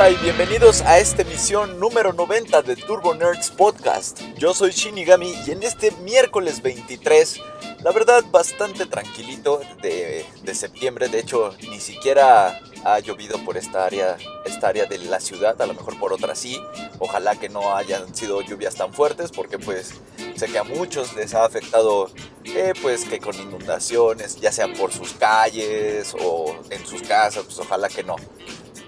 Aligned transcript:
Hola 0.00 0.12
y 0.12 0.16
bienvenidos 0.16 0.80
a 0.80 0.98
esta 0.98 1.20
emisión 1.20 1.78
número 1.78 2.14
90 2.14 2.62
de 2.62 2.74
Turbo 2.74 3.14
Nerds 3.14 3.50
Podcast. 3.50 4.22
Yo 4.38 4.54
soy 4.54 4.70
Shinigami 4.70 5.34
y 5.46 5.50
en 5.50 5.62
este 5.62 5.90
miércoles 5.90 6.62
23, 6.62 7.38
la 7.84 7.92
verdad 7.92 8.24
bastante 8.30 8.86
tranquilito 8.86 9.60
de, 9.82 10.24
de 10.42 10.54
septiembre, 10.54 11.08
de 11.08 11.18
hecho 11.18 11.54
ni 11.68 11.80
siquiera 11.80 12.62
ha 12.84 12.98
llovido 12.98 13.42
por 13.44 13.56
esta 13.56 13.84
área, 13.84 14.16
esta 14.44 14.68
área 14.68 14.86
de 14.86 14.98
la 14.98 15.20
ciudad, 15.20 15.60
a 15.60 15.66
lo 15.66 15.74
mejor 15.74 15.98
por 15.98 16.12
otra 16.12 16.34
sí. 16.34 16.60
Ojalá 16.98 17.36
que 17.36 17.48
no 17.48 17.74
hayan 17.76 18.14
sido 18.14 18.40
lluvias 18.42 18.74
tan 18.74 18.92
fuertes 18.92 19.30
porque 19.30 19.58
pues 19.58 19.94
sé 20.36 20.46
que 20.46 20.58
a 20.58 20.64
muchos 20.64 21.14
les 21.14 21.34
ha 21.34 21.44
afectado 21.44 22.10
eh, 22.44 22.72
pues 22.80 23.04
que 23.04 23.18
con 23.18 23.34
inundaciones, 23.34 24.40
ya 24.40 24.52
sea 24.52 24.72
por 24.72 24.92
sus 24.92 25.12
calles 25.12 26.14
o 26.20 26.56
en 26.70 26.86
sus 26.86 27.02
casas, 27.02 27.44
pues 27.44 27.58
ojalá 27.58 27.88
que 27.88 28.02
no 28.02 28.16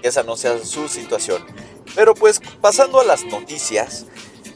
esa 0.02 0.22
no 0.22 0.36
sea 0.36 0.58
su 0.64 0.88
situación. 0.88 1.44
Pero 1.94 2.14
pues 2.14 2.40
pasando 2.60 3.00
a 3.00 3.04
las 3.04 3.24
noticias, 3.24 4.06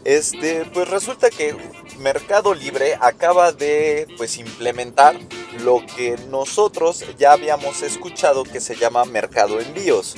este, 0.06 0.64
pues 0.66 0.88
resulta 0.88 1.30
que 1.30 1.56
Mercado 1.98 2.54
Libre 2.54 2.96
acaba 3.00 3.50
de 3.50 4.06
pues 4.16 4.38
implementar 4.38 5.18
lo 5.64 5.84
que 5.84 6.16
nosotros 6.30 7.04
ya 7.18 7.32
habíamos 7.32 7.82
escuchado 7.82 8.44
que 8.44 8.60
se 8.60 8.76
llama 8.76 9.04
Mercado 9.04 9.58
Envíos, 9.58 10.14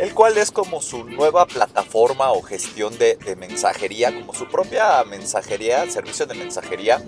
el 0.00 0.12
cual 0.12 0.36
es 0.38 0.50
como 0.50 0.82
su 0.82 1.04
nueva 1.04 1.46
plataforma 1.46 2.32
o 2.32 2.42
gestión 2.42 2.98
de, 2.98 3.14
de 3.14 3.36
mensajería, 3.36 4.12
como 4.12 4.34
su 4.34 4.48
propia 4.48 5.04
mensajería, 5.04 5.88
servicio 5.88 6.26
de 6.26 6.34
mensajería 6.34 7.00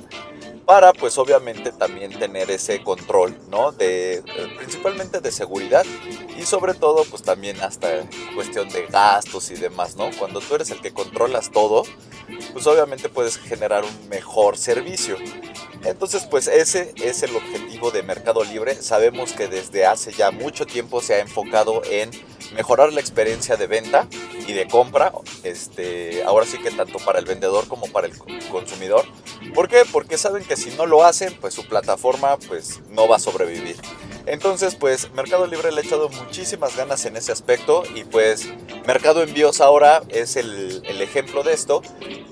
para 0.70 0.92
pues 0.92 1.18
obviamente 1.18 1.72
también 1.72 2.16
tener 2.16 2.48
ese 2.48 2.80
control, 2.80 3.36
¿no? 3.50 3.72
De, 3.72 4.18
eh, 4.18 4.22
principalmente 4.56 5.18
de 5.18 5.32
seguridad 5.32 5.84
y 6.38 6.44
sobre 6.44 6.74
todo 6.74 7.02
pues 7.06 7.24
también 7.24 7.60
hasta 7.60 7.88
cuestión 8.36 8.68
de 8.68 8.86
gastos 8.86 9.50
y 9.50 9.56
demás, 9.56 9.96
¿no? 9.96 10.10
Cuando 10.16 10.38
tú 10.38 10.54
eres 10.54 10.70
el 10.70 10.80
que 10.80 10.92
controlas 10.92 11.50
todo, 11.50 11.82
pues 12.52 12.68
obviamente 12.68 13.08
puedes 13.08 13.36
generar 13.36 13.82
un 13.82 14.08
mejor 14.08 14.56
servicio. 14.56 15.16
Entonces, 15.82 16.24
pues 16.30 16.46
ese 16.46 16.94
es 17.02 17.24
el 17.24 17.34
objetivo 17.34 17.90
de 17.90 18.04
Mercado 18.04 18.44
Libre. 18.44 18.80
Sabemos 18.80 19.32
que 19.32 19.48
desde 19.48 19.86
hace 19.86 20.12
ya 20.12 20.30
mucho 20.30 20.66
tiempo 20.66 21.00
se 21.00 21.14
ha 21.14 21.18
enfocado 21.18 21.82
en 21.90 22.12
mejorar 22.54 22.92
la 22.92 23.00
experiencia 23.00 23.56
de 23.56 23.66
venta 23.66 24.06
y 24.46 24.52
de 24.52 24.68
compra. 24.68 25.12
Este, 25.42 26.22
ahora 26.22 26.46
sí 26.46 26.58
que 26.58 26.70
tanto 26.70 27.00
para 27.00 27.18
el 27.18 27.24
vendedor 27.24 27.66
como 27.66 27.86
para 27.86 28.06
el 28.06 28.16
consumidor. 28.50 29.04
¿Por 29.54 29.68
qué? 29.68 29.82
Porque 29.90 30.18
saben 30.18 30.44
que 30.44 30.56
si 30.56 30.70
no 30.70 30.86
lo 30.86 31.04
hacen, 31.04 31.36
pues 31.40 31.54
su 31.54 31.66
plataforma 31.66 32.36
pues 32.48 32.80
no 32.90 33.08
va 33.08 33.16
a 33.16 33.20
sobrevivir. 33.20 33.76
Entonces, 34.26 34.76
pues 34.76 35.10
Mercado 35.12 35.46
Libre 35.46 35.72
le 35.72 35.80
ha 35.80 35.84
echado 35.84 36.08
muchísimas 36.08 36.76
ganas 36.76 37.04
en 37.06 37.16
ese 37.16 37.32
aspecto 37.32 37.82
y 37.94 38.04
pues 38.04 38.46
Mercado 38.86 39.22
Envíos 39.22 39.60
ahora 39.60 40.02
es 40.08 40.36
el, 40.36 40.82
ejemplo 41.00 41.42
de 41.42 41.54
esto. 41.54 41.82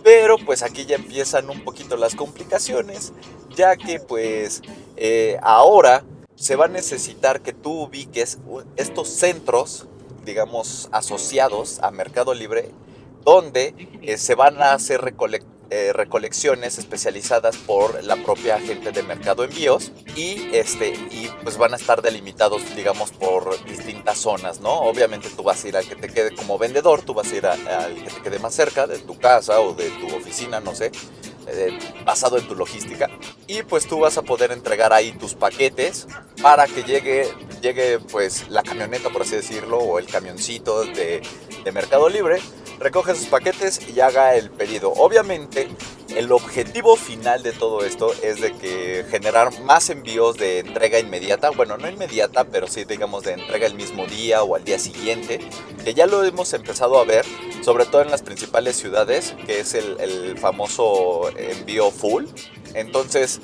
Pero 0.05 0.39
pues 0.39 0.63
aquí 0.63 0.87
ya 0.87 0.97
empiezan 0.97 1.51
un 1.51 1.65
poquito 1.65 1.97
las 1.97 2.15
complicaciones, 2.15 3.13
ya 3.57 3.77
que 3.77 4.01
pues 4.01 4.63
eh, 4.97 5.39
ahora 5.43 6.05
se 6.37 6.57
va 6.57 6.67
a 6.67 6.69
necesitar 6.69 7.41
que 7.41 7.53
tú 7.53 7.83
ubiques 7.83 8.39
estos 8.77 9.09
centros, 9.09 9.87
digamos, 10.25 10.89
asociados 10.93 11.81
a 11.81 11.91
Mercado 11.91 12.33
Libre, 12.33 12.71
donde 13.25 13.75
eh, 14.03 14.17
se 14.19 14.35
van 14.35 14.63
a 14.63 14.73
hacer 14.73 15.01
recolectar 15.01 15.58
eh, 15.71 15.93
recolecciones 15.93 16.79
especializadas 16.79 17.59
por 17.59 18.03
la 18.03 18.17
propia 18.17 18.59
gente 18.59 18.91
de 18.91 19.03
Mercado 19.03 19.45
Envíos 19.45 19.93
y, 20.17 20.49
este, 20.53 20.89
y 20.89 21.31
pues 21.43 21.59
van 21.59 21.75
a 21.75 21.77
estar 21.77 22.01
delimitados, 22.01 22.63
digamos, 22.75 23.11
por 23.11 23.63
distintas 23.67 24.17
zonas, 24.19 24.61
¿no? 24.61 24.71
Obviamente 24.81 25.29
tú 25.29 25.43
vas 25.43 25.63
a 25.63 25.69
ir 25.69 25.77
al 25.77 25.87
que 25.87 25.95
te 25.95 26.09
quede 26.09 26.35
como 26.35 26.57
vendedor, 26.57 27.03
tú 27.03 27.13
vas 27.13 27.31
a 27.31 27.37
ir 27.37 27.47
al 27.47 27.95
que 28.03 28.11
te 28.11 28.23
quede 28.23 28.39
más 28.39 28.55
cerca 28.55 28.87
de 28.87 28.99
tu 28.99 29.19
casa 29.19 29.61
o 29.61 29.75
de 29.75 29.91
tu 29.91 30.07
oficina, 30.17 30.59
no 30.59 30.75
sé, 30.75 30.91
eh, 31.49 31.79
basado 32.05 32.39
en 32.39 32.49
tu 32.49 32.55
logística. 32.55 33.11
Y 33.47 33.63
pues 33.63 33.87
tú 33.87 34.01
vas 34.01 34.17
a 34.17 34.23
poder 34.23 34.53
entregar 34.53 34.95
ahí 34.95 35.13
tus 35.13 35.35
paquetes 35.35 36.07
para 36.43 36.67
que 36.67 36.83
llegue, 36.83 37.29
llegue 37.61 37.99
pues 37.99 38.49
la 38.49 38.63
camioneta, 38.63 39.11
por 39.11 39.21
así 39.21 39.37
decirlo, 39.37 39.79
o 39.79 39.99
el 39.99 40.07
camioncito 40.07 40.85
de, 40.85 41.21
de 41.63 41.73
Mercado 41.73 42.09
Libre 42.09 42.41
recoge 42.79 43.15
sus 43.15 43.27
paquetes 43.27 43.81
y 43.89 44.01
haga 44.01 44.35
el 44.35 44.51
pedido. 44.51 44.93
Obviamente, 44.93 45.69
el 46.17 46.33
objetivo 46.33 46.97
final 46.97 47.43
de 47.43 47.53
todo 47.53 47.85
esto 47.85 48.13
es 48.23 48.41
de 48.41 48.53
que 48.53 49.05
generar 49.11 49.61
más 49.61 49.91
envíos 49.91 50.37
de 50.37 50.61
entrega 50.61 50.99
inmediata, 50.99 51.51
bueno, 51.51 51.77
no 51.77 51.89
inmediata, 51.89 52.45
pero 52.45 52.67
sí 52.67 52.85
digamos 52.85 53.25
de 53.25 53.35
entrega 53.35 53.67
el 53.67 53.75
mismo 53.75 54.07
día 54.07 54.43
o 54.43 54.55
al 54.57 54.65
día 54.65 54.79
siguiente, 54.79 55.41
que 55.85 55.95
ya 55.95 56.07
lo 56.07 56.25
hemos 56.25 56.53
empezado 56.55 56.99
a 56.99 57.05
ver, 57.05 57.25
sobre 57.63 57.85
todo 57.85 58.03
en 58.03 58.11
las 58.11 58.23
principales 58.23 58.77
ciudades, 58.77 59.35
que 59.47 59.61
es 59.61 59.75
el, 59.75 60.37
famoso 60.39 61.31
envío 61.37 61.91
full. 61.91 62.25
Entonces, 62.75 63.41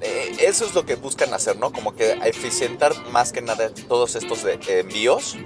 eh, 0.00 0.36
eso 0.40 0.66
es 0.66 0.74
lo 0.74 0.84
que 0.84 0.96
buscan 0.96 1.32
hacer, 1.32 1.56
¿no? 1.58 1.72
Como 1.72 1.94
que 1.94 2.12
eficientar 2.24 2.92
más 3.10 3.32
que 3.32 3.40
nada 3.40 3.70
todos 3.88 4.16
estos 4.16 4.44
envíos 4.68 5.36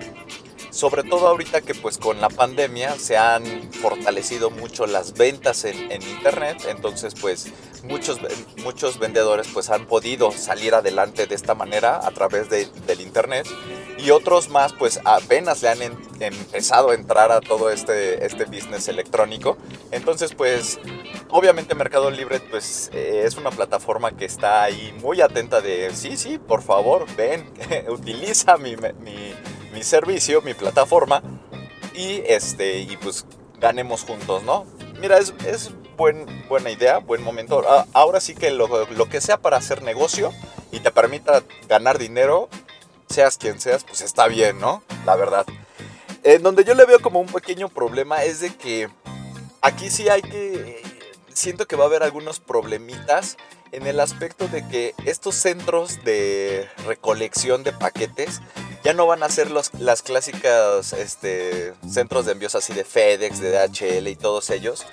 sobre 0.79 1.03
todo 1.03 1.27
ahorita 1.27 1.63
que 1.63 1.75
pues 1.75 1.99
con 1.99 2.21
la 2.21 2.29
pandemia 2.29 2.97
se 3.01 3.17
han 3.17 3.45
fortalecido 3.73 4.49
mucho 4.49 4.87
las 4.87 5.13
ventas 5.15 5.65
en, 5.65 5.77
internet, 6.03 6.67
entonces 6.69 7.15
pues 7.21 7.49
muchos, 7.83 8.21
muchos 8.63 9.01
vendedores 9.01 9.49
pues 9.53 9.71
han 9.71 9.87
podido 9.87 10.31
salir 10.31 10.77
adelante 10.77 11.27
de 11.27 11.35
esta 11.35 11.57
manera 11.57 12.07
a 12.07 12.13
través 12.13 12.49
de, 12.49 12.69
del 12.87 13.01
internet 13.01 13.49
y 13.99 14.11
otros 14.11 14.51
más 14.51 14.73
pues 14.73 15.01
apenas 15.05 15.63
le 15.63 15.69
han 15.71 15.83
empezado 16.21 16.91
a 16.91 16.95
entrar 16.95 17.33
a 17.33 17.41
todo 17.41 17.71
este, 17.71 18.25
este 18.25 18.45
business 18.45 18.87
electrónico, 18.87 19.59
entonces 19.91 20.33
pues 20.33 20.79
obviamente 21.29 21.75
Mercado 21.75 22.09
Libre 22.09 22.39
pues 22.39 22.89
eh, 22.93 23.25
es 23.27 23.37
una 23.37 23.51
plataforma 23.51 24.13
que 24.17 24.27
está 24.27 24.63
ahí 24.63 24.95
muy 25.03 25.23
atenta 25.23 25.61
de 25.61 25.91
sí, 25.93 26.17
sí, 26.17 26.39
por 26.39 26.63
favor, 26.63 27.05
ven, 27.17 27.51
utiliza 27.89 28.57
mi 28.59 28.77
mi 29.79 29.85
servicio, 29.85 30.43
mi 30.43 30.55
plataforma 30.55 31.23
y 31.95 32.21
este 32.27 32.81
y 32.81 32.97
pues 32.97 33.25
ganemos 33.61 34.03
juntos, 34.03 34.43
¿no? 34.43 34.67
Mira, 35.01 35.19
es, 35.19 35.33
es 35.47 35.71
buen, 35.97 36.27
buena 36.49 36.71
idea, 36.71 36.99
buen 36.99 37.23
momento. 37.23 37.63
Ahora 37.93 38.19
sí 38.19 38.35
que 38.35 38.51
lo, 38.51 38.87
lo, 38.87 39.09
que 39.09 39.21
sea 39.21 39.41
para 39.41 39.57
hacer 39.57 39.83
negocio 39.83 40.33
y 40.73 40.81
te 40.81 40.91
permita 40.91 41.45
ganar 41.69 41.97
dinero, 41.97 42.49
seas 43.09 43.39
quien 43.39 43.61
seas, 43.61 43.85
pues 43.85 44.01
está 44.01 44.27
bien, 44.27 44.59
¿no? 44.59 44.83
La 45.07 45.15
verdad. 45.15 45.47
En 46.25 46.43
donde 46.43 46.65
yo 46.65 46.75
le 46.75 46.85
veo 46.85 46.99
como 46.99 47.21
un 47.21 47.29
pequeño 47.29 47.69
problema 47.69 48.25
es 48.25 48.41
de 48.41 48.53
que 48.57 48.89
aquí 49.63 49.91
sí 49.91 50.09
hay 50.09 50.23
que... 50.23 50.83
Siento 51.39 51.69
que 51.69 51.77
va 51.77 51.85
a 51.85 51.87
haber 51.87 52.03
algunos 52.03 52.41
problemitas 52.41 53.37
en 53.71 53.87
el 53.87 54.01
aspecto 54.01 54.49
de 54.49 54.67
que 54.67 54.97
estos 55.05 55.37
centros 55.37 56.03
de 56.03 56.69
recolección 56.85 57.63
de 57.63 57.73
paquetes 57.73 58.41
ya 58.83 58.93
no 58.93 59.07
van 59.07 59.23
a 59.23 59.29
ser 59.29 59.53
los, 59.53 59.73
las 59.75 60.03
clásicas 60.03 60.93
este, 60.93 61.75
centros 61.89 62.27
de 62.27 62.33
envíos 62.33 62.57
así 62.57 62.73
de 62.73 62.83
FedEx, 62.83 63.39
de 63.39 63.53
DHL 63.53 64.09
y 64.09 64.17
todos 64.17 64.51
ellos. 64.51 64.85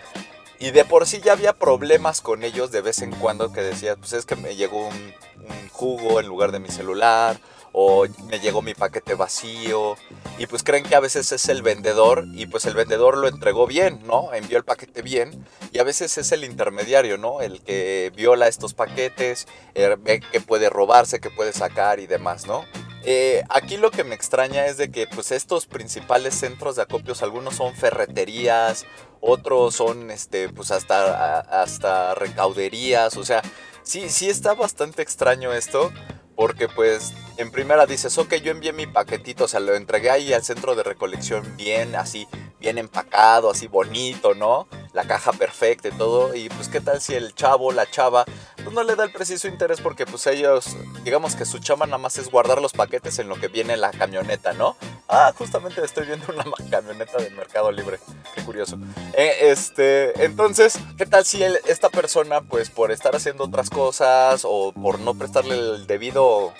Y 0.59 0.69
de 0.69 0.85
por 0.85 1.07
sí 1.07 1.19
ya 1.19 1.31
había 1.31 1.53
problemas 1.53 2.21
con 2.21 2.43
ellos 2.43 2.69
de 2.69 2.81
vez 2.81 3.01
en 3.01 3.09
cuando 3.15 3.51
que 3.51 3.61
decía, 3.61 3.95
pues 3.95 4.13
es 4.13 4.27
que 4.27 4.35
me 4.35 4.55
llegó 4.55 4.85
un, 4.85 5.15
un 5.37 5.69
jugo 5.71 6.19
en 6.19 6.27
lugar 6.27 6.51
de 6.51 6.59
mi 6.59 6.69
celular 6.69 7.39
o 7.77 8.05
me 8.29 8.39
llegó 8.39 8.61
mi 8.61 8.73
paquete 8.73 9.15
vacío 9.15 9.97
y 10.37 10.47
pues 10.47 10.63
creen 10.63 10.85
que 10.85 10.95
a 10.95 11.01
veces 11.01 11.33
es 11.33 11.49
el 11.49 11.61
vendedor 11.61 12.25
y 12.33 12.45
pues 12.45 12.63
el 12.63 12.73
vendedor 12.73 13.17
lo 13.17 13.27
entregó 13.27 13.67
bien, 13.67 13.99
¿no? 14.05 14.33
Envió 14.33 14.57
el 14.57 14.63
paquete 14.63 15.01
bien 15.01 15.45
y 15.73 15.79
a 15.79 15.83
veces 15.83 16.17
es 16.17 16.31
el 16.31 16.45
intermediario, 16.45 17.17
¿no? 17.17 17.41
El 17.41 17.61
que 17.61 18.13
viola 18.15 18.47
estos 18.47 18.73
paquetes, 18.73 19.45
ve 19.73 20.21
que 20.31 20.39
puede 20.39 20.69
robarse, 20.69 21.19
que 21.19 21.29
puede 21.29 21.51
sacar 21.51 21.99
y 21.99 22.07
demás, 22.07 22.47
¿no? 22.47 22.63
Eh, 23.03 23.43
aquí 23.49 23.75
lo 23.75 23.91
que 23.91 24.05
me 24.05 24.15
extraña 24.15 24.67
es 24.67 24.77
de 24.77 24.89
que 24.89 25.05
pues 25.07 25.33
estos 25.33 25.65
principales 25.65 26.33
centros 26.33 26.77
de 26.77 26.83
acopios, 26.83 27.23
algunos 27.23 27.55
son 27.55 27.75
ferreterías, 27.75 28.85
otros 29.19 29.75
son 29.75 30.11
este, 30.11 30.47
pues 30.47 30.71
hasta, 30.71 31.41
hasta 31.41 32.15
recauderías, 32.15 33.17
o 33.17 33.25
sea, 33.25 33.41
sí, 33.83 34.09
sí 34.09 34.29
está 34.29 34.53
bastante 34.53 35.01
extraño 35.01 35.51
esto, 35.51 35.91
porque 36.37 36.69
pues 36.69 37.13
en 37.37 37.51
primera 37.51 37.85
dices, 37.85 38.17
ok, 38.17 38.35
yo 38.35 38.51
envié 38.51 38.73
mi 38.73 38.87
paquetito, 38.87 39.45
o 39.45 39.47
sea, 39.47 39.59
lo 39.59 39.75
entregué 39.75 40.09
ahí 40.09 40.33
al 40.33 40.43
centro 40.43 40.75
de 40.75 40.83
recolección 40.83 41.55
bien, 41.57 41.95
así, 41.95 42.27
bien 42.59 42.77
empacado, 42.77 43.49
así 43.51 43.67
bonito, 43.67 44.33
¿no? 44.33 44.67
La 44.93 45.05
caja 45.05 45.33
perfecta 45.33 45.89
y 45.89 45.91
todo, 45.91 46.35
y 46.35 46.49
pues 46.49 46.69
qué 46.69 46.79
tal 46.79 47.01
si 47.01 47.13
el 47.13 47.35
chavo, 47.35 47.71
la 47.71 47.89
chava, 47.89 48.25
pues 48.55 48.73
no 48.73 48.83
le 48.83 48.95
da 48.95 49.03
el 49.03 49.11
preciso 49.11 49.47
interés 49.47 49.81
porque 49.81 50.05
pues 50.05 50.25
ellos, 50.27 50.75
digamos 51.03 51.35
que 51.35 51.45
su 51.45 51.59
chamba 51.59 51.85
nada 51.85 51.97
más 51.97 52.17
es 52.17 52.31
guardar 52.31 52.61
los 52.61 52.73
paquetes 52.73 53.19
en 53.19 53.27
lo 53.27 53.35
que 53.35 53.47
viene 53.49 53.77
la 53.77 53.91
camioneta, 53.91 54.53
¿no? 54.53 54.77
Ah, 55.07 55.31
justamente 55.37 55.83
estoy 55.83 56.07
viendo 56.07 56.25
una 56.33 56.45
camioneta 56.71 57.17
del 57.17 57.35
Mercado 57.35 57.71
Libre, 57.71 57.99
qué 58.33 58.43
curioso. 58.43 58.77
Eh, 59.13 59.51
este, 59.51 60.23
entonces, 60.23 60.79
¿qué 60.97 61.05
tal 61.05 61.25
si 61.25 61.43
esta 61.43 61.89
persona, 61.89 62.41
pues 62.41 62.69
por 62.69 62.91
estar 62.91 63.15
haciendo 63.15 63.43
otras 63.43 63.69
cosas 63.69 64.41
o 64.43 64.71
por 64.71 64.99
no 64.99 65.13
prestarle 65.13 65.55
el 65.55 65.87
debido, 65.87 66.53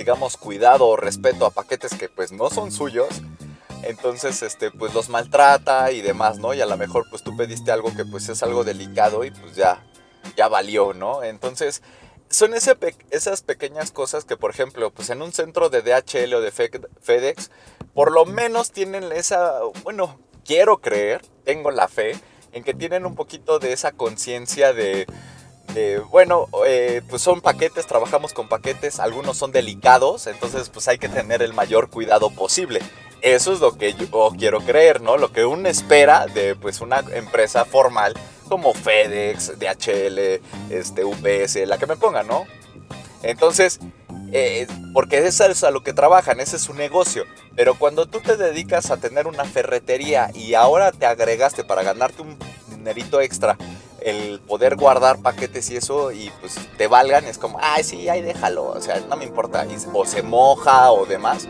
digamos, 0.00 0.38
cuidado 0.38 0.86
o 0.86 0.96
respeto 0.96 1.44
a 1.44 1.50
paquetes 1.50 1.92
que 1.92 2.08
pues 2.08 2.32
no 2.32 2.48
son 2.48 2.72
suyos, 2.72 3.20
entonces 3.82 4.42
este 4.42 4.70
pues 4.70 4.94
los 4.94 5.10
maltrata 5.10 5.92
y 5.92 6.00
demás, 6.00 6.38
¿no? 6.38 6.54
Y 6.54 6.62
a 6.62 6.64
lo 6.64 6.78
mejor 6.78 7.04
pues 7.10 7.22
tú 7.22 7.36
pediste 7.36 7.70
algo 7.70 7.94
que 7.94 8.06
pues 8.06 8.26
es 8.30 8.42
algo 8.42 8.64
delicado 8.64 9.24
y 9.24 9.30
pues 9.30 9.56
ya 9.56 9.84
ya 10.38 10.48
valió, 10.48 10.94
¿no? 10.94 11.22
Entonces, 11.22 11.82
son 12.30 12.54
esas 12.54 13.42
pequeñas 13.42 13.90
cosas 13.90 14.24
que, 14.24 14.38
por 14.38 14.50
ejemplo, 14.50 14.90
pues 14.90 15.10
en 15.10 15.20
un 15.20 15.32
centro 15.32 15.68
de 15.68 15.82
DHL 15.82 16.32
o 16.32 16.40
de 16.40 16.50
FedEx, 16.50 17.50
por 17.92 18.10
lo 18.10 18.24
menos 18.24 18.72
tienen 18.72 19.12
esa, 19.12 19.60
bueno, 19.82 20.18
quiero 20.46 20.78
creer, 20.78 21.20
tengo 21.44 21.70
la 21.70 21.88
fe, 21.88 22.18
en 22.52 22.64
que 22.64 22.72
tienen 22.72 23.04
un 23.04 23.16
poquito 23.16 23.58
de 23.58 23.74
esa 23.74 23.92
conciencia 23.92 24.72
de, 24.72 25.06
bueno, 26.10 26.48
eh, 26.66 27.02
pues 27.08 27.22
son 27.22 27.40
paquetes, 27.40 27.86
trabajamos 27.86 28.32
con 28.32 28.48
paquetes, 28.48 29.00
algunos 29.00 29.36
son 29.36 29.52
delicados, 29.52 30.26
entonces 30.26 30.68
pues 30.68 30.88
hay 30.88 30.98
que 30.98 31.08
tener 31.08 31.42
el 31.42 31.52
mayor 31.52 31.90
cuidado 31.90 32.30
posible. 32.30 32.80
Eso 33.22 33.52
es 33.52 33.60
lo 33.60 33.76
que 33.76 33.92
yo 33.94 34.30
quiero 34.38 34.60
creer, 34.60 35.02
¿no? 35.02 35.16
Lo 35.18 35.30
que 35.30 35.44
uno 35.44 35.68
espera 35.68 36.26
de 36.26 36.56
pues 36.56 36.80
una 36.80 37.00
empresa 37.12 37.64
formal 37.64 38.14
como 38.48 38.74
FedEx, 38.74 39.58
DHL, 39.58 40.40
este, 40.70 41.04
UPS, 41.04 41.66
la 41.66 41.78
que 41.78 41.86
me 41.86 41.96
ponga, 41.96 42.22
¿no? 42.22 42.46
Entonces, 43.22 43.78
eh, 44.32 44.66
porque 44.92 45.18
eso 45.18 45.44
es 45.44 45.62
a 45.64 45.70
lo 45.70 45.82
que 45.82 45.92
trabajan, 45.92 46.40
ese 46.40 46.56
es 46.56 46.62
su 46.62 46.74
negocio. 46.74 47.24
Pero 47.54 47.74
cuando 47.74 48.06
tú 48.06 48.20
te 48.20 48.36
dedicas 48.36 48.90
a 48.90 48.96
tener 48.96 49.26
una 49.26 49.44
ferretería 49.44 50.30
y 50.34 50.54
ahora 50.54 50.92
te 50.92 51.06
agregaste 51.06 51.62
para 51.62 51.82
ganarte 51.82 52.22
un 52.22 52.38
dinerito 52.68 53.20
extra, 53.20 53.56
el 54.02 54.40
poder 54.40 54.76
guardar 54.76 55.18
paquetes 55.20 55.70
y 55.70 55.76
eso, 55.76 56.12
y 56.12 56.30
pues 56.40 56.56
te 56.76 56.86
valgan, 56.86 57.24
es 57.24 57.38
como, 57.38 57.58
ay, 57.60 57.84
sí, 57.84 58.08
ahí 58.08 58.22
déjalo, 58.22 58.66
o 58.68 58.80
sea, 58.80 59.00
no 59.08 59.16
me 59.16 59.24
importa, 59.24 59.66
o 59.92 60.04
se 60.04 60.22
moja 60.22 60.90
o 60.92 61.06
demás 61.06 61.48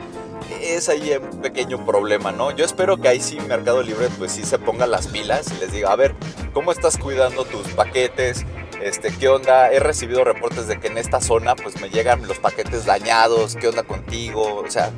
es 0.62 0.88
ahí 0.88 1.12
un 1.16 1.40
pequeño 1.40 1.84
problema, 1.84 2.32
¿no? 2.32 2.50
Yo 2.50 2.64
espero 2.64 2.96
que 3.00 3.08
ahí 3.08 3.20
sí 3.20 3.38
Mercado 3.48 3.82
Libre 3.82 4.08
pues 4.18 4.32
sí 4.32 4.44
se 4.44 4.58
ponga 4.58 4.86
las 4.86 5.06
pilas 5.06 5.50
y 5.52 5.60
les 5.60 5.72
diga, 5.72 5.92
a 5.92 5.96
ver, 5.96 6.14
¿cómo 6.52 6.72
estás 6.72 6.98
cuidando 6.98 7.44
tus 7.44 7.68
paquetes? 7.68 8.44
Este, 8.82 9.14
¿qué 9.16 9.28
onda? 9.28 9.70
He 9.70 9.78
recibido 9.78 10.24
reportes 10.24 10.66
de 10.66 10.80
que 10.80 10.88
en 10.88 10.98
esta 10.98 11.20
zona 11.20 11.54
pues 11.54 11.80
me 11.80 11.90
llegan 11.90 12.26
los 12.26 12.38
paquetes 12.38 12.86
dañados, 12.86 13.56
¿qué 13.56 13.68
onda 13.68 13.82
contigo? 13.82 14.62
O 14.64 14.70
sea, 14.70 14.90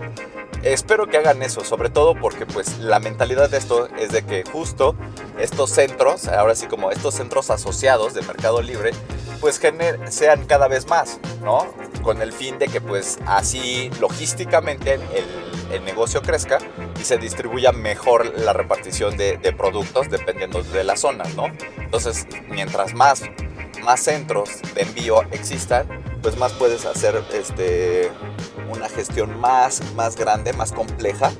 espero 0.62 1.08
que 1.08 1.18
hagan 1.18 1.42
eso, 1.42 1.64
sobre 1.64 1.90
todo 1.90 2.14
porque 2.14 2.46
pues 2.46 2.78
la 2.78 3.00
mentalidad 3.00 3.50
de 3.50 3.58
esto 3.58 3.88
es 3.98 4.12
de 4.12 4.24
que 4.24 4.44
justo 4.44 4.94
estos 5.38 5.70
centros, 5.70 6.28
ahora 6.28 6.54
sí 6.54 6.66
como 6.66 6.90
estos 6.90 7.14
centros 7.14 7.50
asociados 7.50 8.14
de 8.14 8.22
Mercado 8.22 8.62
Libre, 8.62 8.92
pues 9.40 9.60
sean 10.08 10.46
cada 10.46 10.68
vez 10.68 10.88
más, 10.88 11.18
¿no? 11.42 11.66
Con 12.02 12.22
el 12.22 12.32
fin 12.32 12.58
de 12.58 12.68
que 12.68 12.80
pues 12.80 13.18
así 13.26 13.90
logísticamente 14.00 14.94
el, 14.94 15.82
negocio 15.84 16.20
crezca 16.20 16.58
y 17.00 17.02
se 17.02 17.16
distribuya 17.16 17.72
mejor 17.72 18.38
la 18.38 18.52
repartición 18.52 19.16
de, 19.16 19.38
productos 19.56 20.10
dependiendo 20.10 20.62
de 20.62 20.84
las 20.84 21.00
zonas, 21.00 21.34
¿no? 21.34 21.46
Entonces, 21.78 22.26
mientras 22.48 22.94
más, 22.94 23.22
más 23.82 24.00
centros 24.00 24.50
de 24.74 24.82
envío 24.82 25.22
existan, 25.32 25.88
pues 26.20 26.36
más 26.36 26.52
puedes 26.52 26.84
hacer 26.84 27.24
este, 27.32 28.10
una 28.72 28.88
gestión 28.88 29.38
más, 29.38 29.82
más 29.94 30.16
grande, 30.16 30.52
más 30.52 30.72
compleja 30.72 31.30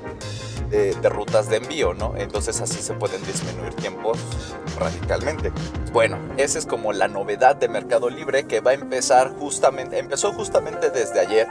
de, 0.69 1.09
rutas 1.09 1.49
de 1.49 1.57
envío, 1.57 1.93
¿no? 1.93 2.15
Entonces 2.17 2.59
así 2.59 2.81
se 2.81 2.93
pueden 2.93 3.23
disminuir 3.25 3.73
tiempos 3.75 4.17
radicalmente. 4.79 5.51
Bueno, 5.91 6.17
esa 6.37 6.57
es 6.57 6.65
como 6.65 6.93
la 6.93 7.07
novedad 7.07 7.55
de 7.55 7.67
Mercado 7.67 8.09
Libre 8.09 8.47
que 8.47 8.59
va 8.59 8.71
a 8.71 8.73
empezar 8.73 9.33
justamente, 9.37 9.99
empezó 9.99 10.33
justamente 10.33 10.89
desde 10.89 11.19
ayer. 11.19 11.47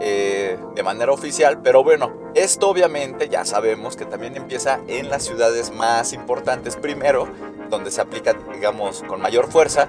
Eh, 0.00 0.58
de 0.74 0.82
manera 0.82 1.12
oficial, 1.12 1.62
pero 1.62 1.84
bueno, 1.84 2.12
esto 2.34 2.68
obviamente 2.68 3.28
ya 3.28 3.44
sabemos 3.44 3.94
que 3.94 4.04
también 4.04 4.36
empieza 4.36 4.80
en 4.88 5.08
las 5.08 5.22
ciudades 5.22 5.70
más 5.70 6.12
importantes 6.12 6.74
primero, 6.74 7.28
donde 7.70 7.92
se 7.92 8.00
aplica, 8.00 8.34
digamos, 8.52 9.04
con 9.04 9.20
mayor 9.20 9.48
fuerza, 9.48 9.86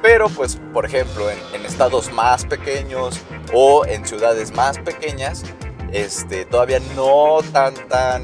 pero 0.00 0.28
pues, 0.28 0.60
por 0.72 0.86
ejemplo, 0.86 1.28
en 1.28 1.66
estados 1.66 2.12
más 2.12 2.44
pequeños 2.44 3.20
o 3.52 3.84
en 3.86 4.06
ciudades 4.06 4.52
más 4.52 4.78
pequeñas, 4.78 5.44
este, 5.92 6.44
todavía 6.44 6.80
no 6.94 7.38
tan, 7.52 7.74
tan, 7.88 8.22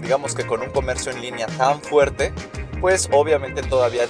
digamos 0.00 0.34
que 0.34 0.46
con 0.46 0.62
un 0.62 0.70
comercio 0.70 1.12
en 1.12 1.20
línea 1.20 1.46
tan 1.46 1.80
fuerte, 1.82 2.32
pues 2.80 3.08
obviamente 3.12 3.62
todavía 3.62 4.04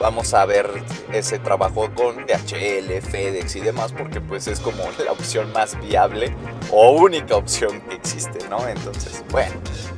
vamos 0.00 0.34
a 0.34 0.44
ver 0.44 0.68
ese 1.12 1.38
trabajo 1.38 1.90
con 1.94 2.26
DHL, 2.26 3.00
FedEx 3.00 3.56
y 3.56 3.60
demás, 3.60 3.92
porque 3.92 4.20
pues 4.20 4.46
es 4.46 4.60
como 4.60 4.82
la 5.04 5.12
opción 5.12 5.52
más 5.52 5.78
viable 5.80 6.34
o 6.70 6.92
única 6.92 7.36
opción 7.36 7.80
que 7.82 7.96
existe, 7.96 8.48
¿no? 8.48 8.66
Entonces, 8.68 9.24
bueno, 9.30 9.54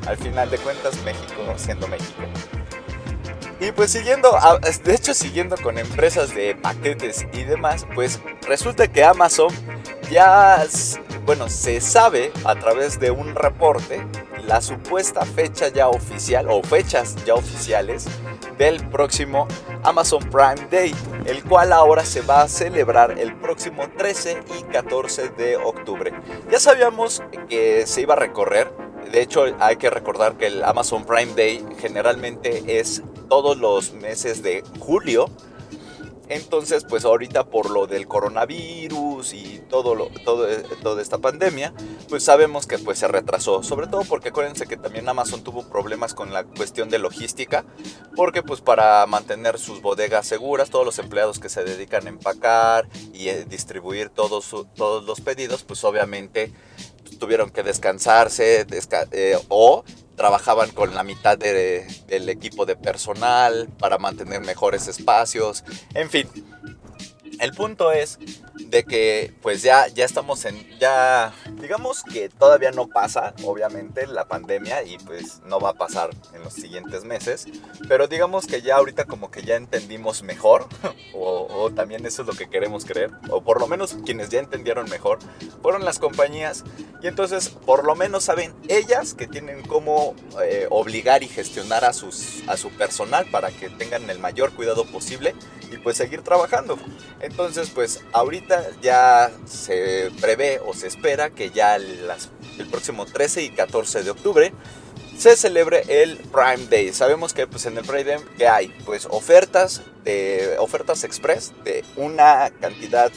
al 0.06 0.16
final 0.16 0.50
de 0.50 0.58
cuentas 0.58 0.98
México 1.04 1.42
siendo 1.56 1.88
México. 1.88 2.22
Y 3.60 3.72
pues 3.72 3.90
siguiendo, 3.90 4.36
de 4.84 4.94
hecho 4.94 5.14
siguiendo 5.14 5.56
con 5.56 5.78
empresas 5.78 6.34
de 6.34 6.54
paquetes 6.54 7.26
y 7.32 7.44
demás, 7.44 7.86
pues 7.94 8.20
resulta 8.46 8.86
que 8.86 9.02
Amazon 9.02 9.48
ya 10.10 10.62
bueno, 11.26 11.48
se 11.48 11.80
sabe 11.80 12.30
a 12.44 12.54
través 12.54 13.00
de 13.00 13.10
un 13.10 13.34
reporte 13.34 14.00
la 14.46 14.62
supuesta 14.62 15.22
fecha 15.22 15.68
ya 15.68 15.88
oficial 15.88 16.46
o 16.48 16.62
fechas 16.62 17.16
ya 17.24 17.34
oficiales 17.34 18.06
del 18.56 18.86
próximo 18.88 19.48
Amazon 19.82 20.22
Prime 20.30 20.68
Day, 20.70 20.94
el 21.24 21.42
cual 21.42 21.72
ahora 21.72 22.04
se 22.04 22.20
va 22.20 22.42
a 22.42 22.48
celebrar 22.48 23.18
el 23.18 23.34
próximo 23.34 23.88
13 23.96 24.40
y 24.56 24.62
14 24.64 25.30
de 25.30 25.56
octubre. 25.56 26.12
Ya 26.48 26.60
sabíamos 26.60 27.24
que 27.48 27.88
se 27.88 28.02
iba 28.02 28.14
a 28.14 28.18
recorrer, 28.18 28.72
de 29.10 29.20
hecho 29.20 29.46
hay 29.58 29.76
que 29.76 29.90
recordar 29.90 30.36
que 30.36 30.46
el 30.46 30.62
Amazon 30.62 31.04
Prime 31.04 31.34
Day 31.34 31.66
generalmente 31.80 32.78
es 32.78 33.02
todos 33.28 33.56
los 33.58 33.92
meses 33.92 34.42
de 34.42 34.62
julio, 34.78 35.30
entonces, 36.28 36.84
pues 36.88 37.04
ahorita 37.04 37.44
por 37.44 37.70
lo 37.70 37.86
del 37.86 38.08
coronavirus 38.08 39.32
y 39.32 39.62
todo 39.68 39.94
lo, 39.94 40.08
todo, 40.24 40.48
toda 40.82 41.00
esta 41.00 41.18
pandemia, 41.18 41.72
pues 42.08 42.24
sabemos 42.24 42.66
que 42.66 42.78
pues 42.78 42.98
se 42.98 43.06
retrasó. 43.06 43.62
Sobre 43.62 43.86
todo 43.86 44.02
porque 44.02 44.30
acuérdense 44.30 44.66
que 44.66 44.76
también 44.76 45.08
Amazon 45.08 45.44
tuvo 45.44 45.68
problemas 45.68 46.14
con 46.14 46.32
la 46.32 46.42
cuestión 46.42 46.90
de 46.90 46.98
logística, 46.98 47.64
porque 48.16 48.42
pues 48.42 48.60
para 48.60 49.06
mantener 49.06 49.58
sus 49.58 49.80
bodegas 49.80 50.26
seguras, 50.26 50.70
todos 50.70 50.84
los 50.84 50.98
empleados 50.98 51.38
que 51.38 51.48
se 51.48 51.62
dedican 51.62 52.06
a 52.06 52.10
empacar 52.10 52.88
y 53.12 53.28
eh, 53.28 53.44
distribuir 53.48 54.08
todos, 54.08 54.52
todos 54.74 55.04
los 55.04 55.20
pedidos, 55.20 55.62
pues 55.62 55.84
obviamente 55.84 56.52
tuvieron 57.20 57.50
que 57.50 57.62
descansarse 57.62 58.66
eh, 59.12 59.38
o 59.48 59.84
trabajaban 60.16 60.70
con 60.70 60.94
la 60.94 61.04
mitad 61.04 61.38
del 61.38 62.28
equipo 62.28 62.66
de 62.66 62.76
personal 62.76 63.68
para 63.78 63.98
mantener 63.98 64.40
mejores 64.40 64.88
espacios, 64.88 65.64
en 65.94 66.10
fin. 66.10 66.28
El 67.40 67.52
punto 67.52 67.92
es 67.92 68.18
de 68.54 68.84
que 68.84 69.32
pues 69.42 69.62
ya, 69.62 69.88
ya 69.88 70.04
estamos 70.04 70.44
en, 70.44 70.66
ya 70.78 71.32
digamos 71.60 72.02
que 72.02 72.28
todavía 72.28 72.70
no 72.70 72.88
pasa, 72.88 73.34
obviamente, 73.44 74.06
la 74.06 74.26
pandemia 74.26 74.82
y 74.82 74.98
pues 74.98 75.40
no 75.44 75.60
va 75.60 75.70
a 75.70 75.74
pasar 75.74 76.10
en 76.34 76.42
los 76.42 76.54
siguientes 76.54 77.04
meses, 77.04 77.46
pero 77.88 78.08
digamos 78.08 78.46
que 78.46 78.62
ya 78.62 78.76
ahorita 78.76 79.04
como 79.04 79.30
que 79.30 79.42
ya 79.42 79.56
entendimos 79.56 80.22
mejor, 80.22 80.66
o, 81.14 81.46
o 81.48 81.70
también 81.70 82.06
eso 82.06 82.22
es 82.22 82.28
lo 82.28 82.34
que 82.34 82.48
queremos 82.48 82.84
creer, 82.84 83.10
o 83.30 83.42
por 83.42 83.60
lo 83.60 83.66
menos 83.66 83.96
quienes 84.04 84.30
ya 84.30 84.40
entendieron 84.40 84.88
mejor, 84.88 85.18
fueron 85.62 85.84
las 85.84 85.98
compañías 85.98 86.64
y 87.02 87.06
entonces 87.06 87.48
por 87.50 87.84
lo 87.84 87.94
menos 87.94 88.24
saben 88.24 88.54
ellas 88.68 89.14
que 89.14 89.26
tienen 89.26 89.62
cómo 89.62 90.14
eh, 90.42 90.66
obligar 90.70 91.22
y 91.22 91.28
gestionar 91.28 91.84
a, 91.84 91.92
sus, 91.92 92.42
a 92.48 92.56
su 92.56 92.70
personal 92.70 93.26
para 93.30 93.50
que 93.50 93.68
tengan 93.68 94.08
el 94.10 94.18
mayor 94.18 94.52
cuidado 94.54 94.84
posible 94.86 95.34
y 95.70 95.78
pues 95.78 95.96
seguir 95.96 96.22
trabajando. 96.22 96.78
Entonces 97.26 97.70
pues 97.70 98.00
ahorita 98.12 98.70
ya 98.80 99.30
se 99.46 100.10
prevé 100.20 100.60
o 100.64 100.74
se 100.74 100.86
espera 100.86 101.30
que 101.30 101.50
ya 101.50 101.76
el 101.76 102.66
próximo 102.70 103.04
13 103.04 103.42
y 103.42 103.50
14 103.50 104.04
de 104.04 104.10
octubre 104.10 104.52
se 105.18 105.36
celebre 105.36 105.82
el 105.88 106.18
Prime 106.18 106.66
Day. 106.68 106.92
Sabemos 106.92 107.32
que 107.32 107.46
pues 107.46 107.66
en 107.66 107.78
el 107.78 107.84
Prime 107.84 108.04
Day 108.04 108.18
que 108.36 108.48
hay 108.48 108.68
pues 108.84 109.06
ofertas 109.10 109.82
de 110.04 110.56
ofertas 110.58 111.04
express 111.04 111.52
de 111.64 111.84
una 111.96 112.50
cantidad 112.60 113.10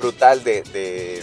brutal 0.00 0.42
de, 0.42 0.62
de, 0.62 1.22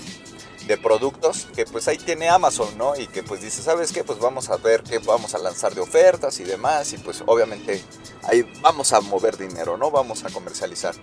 de, 0.68 0.78
productos 0.78 1.48
que 1.56 1.66
pues 1.66 1.88
ahí 1.88 1.98
tiene 1.98 2.30
Amazon, 2.30 2.78
¿no? 2.78 2.96
Y 2.96 3.08
que 3.08 3.24
pues 3.24 3.42
dice, 3.42 3.62
¿sabes 3.62 3.92
qué? 3.92 4.04
Pues 4.04 4.20
vamos 4.20 4.50
a 4.50 4.58
ver 4.58 4.84
qué 4.84 5.00
vamos 5.00 5.36
a 5.36 5.38
lanzar 5.38 5.76
de 5.76 5.82
ofertas 5.82 6.40
y 6.40 6.44
demás 6.44 6.94
y 6.94 6.98
pues 6.98 7.24
obviamente 7.26 7.84
ahí 8.24 8.44
vamos 8.62 8.94
a 8.94 9.02
mover 9.02 9.38
dinero, 9.38 9.78
¿no? 9.78 9.92
Vamos 9.92 10.24
a 10.24 10.30
comercializar. 10.30 10.96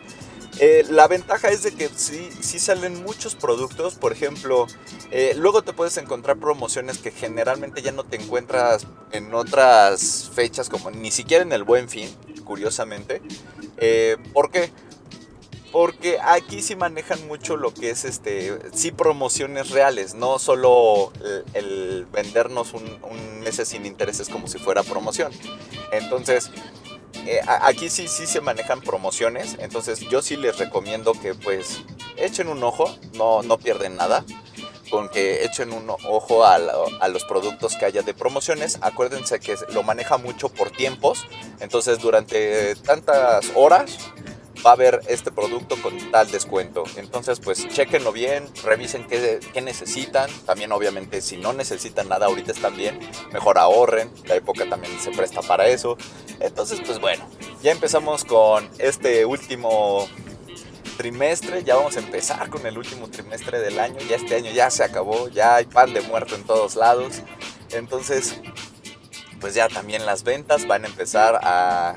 Eh, 0.62 0.84
la 0.90 1.08
ventaja 1.08 1.48
es 1.48 1.62
de 1.62 1.72
que 1.72 1.88
sí, 1.88 2.28
sí 2.42 2.58
salen 2.58 3.02
muchos 3.02 3.34
productos, 3.34 3.94
por 3.94 4.12
ejemplo, 4.12 4.66
eh, 5.10 5.32
luego 5.34 5.62
te 5.62 5.72
puedes 5.72 5.96
encontrar 5.96 6.36
promociones 6.36 6.98
que 6.98 7.10
generalmente 7.10 7.80
ya 7.80 7.92
no 7.92 8.04
te 8.04 8.16
encuentras 8.16 8.86
en 9.10 9.32
otras 9.32 10.30
fechas, 10.34 10.68
como 10.68 10.90
ni 10.90 11.10
siquiera 11.10 11.42
en 11.42 11.52
el 11.52 11.64
buen 11.64 11.88
fin, 11.88 12.14
curiosamente. 12.44 13.22
Eh, 13.78 14.18
¿Por 14.34 14.50
qué? 14.50 14.70
Porque 15.72 16.18
aquí 16.22 16.60
sí 16.60 16.76
manejan 16.76 17.26
mucho 17.26 17.56
lo 17.56 17.72
que 17.72 17.88
es 17.88 18.04
este, 18.04 18.58
sí 18.74 18.92
promociones 18.92 19.70
reales, 19.70 20.14
no 20.14 20.38
solo 20.38 21.10
el, 21.54 22.06
vendernos 22.12 22.74
un, 22.74 22.84
un 23.02 23.40
mes 23.40 23.62
sin 23.64 23.86
intereses 23.86 24.28
como 24.28 24.46
si 24.46 24.58
fuera 24.58 24.82
promoción. 24.82 25.32
Entonces, 25.90 26.50
eh, 27.26 27.40
aquí 27.46 27.88
sí, 27.90 28.08
sí 28.08 28.26
se 28.26 28.40
manejan 28.40 28.80
promociones, 28.80 29.56
entonces 29.58 30.00
yo 30.00 30.22
sí 30.22 30.36
les 30.36 30.58
recomiendo 30.58 31.12
que 31.12 31.34
pues 31.34 31.82
echen 32.16 32.48
un 32.48 32.62
ojo, 32.62 32.94
no, 33.14 33.42
no 33.42 33.58
pierden 33.58 33.96
nada, 33.96 34.24
con 34.90 35.08
que 35.08 35.44
echen 35.44 35.72
un 35.72 35.88
ojo 35.88 36.44
a, 36.44 36.56
a, 36.56 37.08
los 37.08 37.24
productos 37.24 37.76
que 37.76 37.84
haya 37.84 38.02
de 38.02 38.12
promociones. 38.12 38.78
Acuérdense 38.80 39.38
que 39.38 39.54
lo 39.72 39.82
maneja 39.82 40.18
mucho 40.18 40.48
por 40.48 40.70
tiempos, 40.70 41.26
entonces 41.60 42.00
durante 42.00 42.74
tantas 42.76 43.52
horas 43.54 43.98
va 44.64 44.70
a 44.70 44.74
haber 44.74 45.00
este 45.08 45.30
producto 45.30 45.76
con 45.80 45.96
tal 46.10 46.30
descuento. 46.30 46.84
Entonces, 46.96 47.40
pues 47.40 47.68
chequenlo 47.68 48.12
bien, 48.12 48.48
revisen 48.64 49.06
qué, 49.06 49.40
qué, 49.52 49.60
necesitan. 49.60 50.30
También, 50.46 50.72
obviamente, 50.72 51.20
si 51.20 51.36
no 51.36 51.52
necesitan 51.52 52.08
nada 52.08 52.26
ahorita 52.26 52.52
están 52.52 52.76
bien, 52.76 52.98
mejor 53.32 53.58
ahorren. 53.58 54.10
La 54.26 54.34
época 54.36 54.68
también 54.68 54.98
se 55.00 55.10
presta 55.10 55.42
para 55.42 55.66
eso. 55.68 55.96
Entonces, 56.40 56.80
pues 56.84 57.00
bueno, 57.00 57.24
ya 57.62 57.72
empezamos 57.72 58.24
con 58.24 58.68
este 58.78 59.24
último 59.24 60.08
trimestre. 60.96 61.64
Ya 61.64 61.76
vamos 61.76 61.96
a 61.96 62.00
empezar 62.00 62.50
con 62.50 62.66
el 62.66 62.76
último 62.76 63.08
trimestre 63.08 63.58
del 63.60 63.78
año. 63.78 63.98
Ya 64.08 64.16
este 64.16 64.36
año 64.36 64.50
ya 64.50 64.70
se 64.70 64.84
acabó, 64.84 65.28
ya 65.28 65.56
hay 65.56 65.64
pan 65.64 65.94
de 65.94 66.02
muerto 66.02 66.34
en 66.34 66.44
todos 66.44 66.76
lados. 66.76 67.22
Entonces, 67.72 68.36
pues 69.40 69.54
ya 69.54 69.68
también 69.68 70.04
las 70.04 70.22
ventas 70.22 70.66
van 70.66 70.84
a 70.84 70.88
empezar 70.88 71.40
a... 71.42 71.96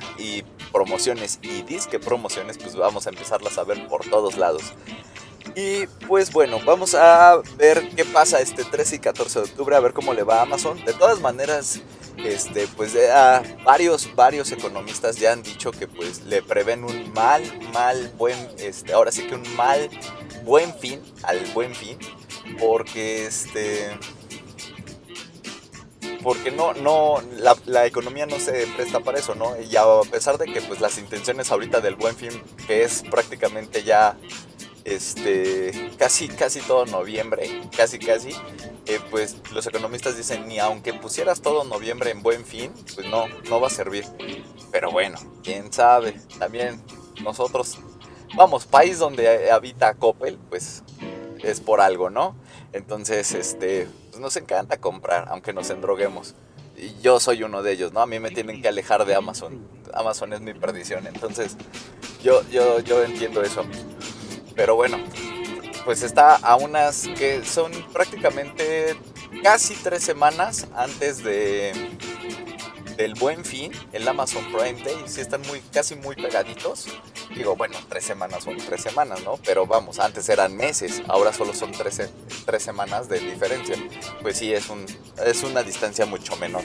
promociones 0.74 1.40
y 1.42 1.62
disque 1.62 2.00
promociones, 2.00 2.58
pues 2.58 2.76
vamos 2.76 3.08
a 3.08 3.12
empezarlas 3.12 3.58
a 3.58 3.64
ver 3.64 3.88
por 3.88 4.04
todos 4.10 4.38
lados. 4.38 4.74
Y 5.56 5.86
pues 6.08 6.32
bueno, 6.32 6.60
vamos 6.66 6.96
a 6.96 7.42
ver 7.58 7.90
qué 7.96 8.06
pasa 8.06 8.42
este 8.42 8.64
13 8.64 8.96
y 8.96 9.00
14 9.00 9.40
de 9.40 9.46
octubre, 9.46 9.76
a 9.76 9.80
ver 9.80 9.94
cómo 9.94 10.14
le 10.14 10.24
va 10.24 10.40
a 10.40 10.42
Amazon. 10.44 10.84
De 10.84 10.94
todas 10.94 11.20
maneras, 11.20 11.82
este, 12.18 12.68
pues 12.76 12.96
a 12.96 13.44
varios, 13.64 14.14
varios 14.16 14.52
economistas 14.52 15.18
ya 15.18 15.32
han 15.32 15.44
dicho 15.44 15.72
que 15.72 15.88
pues 15.88 16.24
le 16.24 16.42
prevén 16.42 16.84
un 16.84 17.14
mal, 17.14 17.44
mal, 17.72 18.12
buen, 18.18 18.38
este, 18.58 18.94
ahora 18.94 19.12
sí 19.12 19.28
que 19.28 19.36
un 19.36 19.56
mal, 19.56 19.90
buen 20.44 20.74
fin, 20.76 21.02
al 21.24 21.40
buen 21.54 21.76
fin, 21.76 22.00
porque 22.60 23.28
este 23.28 23.92
porque 26.24 26.52
no, 26.52 26.74
no, 26.74 27.22
la, 27.66 27.86
economía 27.86 28.26
no 28.26 28.40
se 28.40 28.66
presta 28.76 29.02
para 29.02 29.20
eso, 29.20 29.36
¿no? 29.36 29.60
Y 29.62 29.76
a 29.76 29.84
pesar 30.10 30.38
de 30.38 30.46
que 30.46 30.62
pues 30.62 30.80
las 30.80 30.98
intenciones 30.98 31.52
ahorita 31.52 31.82
del 31.82 31.96
buen 31.96 32.16
fin, 32.16 32.32
que 32.66 32.84
es 32.84 33.04
prácticamente 33.04 33.84
ya 33.84 34.18
este, 34.86 35.92
casi, 35.98 36.30
casi 36.30 36.62
todo 36.62 36.86
noviembre, 36.86 37.62
casi, 37.76 38.00
casi, 38.00 38.30
eh, 38.86 39.00
pues 39.12 39.38
los 39.52 39.68
economistas 39.68 40.16
dicen, 40.16 40.48
ni 40.48 40.60
aunque 40.60 40.94
pusieras 40.94 41.42
todo 41.42 41.66
noviembre 41.66 42.12
en 42.12 42.24
buen 42.24 42.46
fin, 42.46 42.72
pues 42.96 43.08
no, 43.08 43.28
no 43.50 43.60
va 43.60 43.68
a 43.68 43.72
servir. 43.72 44.06
Pero 44.72 44.92
bueno, 44.92 45.20
quién 45.44 45.72
sabe, 45.74 46.20
también 46.40 46.82
nosotros, 47.22 47.80
vamos, 48.36 48.66
país 48.66 48.98
donde 48.98 49.52
habita 49.52 49.94
Coppel, 49.96 50.40
pues 50.50 50.84
es 51.44 51.60
por 51.60 51.82
algo, 51.82 52.10
¿no? 52.10 52.36
Entonces, 52.74 53.34
este, 53.34 53.88
pues 54.10 54.20
nos 54.20 54.36
encanta 54.36 54.78
comprar, 54.78 55.28
aunque 55.30 55.54
nos 55.54 55.70
endroguemos. 55.70 56.36
Y 56.76 57.00
yo 57.02 57.20
soy 57.20 57.44
uno 57.44 57.62
de 57.62 57.72
ellos, 57.72 57.94
¿no? 57.94 58.02
A 58.02 58.08
mí 58.08 58.20
me 58.20 58.32
tienen 58.32 58.62
que 58.62 58.68
alejar 58.68 59.06
de 59.06 59.14
Amazon. 59.14 59.66
Amazon 59.94 60.34
es 60.34 60.42
mi 60.42 60.54
perdición. 60.54 61.06
Entonces, 61.06 61.56
yo, 62.24 62.42
yo, 62.50 62.80
yo 62.80 63.04
entiendo 63.04 63.44
eso. 63.44 63.64
Pero 64.56 64.76
bueno, 64.76 64.98
pues 65.86 66.02
está 66.02 66.36
a 66.36 66.56
unas 66.56 67.08
que 67.10 67.46
son 67.46 67.72
prácticamente 67.94 68.96
casi 69.44 69.76
tres 69.76 70.04
semanas 70.04 70.68
antes 70.76 71.24
de 71.24 71.74
del 72.98 73.16
buen 73.16 73.44
fin, 73.44 73.72
el 73.92 74.08
Amazon 74.08 74.46
Prime 74.52 74.82
Day, 74.84 75.04
sí 75.08 75.22
están 75.22 75.42
muy, 75.44 75.60
casi 75.72 75.96
muy 75.96 76.16
pegaditos. 76.16 76.88
Digo, 77.36 77.56
bueno, 77.56 77.78
tres 77.90 78.06
semanas 78.06 78.44
son 78.44 78.58
tres 78.58 78.82
semanas, 78.82 79.24
¿no? 79.24 79.38
Pero 79.46 79.66
vamos, 79.66 80.00
antes 80.00 80.30
eran 80.30 80.56
meses, 80.56 81.02
ahora 81.08 81.34
solo 81.34 81.54
son 81.54 81.72
tres, 81.72 82.10
tres 82.46 82.64
semanas 82.64 83.10
de 83.10 83.20
diferencia. 83.20 83.76
Pues 84.22 84.38
sí, 84.38 84.54
es, 84.54 84.70
un, 84.70 84.86
es 85.26 85.44
una 85.44 85.64
distancia 85.64 86.06
mucho 86.06 86.36
menor. 86.38 86.64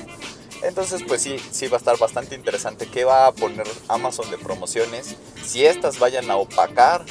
Entonces, 0.62 1.02
pues 1.06 1.22
sí, 1.22 1.36
sí 1.50 1.68
va 1.68 1.76
a 1.76 1.78
estar 1.78 1.98
bastante 1.98 2.34
interesante 2.34 2.86
qué 2.86 3.04
va 3.04 3.26
a 3.26 3.32
poner 3.32 3.66
Amazon 3.88 4.30
de 4.30 4.38
promociones, 4.38 5.16
si 5.44 5.64
estas 5.64 5.98
vayan 5.98 6.30
a 6.30 6.36
opacar 6.36 7.04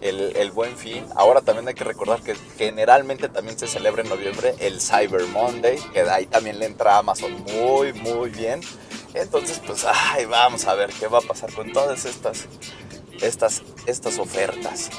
el, 0.00 0.36
el, 0.36 0.50
buen 0.50 0.76
fin. 0.76 1.04
Ahora 1.14 1.40
también 1.40 1.68
hay 1.68 1.74
que 1.74 1.84
recordar 1.84 2.22
que 2.22 2.34
generalmente 2.56 3.28
también 3.28 3.58
se 3.58 3.66
celebra 3.66 4.02
en 4.02 4.08
noviembre 4.08 4.54
el 4.58 4.80
Cyber 4.80 5.26
Monday, 5.28 5.78
que 5.92 6.02
ahí 6.02 6.26
también 6.26 6.58
le 6.58 6.66
entra 6.66 6.98
Amazon 6.98 7.32
muy, 7.52 7.92
muy 7.92 8.30
bien. 8.30 8.60
Entonces, 9.14 9.60
pues, 9.66 9.84
ay, 9.84 10.26
vamos 10.26 10.66
a 10.66 10.74
ver 10.74 10.90
qué 10.98 11.06
va 11.06 11.18
a 11.18 11.22
pasar 11.22 11.52
con 11.52 11.72
todas 11.72 12.04
estas, 12.04 12.46
estas, 13.20 13.62
estas 13.86 14.18
ofertas. 14.18 14.90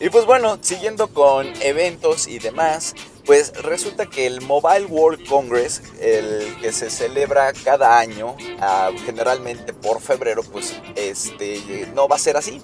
Y 0.00 0.08
pues 0.08 0.24
bueno, 0.24 0.58
siguiendo 0.62 1.08
con 1.08 1.46
eventos 1.60 2.26
y 2.26 2.38
demás, 2.38 2.94
pues 3.24 3.52
resulta 3.62 4.06
que 4.06 4.26
el 4.26 4.40
Mobile 4.40 4.86
World 4.86 5.26
Congress, 5.28 5.82
el 6.00 6.56
que 6.60 6.72
se 6.72 6.90
celebra 6.90 7.52
cada 7.52 7.98
año, 7.98 8.36
ah, 8.60 8.90
generalmente 9.04 9.72
por 9.72 10.00
febrero, 10.00 10.42
pues 10.42 10.74
este, 10.96 11.86
no 11.94 12.08
va 12.08 12.16
a 12.16 12.18
ser 12.18 12.36
así. 12.36 12.62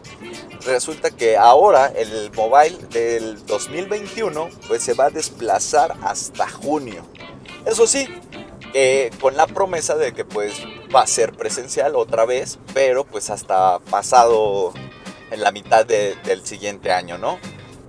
Resulta 0.64 1.10
que 1.10 1.36
ahora 1.36 1.92
el 1.94 2.30
Mobile 2.34 2.78
del 2.90 3.44
2021 3.46 4.48
pues 4.66 4.82
se 4.82 4.94
va 4.94 5.06
a 5.06 5.10
desplazar 5.10 5.96
hasta 6.02 6.48
junio. 6.48 7.06
Eso 7.64 7.86
sí, 7.86 8.08
con 9.20 9.36
la 9.36 9.46
promesa 9.46 9.96
de 9.96 10.12
que 10.12 10.24
pues 10.24 10.54
va 10.94 11.02
a 11.02 11.06
ser 11.06 11.32
presencial 11.32 11.96
otra 11.96 12.24
vez, 12.26 12.58
pero 12.74 13.04
pues 13.04 13.30
hasta 13.30 13.78
pasado 13.78 14.72
en 15.30 15.40
la 15.40 15.50
mitad 15.50 15.86
del 15.86 16.44
siguiente 16.44 16.92
año, 16.92 17.18
¿no? 17.18 17.38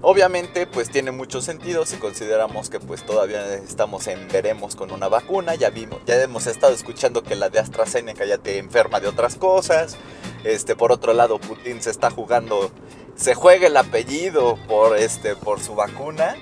Obviamente 0.02 0.68
pues 0.68 0.92
tiene 0.92 1.12
mucho 1.12 1.42
sentido 1.42 1.86
si 1.86 1.98
consideramos 1.98 2.70
que 2.70 2.80
pues 2.80 3.04
todavía 3.04 3.56
estamos 3.56 4.06
en 4.08 4.28
veremos 4.28 4.76
con 4.76 4.92
una 4.92 5.08
vacuna, 5.08 5.56
ya 5.56 5.72
vimos, 5.72 6.00
ya 6.06 6.22
hemos 6.22 6.46
estado 6.46 6.74
escuchando 6.74 7.24
que 7.24 7.36
la 7.36 7.50
de 7.50 7.60
AstraZeneca 7.60 8.24
ya 8.26 8.38
te 8.38 8.60
enferma 8.60 9.00
de 9.00 9.08
otras 9.08 9.36
cosas. 9.36 9.98
Este, 10.44 10.76
por 10.76 10.92
otro 10.92 11.14
lado, 11.14 11.40
Putin 11.40 11.82
se 11.82 11.90
está 11.90 12.12
jugando, 12.12 12.72
se 13.16 13.34
juega 13.34 13.68
el 13.68 13.76
apellido 13.76 14.58
por 14.68 14.98
este 14.98 15.36
por 15.36 15.60
su 15.62 15.74
vacuna, 15.74 16.36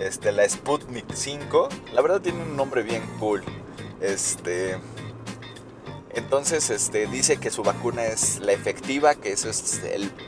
este 0.00 0.32
la 0.32 0.48
Sputnik 0.48 1.12
5. 1.12 1.68
La 1.92 2.00
verdad 2.00 2.22
tiene 2.22 2.42
un 2.42 2.56
nombre 2.56 2.82
bien 2.82 3.02
cool. 3.20 3.42
Este 4.00 4.78
entonces 6.14 6.70
este, 6.70 7.06
dice 7.06 7.36
que 7.36 7.50
su 7.50 7.62
vacuna 7.62 8.06
es 8.06 8.38
la 8.40 8.52
efectiva, 8.52 9.14
que 9.14 9.32
eso 9.32 9.50
es 9.50 9.80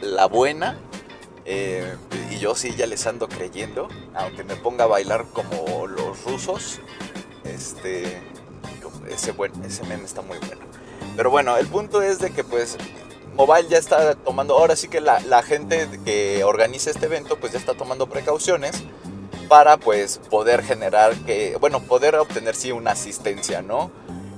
la 0.02 0.26
buena 0.26 0.78
eh, 1.44 1.96
y 2.30 2.38
yo 2.38 2.54
sí 2.54 2.74
ya 2.76 2.86
les 2.86 3.06
ando 3.06 3.28
creyendo, 3.28 3.88
aunque 4.14 4.44
me 4.44 4.56
ponga 4.56 4.84
a 4.84 4.86
bailar 4.88 5.26
como 5.32 5.86
los 5.86 6.24
rusos. 6.24 6.80
Este, 7.44 8.22
ese, 9.08 9.32
bueno, 9.32 9.54
ese 9.64 9.84
meme 9.84 10.04
está 10.04 10.22
muy 10.22 10.38
bueno. 10.38 10.62
Pero 11.16 11.30
bueno, 11.30 11.56
el 11.56 11.66
punto 11.66 12.02
es 12.02 12.18
de 12.18 12.30
que 12.30 12.42
pues 12.44 12.76
Mobile 13.34 13.68
ya 13.68 13.78
está 13.78 14.14
tomando, 14.14 14.56
ahora 14.56 14.76
sí 14.76 14.88
que 14.88 15.00
la, 15.00 15.20
la 15.20 15.42
gente 15.42 15.88
que 16.04 16.44
organiza 16.44 16.90
este 16.90 17.06
evento 17.06 17.38
pues 17.38 17.52
ya 17.52 17.58
está 17.58 17.74
tomando 17.74 18.08
precauciones 18.08 18.82
para 19.48 19.76
pues 19.76 20.18
poder 20.30 20.62
generar 20.62 21.14
que, 21.26 21.56
bueno, 21.60 21.80
poder 21.80 22.14
obtener 22.16 22.54
sí 22.54 22.72
una 22.72 22.92
asistencia, 22.92 23.62
¿no? 23.62 23.90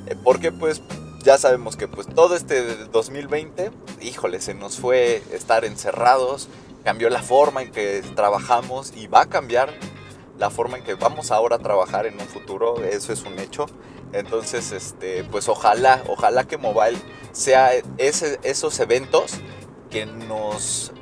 Eh, 0.07 0.17
porque 0.23 0.53
pues 0.53 0.83
ya 1.23 1.39
sabemos 1.39 1.77
que 1.77 1.89
pues 1.89 2.07
todo 2.07 2.37
este 2.37 2.63
2020, 2.87 3.71
híjole, 4.01 4.41
se 4.41 4.55
nos 4.55 4.77
fue 4.77 5.23
estar 5.33 5.65
encerrados, 5.65 6.49
cambió 6.87 7.11
la 7.11 7.21
forma 7.21 7.63
en 7.63 7.73
que 7.73 8.01
trabajamos 8.15 8.93
y 8.95 9.09
va 9.09 9.23
a 9.23 9.27
cambiar 9.27 9.75
la 10.39 10.51
forma 10.51 10.79
en 10.79 10.85
que 10.85 10.95
vamos 10.95 11.33
ahora 11.33 11.57
a 11.57 11.59
trabajar 11.59 12.07
en 12.07 12.15
un 12.15 12.29
futuro, 12.29 12.77
eso 12.85 13.13
es 13.13 13.25
un 13.25 13.37
hecho. 13.41 13.67
Entonces, 14.13 14.71
este, 14.71 15.25
pues 15.25 15.49
ojalá, 15.49 16.05
ojalá 16.07 16.45
que 16.45 16.59
Mobile 16.59 16.97
sea 17.33 17.71
esos 17.99 18.79
eventos 18.79 19.33
que 19.91 20.07
nos, 20.07 20.93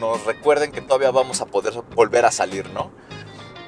nos 0.00 0.24
recuerden 0.24 0.72
que 0.72 0.80
todavía 0.80 1.12
vamos 1.12 1.40
a 1.40 1.46
poder 1.46 1.74
volver 1.94 2.24
a 2.24 2.32
salir, 2.32 2.68
¿no? 2.70 2.90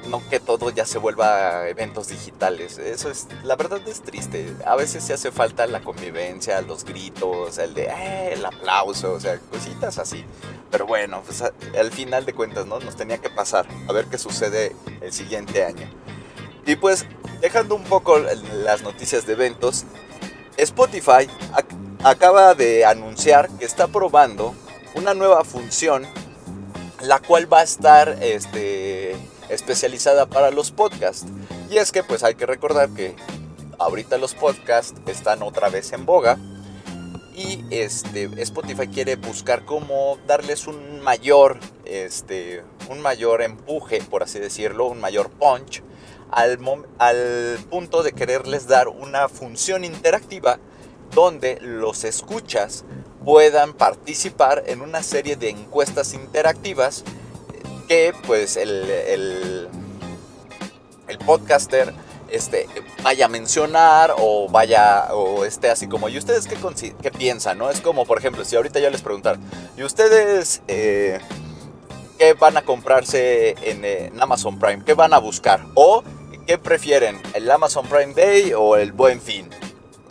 No 0.07 0.27
que 0.29 0.39
todo 0.39 0.69
ya 0.69 0.85
se 0.85 0.97
vuelva 0.97 1.67
eventos 1.67 2.07
digitales. 2.09 2.77
Eso 2.77 3.09
es, 3.09 3.27
la 3.43 3.55
verdad 3.55 3.79
es 3.87 4.01
triste. 4.01 4.55
A 4.65 4.75
veces 4.75 5.03
se 5.03 5.13
hace 5.13 5.31
falta 5.31 5.65
la 5.67 5.81
convivencia, 5.81 6.61
los 6.61 6.83
gritos, 6.83 7.57
el 7.57 7.73
de, 7.73 7.85
eh, 7.85 8.33
el 8.33 8.45
aplauso, 8.45 9.13
o 9.13 9.19
sea, 9.19 9.37
cositas 9.39 9.97
así. 9.97 10.25
Pero 10.71 10.85
bueno, 10.85 11.21
pues 11.25 11.41
al 11.41 11.91
final 11.91 12.25
de 12.25 12.33
cuentas, 12.33 12.65
¿no? 12.65 12.79
Nos 12.79 12.95
tenía 12.95 13.17
que 13.19 13.29
pasar 13.29 13.67
a 13.87 13.93
ver 13.93 14.05
qué 14.05 14.17
sucede 14.17 14.75
el 15.01 15.13
siguiente 15.13 15.65
año. 15.65 15.89
Y 16.65 16.75
pues, 16.75 17.05
dejando 17.41 17.75
un 17.75 17.83
poco 17.83 18.17
las 18.17 18.81
noticias 18.83 19.25
de 19.25 19.33
eventos, 19.33 19.85
Spotify 20.57 21.29
acaba 22.03 22.53
de 22.53 22.85
anunciar 22.85 23.49
que 23.57 23.65
está 23.65 23.87
probando 23.87 24.53
una 24.95 25.13
nueva 25.13 25.43
función 25.43 26.07
la 27.03 27.19
cual 27.19 27.51
va 27.51 27.59
a 27.59 27.63
estar 27.63 28.17
este, 28.21 29.15
especializada 29.49 30.25
para 30.25 30.51
los 30.51 30.71
podcasts. 30.71 31.25
Y 31.69 31.77
es 31.77 31.91
que 31.91 32.03
pues 32.03 32.23
hay 32.23 32.35
que 32.35 32.45
recordar 32.45 32.89
que 32.89 33.15
ahorita 33.79 34.17
los 34.17 34.33
podcasts 34.35 34.93
están 35.07 35.43
otra 35.43 35.69
vez 35.69 35.93
en 35.93 36.05
boga 36.05 36.37
y 37.35 37.63
este, 37.71 38.29
Spotify 38.41 38.87
quiere 38.87 39.15
buscar 39.15 39.65
cómo 39.65 40.17
darles 40.27 40.67
un 40.67 41.01
mayor, 41.01 41.59
este, 41.85 42.63
un 42.89 43.01
mayor 43.01 43.41
empuje, 43.41 44.01
por 44.01 44.23
así 44.23 44.39
decirlo, 44.39 44.85
un 44.85 44.99
mayor 44.99 45.29
punch 45.29 45.83
al, 46.31 46.59
al 46.99 47.59
punto 47.69 48.03
de 48.03 48.13
quererles 48.13 48.67
dar 48.67 48.87
una 48.87 49.29
función 49.29 49.83
interactiva 49.83 50.59
donde 51.13 51.59
los 51.61 52.03
escuchas 52.03 52.85
puedan 53.23 53.73
participar 53.73 54.63
en 54.67 54.81
una 54.81 55.01
serie 55.03 55.35
de 55.35 55.49
encuestas 55.49 56.13
interactivas 56.13 57.03
que 57.87 58.13
pues 58.25 58.57
el, 58.57 58.89
el, 58.89 59.69
podcaster 61.25 61.93
este, 62.29 62.67
vaya 63.01 63.27
a 63.27 63.29
mencionar 63.29 64.13
o 64.17 64.49
vaya 64.49 65.13
o 65.13 65.45
esté 65.45 65.69
así 65.69 65.87
como, 65.87 66.09
¿y 66.09 66.17
ustedes 66.17 66.47
qué, 66.47 66.57
qué 67.01 67.11
piensan? 67.11 67.57
¿no? 67.57 67.69
Es 67.69 67.79
como, 67.79 68.05
por 68.05 68.17
ejemplo, 68.17 68.43
si 68.43 68.55
ahorita 68.55 68.79
yo 68.79 68.89
les 68.89 69.01
preguntar, 69.01 69.37
¿y 69.77 69.83
ustedes 69.83 70.61
eh, 70.67 71.19
qué 72.17 72.33
van 72.33 72.57
a 72.57 72.63
comprarse 72.63 73.55
en, 73.61 73.85
en, 73.85 74.21
Amazon 74.21 74.59
Prime? 74.59 74.83
¿Qué 74.83 74.95
van 74.95 75.13
a 75.13 75.19
buscar? 75.19 75.63
¿O 75.75 76.03
qué 76.45 76.57
prefieren, 76.57 77.21
el 77.33 77.49
Amazon 77.49 77.87
Prime 77.87 78.13
Day 78.13 78.53
o 78.53 78.75
el 78.75 78.91
Buen 78.91 79.21
Fin? 79.21 79.49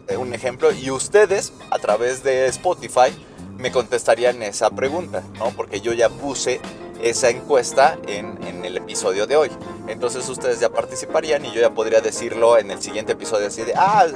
Eh, 0.08 0.16
un 0.16 0.32
ejemplo, 0.34 0.72
y 0.72 0.90
ustedes 0.90 1.52
a 1.70 1.78
través 1.78 2.22
de 2.22 2.46
Spotify 2.46 3.12
me 3.58 3.70
contestarían 3.70 4.42
esa 4.42 4.70
pregunta, 4.70 5.22
¿no? 5.38 5.50
Porque 5.50 5.80
yo 5.80 5.92
ya 5.92 6.08
puse 6.08 6.60
esa 7.02 7.30
encuesta 7.30 7.98
en, 8.06 8.38
en, 8.46 8.64
el 8.64 8.76
episodio 8.76 9.26
de 9.26 9.36
hoy. 9.36 9.50
Entonces 9.88 10.28
ustedes 10.28 10.60
ya 10.60 10.68
participarían 10.68 11.44
y 11.44 11.52
yo 11.52 11.60
ya 11.60 11.70
podría 11.70 12.00
decirlo 12.00 12.56
en 12.58 12.70
el 12.70 12.80
siguiente 12.80 13.12
episodio 13.12 13.48
así 13.48 13.62
de, 13.62 13.74
ah, 13.76 14.06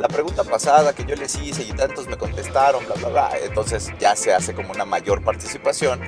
la 0.00 0.08
pregunta 0.08 0.44
pasada 0.44 0.92
que 0.92 1.04
yo 1.04 1.16
les 1.16 1.34
hice 1.36 1.64
y 1.64 1.72
tantos 1.72 2.06
me 2.06 2.16
contestaron, 2.16 2.84
bla, 2.86 2.94
bla, 2.94 3.08
bla. 3.08 3.30
Entonces 3.42 3.92
ya 3.98 4.14
se 4.14 4.32
hace 4.32 4.54
como 4.54 4.72
una 4.72 4.84
mayor 4.84 5.22
participación 5.24 6.00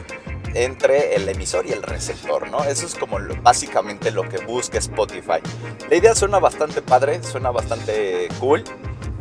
entre 0.55 1.15
el 1.15 1.29
emisor 1.29 1.67
y 1.67 1.73
el 1.73 1.83
receptor, 1.83 2.51
¿no? 2.51 2.65
Eso 2.65 2.87
es 2.87 2.95
como 2.95 3.19
básicamente 3.43 4.11
lo 4.11 4.29
que 4.29 4.39
busca 4.39 4.79
Spotify. 4.79 5.41
La 5.89 5.97
idea 5.97 6.15
suena 6.15 6.39
bastante 6.39 6.83
padre, 6.83 7.23
suena 7.23 7.51
bastante 7.51 8.29
cool. 8.41 8.65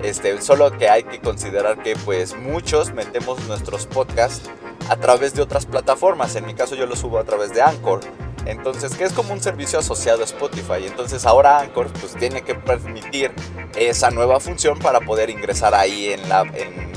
Este, 0.04 0.40
solo 0.42 0.72
que 0.78 0.90
hay 0.90 1.04
que 1.04 1.20
considerar 1.20 1.82
que 1.82 1.96
pues 1.96 2.36
muchos 2.36 2.94
metemos 2.94 3.40
nuestros 3.48 3.88
podcasts 3.88 4.50
a 4.90 4.96
través 4.96 5.34
de 5.34 5.42
otras 5.42 5.66
plataformas. 5.66 6.36
En 6.36 6.46
mi 6.46 6.54
caso 6.54 6.76
yo 6.76 6.86
lo 6.86 6.96
subo 6.96 7.20
a 7.20 7.24
través 7.24 7.54
de 7.54 7.62
Anchor. 7.62 8.02
Entonces, 8.46 8.96
que 8.96 9.04
es 9.04 9.12
como 9.12 9.34
un 9.34 9.42
servicio 9.42 9.80
asociado 9.80 10.22
a 10.22 10.26
Spotify. 10.26 10.86
Entonces 10.86 11.26
ahora 11.26 11.60
Anchor 11.60 11.88
pues 12.00 12.14
tiene 12.14 12.42
que 12.44 12.56
permitir 12.56 13.32
esa 13.76 14.10
nueva 14.12 14.40
función 14.40 14.80
para 14.80 15.02
poder 15.02 15.30
ingresar 15.30 15.76
ahí 15.76 16.14
en 16.14 16.30
la, 16.30 16.42
en, 16.42 16.88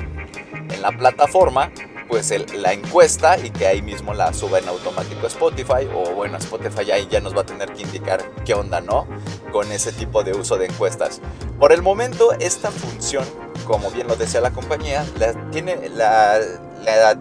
la 0.80 0.92
plataforma 0.92 1.70
pues 2.08 2.32
la 2.54 2.72
encuesta 2.72 3.38
y 3.38 3.50
que 3.50 3.66
ahí 3.66 3.82
mismo 3.82 4.14
la 4.14 4.32
suba 4.32 4.58
en 4.58 4.68
automático 4.68 5.26
a 5.26 5.28
Spotify 5.28 5.86
o 5.94 6.10
bueno 6.14 6.38
Spotify 6.38 6.90
ahí 6.90 7.06
ya 7.08 7.20
nos 7.20 7.36
va 7.36 7.42
a 7.42 7.46
tener 7.46 7.72
que 7.72 7.82
indicar 7.82 8.20
qué 8.44 8.54
onda 8.54 8.80
no 8.80 9.06
con 9.50 9.70
ese 9.72 9.92
tipo 9.92 10.22
de 10.22 10.32
uso 10.32 10.56
de 10.58 10.66
encuestas. 10.66 11.20
Por 11.58 11.72
el 11.72 11.82
momento 11.82 12.32
esta 12.38 12.70
función 12.70 13.24
como 13.70 13.90
bien 13.90 14.08
lo 14.08 14.16
decía 14.16 14.40
la 14.40 14.50
compañía 14.50 15.06
la 15.18 15.32
tiene 15.50 15.88
la, 15.90 16.40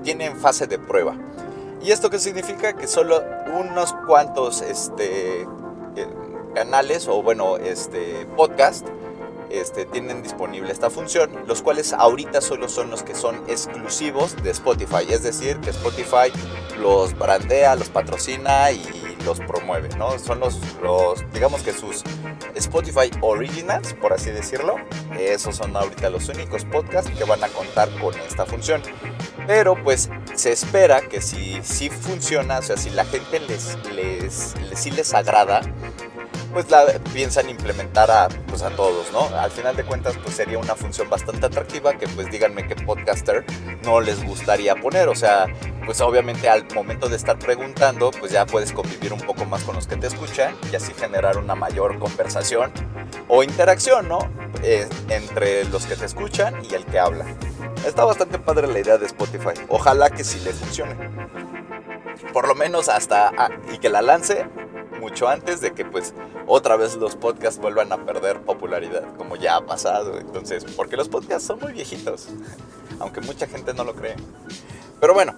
tiene 0.03 0.25
en 0.25 0.37
fase 0.37 0.65
de 0.65 0.79
prueba. 0.79 1.15
Y 1.81 1.91
esto 1.91 2.09
qué 2.09 2.19
significa 2.19 2.73
que 2.73 2.87
solo 2.87 3.23
unos 3.57 3.93
cuantos 4.07 4.61
este 4.61 5.41
eh, 5.41 5.47
canales 6.55 7.07
o 7.07 7.21
bueno 7.21 7.57
este 7.57 8.25
podcast 8.35 8.87
este, 9.49 9.85
tienen 9.85 10.21
disponible 10.21 10.71
esta 10.71 10.89
función, 10.89 11.31
los 11.47 11.61
cuales 11.61 11.93
ahorita 11.93 12.41
solo 12.41 12.69
son 12.69 12.89
los 12.89 13.03
que 13.03 13.15
son 13.15 13.35
exclusivos 13.47 14.35
de 14.43 14.51
Spotify, 14.51 15.05
es 15.09 15.23
decir, 15.23 15.59
que 15.59 15.71
Spotify 15.71 16.31
los 16.77 17.17
brandea, 17.17 17.75
los 17.75 17.89
patrocina 17.89 18.71
y 18.71 18.83
los 19.25 19.39
promueve, 19.39 19.89
¿no? 19.97 20.17
Son 20.19 20.39
los, 20.39 20.59
digamos 21.33 21.61
que 21.61 21.73
sus 21.73 22.03
Spotify 22.55 23.11
Originals, 23.21 23.93
por 23.93 24.13
así 24.13 24.31
decirlo, 24.31 24.75
esos 25.17 25.55
son 25.55 25.75
ahorita 25.75 26.09
los 26.09 26.29
únicos 26.29 26.65
podcasts 26.65 27.11
que 27.11 27.23
van 27.23 27.43
a 27.43 27.47
contar 27.49 27.89
con 27.99 28.17
esta 28.19 28.45
función. 28.45 28.81
Pero 29.47 29.81
pues 29.83 30.09
se 30.35 30.51
espera 30.51 31.01
que 31.01 31.21
si, 31.21 31.59
si 31.63 31.89
funciona, 31.89 32.59
o 32.59 32.61
sea, 32.61 32.77
si 32.77 32.89
la 32.91 33.05
gente 33.05 33.39
les, 33.39 33.77
les, 33.93 34.55
si 34.75 34.91
les 34.91 35.13
agrada, 35.13 35.61
pues 36.53 36.69
la 36.69 36.85
piensan 37.13 37.49
implementar 37.49 38.09
a, 38.11 38.27
pues 38.47 38.61
a 38.61 38.69
todos, 38.71 39.11
¿no? 39.11 39.25
Al 39.37 39.51
final 39.51 39.75
de 39.75 39.83
cuentas, 39.83 40.17
pues 40.21 40.35
sería 40.35 40.57
una 40.57 40.75
función 40.75 41.09
bastante 41.09 41.45
atractiva 41.45 41.93
que 41.93 42.07
pues 42.07 42.29
díganme 42.31 42.67
que 42.67 42.75
podcaster 42.75 43.45
no 43.83 44.01
les 44.01 44.23
gustaría 44.23 44.75
poner, 44.75 45.07
o 45.07 45.15
sea, 45.15 45.47
pues 45.85 46.01
obviamente 46.01 46.49
al 46.49 46.65
momento 46.73 47.09
de 47.09 47.15
estar 47.15 47.37
preguntando, 47.39 48.11
pues 48.11 48.31
ya 48.31 48.45
puedes 48.45 48.71
convivir 48.71 49.13
un 49.13 49.21
poco 49.21 49.45
más 49.45 49.63
con 49.63 49.75
los 49.75 49.87
que 49.87 49.95
te 49.95 50.07
escuchan 50.07 50.55
y 50.71 50.75
así 50.75 50.93
generar 50.93 51.37
una 51.37 51.55
mayor 51.55 51.99
conversación 51.99 52.71
o 53.27 53.43
interacción, 53.43 54.07
¿no? 54.07 54.19
Eh, 54.63 54.87
entre 55.09 55.65
los 55.65 55.85
que 55.85 55.95
te 55.95 56.05
escuchan 56.05 56.63
y 56.69 56.73
el 56.73 56.85
que 56.85 56.99
habla. 56.99 57.25
Está 57.85 58.03
bastante 58.03 58.39
padre 58.39 58.67
la 58.67 58.79
idea 58.79 58.97
de 58.97 59.05
Spotify. 59.05 59.53
Ojalá 59.69 60.09
que 60.09 60.23
sí 60.23 60.39
le 60.41 60.51
funcione. 60.51 60.95
Por 62.33 62.47
lo 62.47 62.55
menos 62.55 62.89
hasta... 62.89 63.31
Ah, 63.37 63.49
y 63.71 63.77
que 63.77 63.89
la 63.89 64.01
lance 64.01 64.45
mucho 64.99 65.27
antes 65.27 65.61
de 65.61 65.73
que 65.73 65.85
pues 65.85 66.13
otra 66.47 66.75
vez 66.75 66.95
los 66.95 67.15
podcasts 67.15 67.59
vuelvan 67.59 67.91
a 67.91 68.05
perder 68.05 68.41
popularidad, 68.41 69.03
como 69.17 69.35
ya 69.35 69.55
ha 69.55 69.65
pasado. 69.65 70.19
Entonces, 70.19 70.65
porque 70.75 70.97
los 70.97 71.09
podcasts 71.09 71.47
son 71.47 71.59
muy 71.59 71.73
viejitos, 71.73 72.27
aunque 72.99 73.21
mucha 73.21 73.47
gente 73.47 73.73
no 73.73 73.83
lo 73.83 73.95
cree. 73.95 74.15
Pero 74.99 75.13
bueno, 75.13 75.35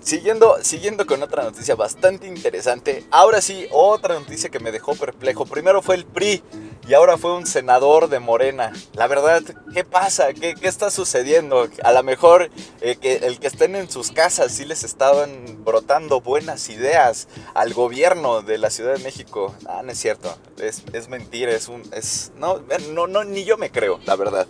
Siguiendo, 0.00 0.56
siguiendo 0.62 1.06
con 1.06 1.22
otra 1.22 1.44
noticia 1.44 1.76
bastante 1.76 2.26
interesante, 2.26 3.04
ahora 3.12 3.40
sí, 3.40 3.68
otra 3.70 4.16
noticia 4.18 4.50
que 4.50 4.58
me 4.58 4.72
dejó 4.72 4.96
perplejo. 4.96 5.46
Primero 5.46 5.80
fue 5.80 5.94
el 5.94 6.04
PRI 6.04 6.42
y 6.86 6.94
ahora 6.94 7.16
fue 7.16 7.34
un 7.36 7.46
senador 7.46 8.08
de 8.08 8.18
Morena. 8.18 8.72
La 8.94 9.06
verdad, 9.06 9.42
¿qué 9.72 9.84
pasa? 9.84 10.32
¿Qué, 10.32 10.54
está 10.62 10.90
sucediendo? 10.90 11.68
A 11.84 11.92
lo 11.92 12.02
mejor 12.02 12.50
eh, 12.80 12.96
que 12.96 13.16
el 13.16 13.38
que 13.38 13.46
estén 13.46 13.76
en 13.76 13.90
sus 13.90 14.10
casas 14.10 14.52
sí 14.52 14.64
les 14.64 14.82
estaban 14.82 15.64
brotando 15.64 16.20
buenas 16.20 16.68
ideas 16.70 17.28
al 17.54 17.72
gobierno 17.72 18.42
de 18.42 18.58
la 18.58 18.70
Ciudad 18.70 18.94
de 18.94 19.04
México. 19.04 19.54
Ah, 19.66 19.82
no 19.84 19.92
es 19.92 19.98
cierto, 19.98 20.36
es, 20.58 20.82
es 20.92 21.08
mentira, 21.08 21.52
es 21.52 21.68
un... 21.68 21.82
Es, 21.92 22.32
no, 22.36 22.62
no, 22.92 23.06
no, 23.06 23.24
ni 23.24 23.44
yo 23.44 23.56
me 23.56 23.70
creo, 23.70 24.00
la 24.04 24.16
verdad. 24.16 24.46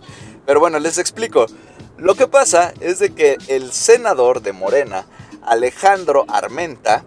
Pero 0.47 0.61
bueno, 0.61 0.79
les 0.79 0.99
explico. 0.99 1.47
Lo 1.99 2.15
que 2.15 2.27
pasa 2.27 2.73
es 2.81 2.99
de 2.99 3.15
que 3.15 3.37
el 3.49 3.73
senador 3.73 4.43
de 4.43 4.53
Morena 4.53 5.07
Alejandro 5.45 6.25
Armenta, 6.29 7.05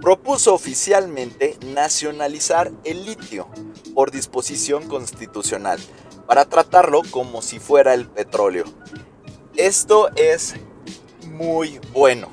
propuso 0.00 0.54
oficialmente 0.54 1.56
nacionalizar 1.66 2.72
el 2.84 3.04
litio 3.04 3.48
por 3.94 4.10
disposición 4.10 4.86
constitucional 4.88 5.78
para 6.26 6.44
tratarlo 6.44 7.02
como 7.10 7.42
si 7.42 7.58
fuera 7.58 7.94
el 7.94 8.06
petróleo. 8.06 8.64
Esto 9.56 10.10
es 10.14 10.54
muy 11.26 11.80
bueno, 11.92 12.28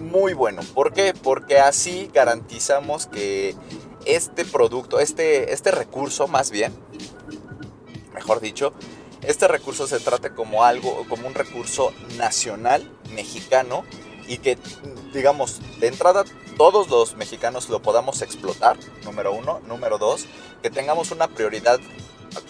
muy 0.00 0.34
bueno. 0.34 0.62
¿Por 0.74 0.92
qué? 0.92 1.14
Porque 1.14 1.58
así 1.58 2.10
garantizamos 2.12 3.06
que 3.06 3.54
este 4.04 4.44
producto, 4.44 5.00
este, 5.00 5.52
este 5.52 5.70
recurso 5.70 6.28
más 6.28 6.50
bien, 6.50 6.72
mejor 8.14 8.40
dicho, 8.40 8.72
este 9.22 9.48
recurso 9.48 9.86
se 9.86 10.00
trate 10.00 10.30
como 10.34 10.64
algo, 10.64 11.06
como 11.08 11.26
un 11.26 11.34
recurso 11.34 11.92
nacional 12.16 12.90
mexicano 13.14 13.84
y 14.28 14.38
que, 14.38 14.58
digamos, 15.12 15.60
de 15.80 15.88
entrada 15.88 16.24
todos 16.56 16.88
los 16.88 17.16
mexicanos 17.16 17.68
lo 17.68 17.80
podamos 17.80 18.22
explotar, 18.22 18.76
número 19.04 19.32
uno. 19.32 19.60
Número 19.66 19.98
dos, 19.98 20.26
que 20.62 20.70
tengamos 20.70 21.10
una 21.10 21.28
prioridad 21.28 21.78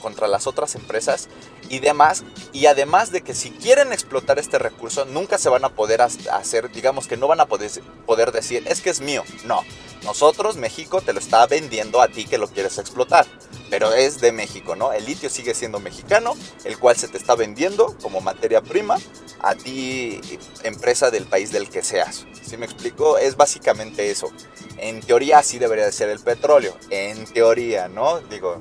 contra 0.01 0.29
las 0.29 0.47
otras 0.47 0.75
empresas 0.75 1.29
y 1.69 1.81
demás. 1.81 2.25
Y 2.53 2.67
además 2.67 3.13
de 3.13 3.23
que 3.23 3.35
si 3.35 3.51
quieren 3.51 3.93
explotar 3.93 4.39
este 4.39 4.59
recurso, 4.59 5.05
nunca 5.05 5.39
se 5.39 5.49
van 5.49 5.65
a 5.65 5.71
poder 5.71 6.01
hacer, 6.03 6.71
digamos 6.73 7.07
que 7.07 7.17
no 7.17 7.29
van 7.29 7.41
a 7.41 7.47
poder, 7.47 8.33
decir, 8.33 8.65
es 8.67 8.81
que 8.81 8.91
es 8.91 9.01
mío. 9.01 9.23
No, 9.45 9.63
nosotros, 10.05 10.57
México, 10.57 11.01
te 11.01 11.13
lo 11.13 11.19
está 11.19 11.47
vendiendo 11.47 12.01
a 12.01 12.09
ti 12.09 12.25
que 12.25 12.39
lo 12.39 12.49
quieres 12.49 12.79
explotar. 12.79 13.27
Pero 13.69 13.93
es 13.93 14.21
de 14.21 14.31
México, 14.31 14.77
¿no? 14.77 14.93
El 14.93 15.07
litio 15.07 15.29
sigue 15.29 15.53
siendo 15.53 15.81
mexicano, 15.81 16.37
el 16.65 16.79
cual 16.79 16.97
se 16.97 17.09
te 17.09 17.19
está 17.19 17.35
vendiendo 17.35 17.97
como 18.01 18.21
materia 18.21 18.63
prima 18.63 18.97
a 19.41 19.57
ti, 19.57 20.21
empresa 20.63 21.11
del 21.11 21.25
país 21.25 21.51
del 21.51 21.69
que 21.69 21.83
seas. 21.83 22.27
¿Sí 22.43 22.57
me 22.57 22.67
explico? 22.67 23.19
Es 23.19 23.37
básicamente 23.37 24.09
eso. 24.09 24.31
En 24.77 25.01
teoría 25.01 25.39
así 25.39 25.59
debería 25.59 25.85
de 25.85 25.91
ser 25.91 26.11
el 26.11 26.21
petróleo. 26.21 26.77
En 26.91 27.25
teoría, 27.25 27.89
¿no? 27.89 28.21
Digo, 28.21 28.61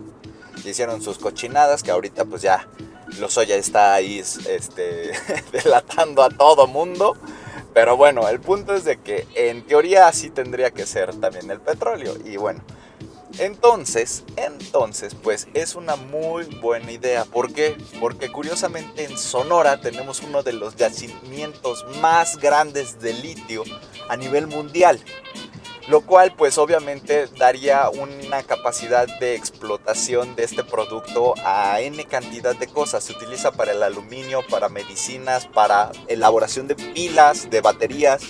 hicieron 0.69 1.01
sus 1.01 1.17
cochinadas 1.17 1.83
que 1.83 1.91
ahorita 1.91 2.25
pues 2.25 2.41
ya 2.41 2.67
Lozoya 3.19 3.55
está 3.55 3.93
ahí 3.93 4.19
este, 4.19 5.11
delatando 5.51 6.23
a 6.23 6.29
todo 6.29 6.67
mundo. 6.67 7.15
Pero 7.73 7.97
bueno, 7.97 8.27
el 8.29 8.39
punto 8.39 8.73
es 8.73 8.85
de 8.85 8.97
que 9.01 9.27
en 9.35 9.65
teoría 9.65 10.07
así 10.07 10.29
tendría 10.29 10.71
que 10.71 10.85
ser 10.85 11.13
también 11.15 11.51
el 11.51 11.59
petróleo. 11.59 12.15
Y 12.23 12.37
bueno, 12.37 12.61
entonces, 13.37 14.23
entonces, 14.37 15.13
pues 15.13 15.47
es 15.53 15.75
una 15.75 15.97
muy 15.97 16.45
buena 16.61 16.89
idea. 16.91 17.25
¿Por 17.25 17.51
qué? 17.51 17.75
Porque 17.99 18.31
curiosamente 18.31 19.03
en 19.03 19.17
Sonora 19.17 19.81
tenemos 19.81 20.21
uno 20.21 20.41
de 20.41 20.53
los 20.53 20.77
yacimientos 20.77 21.85
más 21.99 22.37
grandes 22.37 23.01
de 23.01 23.13
litio 23.13 23.63
a 24.07 24.15
nivel 24.15 24.47
mundial 24.47 25.01
lo 25.87 26.01
cual 26.01 26.33
pues 26.35 26.57
obviamente 26.57 27.27
daría 27.37 27.89
una 27.89 28.41
capacidad 28.43 29.07
de 29.19 29.35
explotación 29.35 30.35
de 30.35 30.43
este 30.43 30.63
producto 30.63 31.35
a 31.43 31.79
n 31.81 32.03
cantidad 32.05 32.55
de 32.55 32.67
cosas. 32.67 33.03
Se 33.03 33.13
utiliza 33.13 33.51
para 33.51 33.71
el 33.71 33.83
aluminio, 33.83 34.41
para 34.49 34.69
medicinas, 34.69 35.45
para 35.47 35.91
elaboración 36.07 36.67
de 36.67 36.75
pilas, 36.75 37.49
de 37.49 37.61
baterías, 37.61 38.23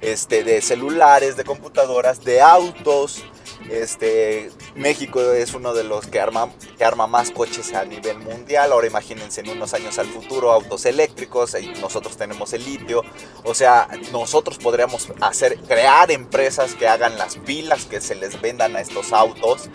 este, 0.00 0.44
de 0.44 0.60
celulares, 0.60 1.36
de 1.36 1.44
computadoras, 1.44 2.24
de 2.24 2.40
autos, 2.40 3.24
este, 3.68 4.50
México 4.74 5.20
es 5.20 5.54
uno 5.54 5.74
de 5.74 5.84
los 5.84 6.06
que 6.06 6.20
arma, 6.20 6.50
que 6.78 6.84
arma 6.84 7.06
más 7.06 7.30
coches 7.30 7.72
a 7.74 7.84
nivel 7.84 8.18
mundial. 8.18 8.72
Ahora 8.72 8.86
imagínense 8.86 9.40
en 9.42 9.50
unos 9.50 9.74
años 9.74 9.98
al 9.98 10.06
futuro 10.06 10.50
autos 10.52 10.86
eléctricos 10.86 11.54
y 11.60 11.68
nosotros 11.80 12.16
tenemos 12.16 12.52
el 12.52 12.64
litio. 12.64 13.02
O 13.44 13.54
sea, 13.54 13.88
nosotros 14.12 14.58
podríamos 14.58 15.08
hacer, 15.20 15.58
crear 15.60 16.10
empresas 16.10 16.74
que 16.74 16.88
hagan 16.88 17.18
las 17.18 17.36
pilas 17.36 17.84
que 17.84 18.00
se 18.00 18.14
les 18.14 18.40
vendan 18.40 18.76
a 18.76 18.80
estos 18.80 19.12
autos. 19.12 19.68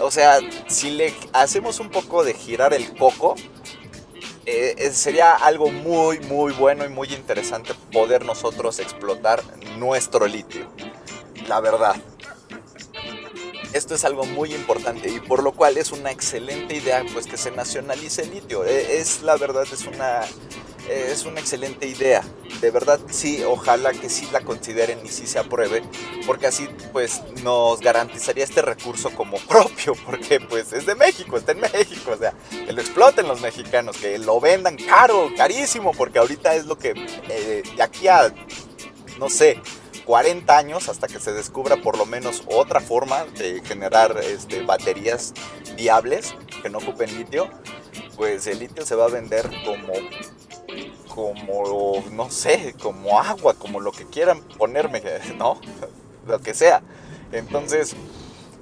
O 0.00 0.10
sea, 0.10 0.40
si 0.68 0.90
le 0.90 1.14
hacemos 1.32 1.78
un 1.78 1.90
poco 1.90 2.24
de 2.24 2.34
girar 2.34 2.74
el 2.74 2.96
coco, 2.96 3.36
eh, 4.44 4.90
sería 4.92 5.34
algo 5.34 5.70
muy, 5.70 6.18
muy 6.20 6.52
bueno 6.52 6.84
y 6.84 6.88
muy 6.88 7.08
interesante 7.08 7.74
poder 7.92 8.24
nosotros 8.24 8.78
explotar 8.80 9.42
nuestro 9.78 10.26
litio. 10.26 10.66
La 11.46 11.60
verdad. 11.60 11.96
Esto 13.72 13.94
es 13.94 14.04
algo 14.04 14.24
muy 14.24 14.54
importante 14.54 15.08
y 15.08 15.20
por 15.20 15.42
lo 15.42 15.52
cual 15.52 15.78
es 15.78 15.92
una 15.92 16.10
excelente 16.10 16.76
idea 16.76 17.04
pues 17.12 17.26
que 17.26 17.36
se 17.36 17.50
nacionalice 17.50 18.22
el 18.22 18.30
litio. 18.30 18.64
E, 18.64 18.98
es 18.98 19.22
la 19.22 19.36
verdad 19.36 19.64
es 19.70 19.86
una 19.86 20.22
es 20.88 21.24
una 21.24 21.40
excelente 21.40 21.86
idea. 21.86 22.22
De 22.60 22.70
verdad 22.70 23.00
sí, 23.08 23.42
ojalá 23.44 23.92
que 23.92 24.08
sí 24.08 24.28
la 24.32 24.40
consideren 24.40 24.98
y 25.04 25.08
sí 25.08 25.26
se 25.26 25.38
apruebe, 25.38 25.82
porque 26.26 26.46
así 26.46 26.68
pues 26.92 27.22
nos 27.42 27.80
garantizaría 27.80 28.44
este 28.44 28.62
recurso 28.62 29.10
como 29.10 29.38
propio, 29.48 29.94
porque 30.04 30.40
pues 30.40 30.72
es 30.72 30.86
de 30.86 30.94
México, 30.94 31.36
está 31.36 31.52
en 31.52 31.60
México, 31.60 32.12
o 32.12 32.16
sea, 32.16 32.34
que 32.50 32.72
lo 32.72 32.80
exploten 32.80 33.26
los 33.26 33.40
mexicanos, 33.40 33.96
que 33.96 34.18
lo 34.18 34.40
vendan 34.40 34.76
caro, 34.76 35.30
carísimo, 35.36 35.92
porque 35.92 36.18
ahorita 36.18 36.54
es 36.54 36.66
lo 36.66 36.78
que 36.78 36.92
eh, 37.28 37.62
de 37.76 37.82
aquí 37.82 38.08
a 38.08 38.32
no 39.18 39.28
sé, 39.28 39.60
40 40.04 40.56
años 40.56 40.88
hasta 40.88 41.06
que 41.06 41.20
se 41.20 41.32
descubra 41.32 41.76
por 41.76 41.96
lo 41.96 42.06
menos 42.06 42.42
otra 42.46 42.80
forma 42.80 43.24
de 43.38 43.62
generar 43.64 44.16
este, 44.22 44.62
baterías 44.62 45.32
viables 45.76 46.34
que 46.62 46.70
no 46.70 46.78
ocupen 46.78 47.16
litio, 47.16 47.48
pues 48.16 48.46
el 48.46 48.60
litio 48.60 48.84
se 48.84 48.94
va 48.94 49.06
a 49.06 49.08
vender 49.08 49.50
como, 49.64 49.92
como, 51.08 52.04
no 52.12 52.30
sé, 52.30 52.74
como 52.80 53.20
agua, 53.20 53.54
como 53.54 53.80
lo 53.80 53.92
que 53.92 54.06
quieran 54.06 54.40
ponerme, 54.58 55.02
¿no? 55.38 55.60
Lo 56.26 56.40
que 56.40 56.54
sea. 56.54 56.82
Entonces, 57.32 57.94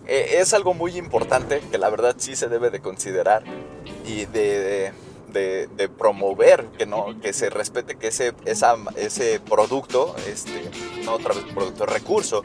e, 0.06 0.40
es 0.40 0.54
algo 0.54 0.74
muy 0.74 0.96
importante 0.96 1.60
que 1.70 1.78
la 1.78 1.90
verdad 1.90 2.16
sí 2.18 2.36
se 2.36 2.48
debe 2.48 2.70
de 2.70 2.80
considerar 2.80 3.44
y 4.06 4.26
de, 4.26 4.92
promover 5.98 6.66
que 6.78 6.86
no 6.86 7.20
que 7.20 7.32
se 7.32 7.50
respete 7.50 7.96
que 7.96 8.08
ese 8.08 8.34
esa, 8.44 8.76
ese 8.96 9.40
producto 9.40 10.14
este 10.26 10.70
no 11.04 11.14
otra 11.14 11.34
vez 11.34 11.44
producto 11.54 11.86
recurso 11.86 12.42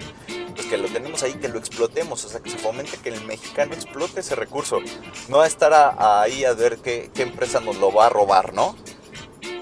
pues 0.56 0.68
que 0.68 0.78
lo 0.78 0.88
tenemos 0.88 1.24
ahí 1.24 1.34
que 1.34 1.50
lo 1.50 1.60
explotemos 1.60 2.24
o 2.26 2.30
sea 2.30 2.40
que 2.40 2.50
se 2.50 2.58
fomente 2.58 2.98
que 2.98 3.10
el 3.10 3.24
mexicano 3.26 3.74
explote 3.74 4.22
ese 4.22 4.36
recurso. 4.36 4.80
No 5.28 5.44
estar 5.44 5.96
ahí 6.00 6.46
a 6.46 6.54
ver 6.54 6.78
qué, 6.78 7.12
qué 7.14 7.24
empresa 7.24 7.60
nos 7.60 7.78
lo 7.78 7.92
va 7.92 8.08
a 8.08 8.10
robar 8.10 8.54
no 8.54 8.76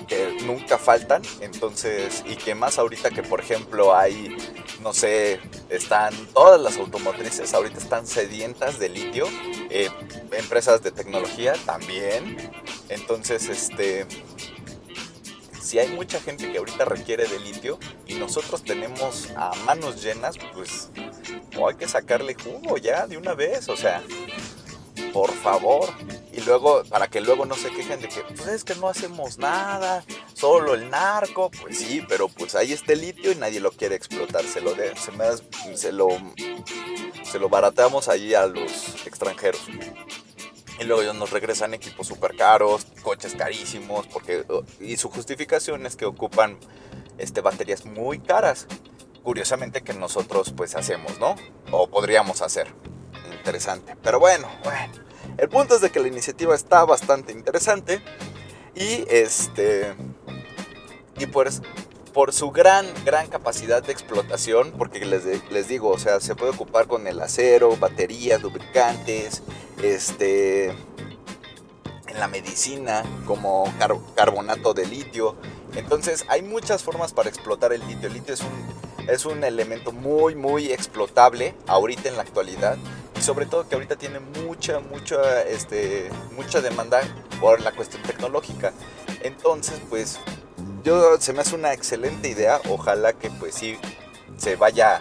que 0.07 0.37
nunca 0.45 0.77
faltan, 0.77 1.21
entonces, 1.41 2.23
y 2.27 2.35
que 2.35 2.55
más 2.55 2.77
ahorita 2.77 3.09
que 3.09 3.23
por 3.23 3.39
ejemplo 3.39 3.95
hay, 3.95 4.35
no 4.83 4.93
sé, 4.93 5.39
están 5.69 6.13
todas 6.33 6.59
las 6.61 6.77
automotrices, 6.77 7.53
ahorita 7.53 7.77
están 7.77 8.05
sedientas 8.05 8.79
de 8.79 8.89
litio, 8.89 9.25
eh, 9.69 9.89
empresas 10.33 10.83
de 10.83 10.91
tecnología 10.91 11.53
también, 11.65 12.37
entonces, 12.89 13.47
este, 13.49 14.05
si 15.61 15.79
hay 15.79 15.87
mucha 15.89 16.19
gente 16.19 16.51
que 16.51 16.57
ahorita 16.57 16.85
requiere 16.85 17.27
de 17.27 17.39
litio 17.39 17.79
y 18.05 18.15
nosotros 18.15 18.63
tenemos 18.63 19.29
a 19.35 19.53
manos 19.65 20.03
llenas, 20.03 20.35
pues 20.53 20.89
no 21.53 21.67
hay 21.67 21.75
que 21.75 21.87
sacarle 21.87 22.35
jugo 22.35 22.77
ya 22.77 23.07
de 23.07 23.17
una 23.17 23.33
vez, 23.33 23.69
o 23.69 23.77
sea, 23.77 24.03
por 25.13 25.31
favor. 25.31 25.89
Y 26.33 26.41
luego, 26.41 26.83
para 26.85 27.07
que 27.07 27.21
luego 27.21 27.45
no 27.45 27.55
se 27.55 27.69
quejen 27.69 28.01
de 28.01 28.09
que, 28.09 28.21
pues 28.21 28.47
es 28.47 28.63
que 28.63 28.75
no 28.75 28.89
hacemos 28.89 29.37
nada, 29.37 30.03
solo 30.33 30.73
el 30.73 30.89
narco, 30.89 31.51
pues 31.61 31.77
sí, 31.77 32.03
pero 32.09 32.27
pues 32.27 32.55
ahí 32.55 32.73
está 32.73 32.93
el 32.93 33.01
litio 33.01 33.31
y 33.31 33.35
nadie 33.35 33.59
lo 33.59 33.71
quiere 33.71 33.95
explotar, 33.95 34.43
se 34.43 34.59
lo, 34.59 34.73
de, 34.73 34.95
se, 34.97 35.11
me, 35.11 35.77
se 35.77 35.91
lo, 35.91 36.07
se 37.23 37.37
lo 37.39 37.49
barateamos 37.49 38.09
allí 38.09 38.33
a 38.33 38.47
los 38.47 39.05
extranjeros. 39.05 39.61
Y 40.79 40.85
luego 40.85 41.03
ellos 41.03 41.15
nos 41.15 41.29
regresan 41.29 41.75
equipos 41.75 42.07
súper 42.07 42.35
caros, 42.35 42.87
coches 43.03 43.35
carísimos, 43.35 44.07
porque, 44.07 44.43
y 44.79 44.97
su 44.97 45.09
justificación 45.09 45.85
es 45.85 45.95
que 45.95 46.05
ocupan 46.05 46.57
este, 47.19 47.41
baterías 47.41 47.85
muy 47.85 48.17
caras. 48.19 48.65
Curiosamente 49.21 49.83
que 49.83 49.93
nosotros 49.93 50.51
pues 50.57 50.75
hacemos, 50.75 51.19
¿no? 51.19 51.35
O 51.71 51.87
podríamos 51.87 52.41
hacer. 52.41 52.67
Interesante. 53.43 53.97
Pero 54.01 54.21
bueno. 54.21 54.47
El 55.37 55.49
punto 55.49 55.75
es 55.75 55.81
de 55.81 55.89
que 55.89 55.99
la 55.99 56.07
iniciativa 56.07 56.55
está 56.55 56.85
bastante 56.85 57.33
interesante 57.33 58.01
y 58.73 59.05
este 59.09 59.93
y 61.17 61.25
pues 61.25 61.61
por 62.13 62.31
su 62.31 62.51
gran 62.51 62.85
gran 63.03 63.27
capacidad 63.27 63.83
de 63.83 63.91
explotación, 63.91 64.71
porque 64.77 65.03
les, 65.05 65.25
les 65.51 65.67
digo, 65.67 65.89
o 65.89 65.97
sea, 65.97 66.21
se 66.21 66.35
puede 66.35 66.51
ocupar 66.51 66.87
con 66.87 67.07
el 67.07 67.19
acero, 67.19 67.75
baterías, 67.77 68.41
lubricantes, 68.41 69.41
este 69.81 70.69
en 70.69 72.19
la 72.19 72.27
medicina 72.27 73.03
como 73.25 73.65
carbonato 74.15 74.73
de 74.73 74.85
litio. 74.85 75.35
Entonces, 75.75 76.23
hay 76.29 76.43
muchas 76.43 76.83
formas 76.83 77.11
para 77.11 77.27
explotar 77.27 77.73
el 77.73 77.85
litio. 77.87 78.07
El 78.07 78.13
litio 78.13 78.35
es 78.35 78.41
un 78.41 79.09
es 79.09 79.25
un 79.25 79.43
elemento 79.43 79.91
muy 79.91 80.33
muy 80.33 80.71
explotable 80.71 81.55
ahorita 81.67 82.07
en 82.07 82.15
la 82.15 82.21
actualidad 82.21 82.77
sobre 83.23 83.45
todo 83.45 83.67
que 83.67 83.75
ahorita 83.75 83.95
tiene 83.95 84.19
mucha, 84.19 84.79
mucha, 84.79 85.43
este, 85.43 86.09
mucha 86.35 86.61
demanda 86.61 87.01
por 87.39 87.61
la 87.61 87.71
cuestión 87.71 88.01
tecnológica. 88.03 88.73
Entonces, 89.21 89.79
pues, 89.89 90.19
yo 90.83 91.17
se 91.19 91.33
me 91.33 91.41
hace 91.41 91.55
una 91.55 91.73
excelente 91.73 92.27
idea. 92.27 92.59
Ojalá 92.69 93.13
que, 93.13 93.29
pues, 93.31 93.55
sí 93.55 93.77
se 94.37 94.55
vaya, 94.57 94.99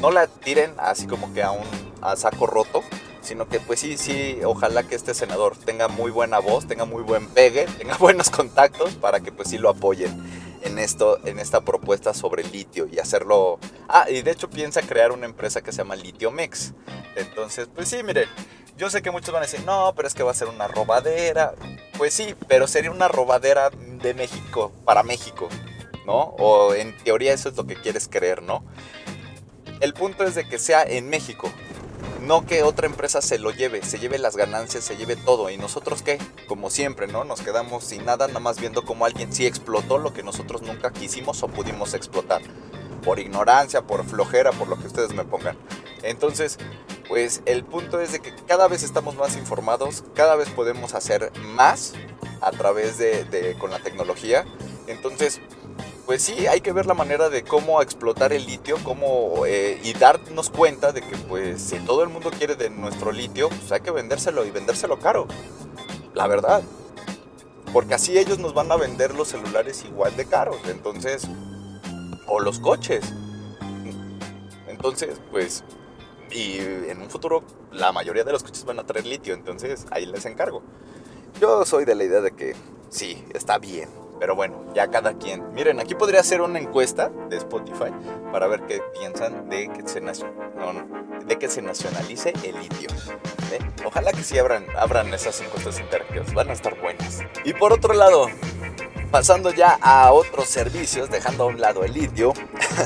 no 0.00 0.10
la 0.10 0.26
tiren 0.26 0.74
así 0.78 1.06
como 1.06 1.32
que 1.32 1.42
a 1.42 1.50
un 1.50 1.64
a 2.02 2.14
saco 2.14 2.46
roto, 2.46 2.82
sino 3.26 3.48
que 3.48 3.60
pues 3.60 3.80
sí, 3.80 3.98
sí, 3.98 4.38
ojalá 4.44 4.84
que 4.84 4.94
este 4.94 5.12
senador 5.12 5.56
tenga 5.56 5.88
muy 5.88 6.10
buena 6.10 6.38
voz, 6.38 6.66
tenga 6.66 6.84
muy 6.84 7.02
buen 7.02 7.26
pegue, 7.28 7.66
tenga 7.78 7.96
buenos 7.96 8.30
contactos 8.30 8.94
para 8.94 9.20
que 9.20 9.32
pues 9.32 9.50
sí 9.50 9.58
lo 9.58 9.68
apoyen 9.68 10.16
en 10.62 10.78
esto, 10.78 11.18
en 11.26 11.38
esta 11.38 11.60
propuesta 11.60 12.14
sobre 12.14 12.44
litio 12.44 12.88
y 12.90 12.98
hacerlo. 12.98 13.58
Ah, 13.88 14.06
y 14.08 14.22
de 14.22 14.30
hecho 14.30 14.48
piensa 14.48 14.82
crear 14.82 15.12
una 15.12 15.26
empresa 15.26 15.60
que 15.60 15.72
se 15.72 15.78
llama 15.78 15.96
Litiomex. 15.96 16.72
Entonces, 17.16 17.68
pues 17.74 17.88
sí, 17.88 18.02
miren, 18.02 18.28
yo 18.76 18.90
sé 18.90 19.02
que 19.02 19.10
muchos 19.10 19.32
van 19.32 19.42
a 19.42 19.46
decir, 19.46 19.64
no, 19.64 19.92
pero 19.96 20.06
es 20.06 20.14
que 20.14 20.22
va 20.22 20.30
a 20.30 20.34
ser 20.34 20.48
una 20.48 20.68
robadera. 20.68 21.54
Pues 21.96 22.14
sí, 22.14 22.34
pero 22.48 22.66
sería 22.66 22.90
una 22.90 23.08
robadera 23.08 23.70
de 23.70 24.14
México, 24.14 24.72
para 24.84 25.02
México, 25.02 25.48
¿no? 26.04 26.34
O 26.38 26.74
en 26.74 26.96
teoría 26.98 27.32
eso 27.32 27.48
es 27.48 27.56
lo 27.56 27.66
que 27.66 27.76
quieres 27.76 28.08
creer, 28.08 28.42
¿no? 28.42 28.64
El 29.80 29.94
punto 29.94 30.24
es 30.24 30.34
de 30.34 30.48
que 30.48 30.58
sea 30.58 30.82
en 30.82 31.08
México, 31.08 31.50
no 32.22 32.44
que 32.44 32.62
otra 32.62 32.86
empresa 32.86 33.22
se 33.22 33.38
lo 33.38 33.50
lleve, 33.50 33.82
se 33.82 33.98
lleve 33.98 34.18
las 34.18 34.36
ganancias, 34.36 34.84
se 34.84 34.96
lleve 34.96 35.16
todo. 35.16 35.50
¿Y 35.50 35.56
nosotros 35.56 36.02
qué? 36.02 36.18
Como 36.46 36.70
siempre, 36.70 37.06
¿no? 37.06 37.24
Nos 37.24 37.40
quedamos 37.40 37.84
sin 37.84 38.04
nada, 38.04 38.26
nada 38.26 38.40
más 38.40 38.60
viendo 38.60 38.84
cómo 38.84 39.06
alguien 39.06 39.32
sí 39.32 39.46
explotó 39.46 39.98
lo 39.98 40.12
que 40.12 40.22
nosotros 40.22 40.62
nunca 40.62 40.92
quisimos 40.92 41.42
o 41.42 41.48
pudimos 41.48 41.94
explotar. 41.94 42.42
Por 43.04 43.20
ignorancia, 43.20 43.82
por 43.82 44.04
flojera, 44.04 44.50
por 44.52 44.68
lo 44.68 44.78
que 44.78 44.88
ustedes 44.88 45.14
me 45.14 45.24
pongan. 45.24 45.56
Entonces, 46.02 46.58
pues 47.08 47.42
el 47.46 47.64
punto 47.64 48.00
es 48.00 48.12
de 48.12 48.20
que 48.20 48.34
cada 48.46 48.68
vez 48.68 48.82
estamos 48.82 49.14
más 49.16 49.36
informados, 49.36 50.02
cada 50.14 50.36
vez 50.36 50.48
podemos 50.50 50.94
hacer 50.94 51.32
más 51.40 51.94
a 52.40 52.50
través 52.50 52.98
de, 52.98 53.56
con 53.58 53.70
la 53.70 53.78
tecnología. 53.78 54.44
Entonces, 54.86 55.40
pues 56.06 56.22
sí, 56.22 56.46
hay 56.46 56.60
que 56.60 56.72
ver 56.72 56.86
la 56.86 56.94
manera 56.94 57.28
de 57.28 57.42
cómo 57.42 57.82
explotar 57.82 58.32
el 58.32 58.46
litio, 58.46 58.78
cómo 58.84 59.44
eh, 59.44 59.80
y 59.82 59.92
darnos 59.92 60.50
cuenta 60.50 60.92
de 60.92 61.02
que 61.02 61.16
pues 61.16 61.60
si 61.60 61.80
todo 61.80 62.04
el 62.04 62.08
mundo 62.08 62.30
quiere 62.30 62.54
de 62.54 62.70
nuestro 62.70 63.10
litio, 63.10 63.48
pues 63.48 63.72
hay 63.72 63.80
que 63.80 63.90
vendérselo 63.90 64.44
y 64.44 64.52
vendérselo 64.52 65.00
caro. 65.00 65.26
La 66.14 66.28
verdad. 66.28 66.62
Porque 67.72 67.94
así 67.94 68.16
ellos 68.16 68.38
nos 68.38 68.54
van 68.54 68.70
a 68.70 68.76
vender 68.76 69.14
los 69.16 69.28
celulares 69.28 69.84
igual 69.84 70.16
de 70.16 70.26
caros. 70.26 70.58
Entonces, 70.68 71.26
o 72.28 72.38
los 72.38 72.60
coches. 72.60 73.04
Entonces, 74.68 75.20
pues, 75.32 75.64
y 76.30 76.58
en 76.58 77.02
un 77.02 77.10
futuro 77.10 77.42
la 77.72 77.90
mayoría 77.90 78.22
de 78.22 78.30
los 78.30 78.44
coches 78.44 78.64
van 78.64 78.78
a 78.78 78.86
traer 78.86 79.06
litio. 79.06 79.34
Entonces, 79.34 79.86
ahí 79.90 80.06
les 80.06 80.24
encargo. 80.24 80.62
Yo 81.40 81.64
soy 81.64 81.84
de 81.84 81.96
la 81.96 82.04
idea 82.04 82.20
de 82.20 82.30
que 82.30 82.54
sí, 82.90 83.24
está 83.34 83.58
bien. 83.58 84.05
Pero 84.18 84.34
bueno, 84.34 84.64
ya 84.74 84.88
cada 84.88 85.14
quien. 85.14 85.52
Miren, 85.52 85.80
aquí 85.80 85.94
podría 85.94 86.20
hacer 86.20 86.40
una 86.40 86.58
encuesta 86.58 87.10
de 87.28 87.36
Spotify 87.36 87.90
para 88.32 88.46
ver 88.46 88.62
qué 88.62 88.80
piensan 88.98 89.48
de 89.48 89.68
que 89.68 89.86
se, 89.86 90.00
de 90.00 91.38
que 91.38 91.48
se 91.48 91.62
nacionalice 91.62 92.32
el 92.42 92.58
litio. 92.60 92.88
¿eh? 93.52 93.58
Ojalá 93.84 94.12
que 94.12 94.22
sí 94.22 94.38
abran, 94.38 94.66
abran 94.76 95.12
esas 95.12 95.40
encuestas 95.40 95.80
interactivas, 95.80 96.32
van 96.34 96.50
a 96.50 96.52
estar 96.52 96.80
buenas. 96.80 97.20
Y 97.44 97.52
por 97.52 97.72
otro 97.72 97.94
lado, 97.94 98.26
pasando 99.10 99.50
ya 99.52 99.78
a 99.80 100.12
otros 100.12 100.48
servicios, 100.48 101.10
dejando 101.10 101.44
a 101.44 101.46
un 101.46 101.60
lado 101.60 101.84
el 101.84 101.92
litio, 101.92 102.32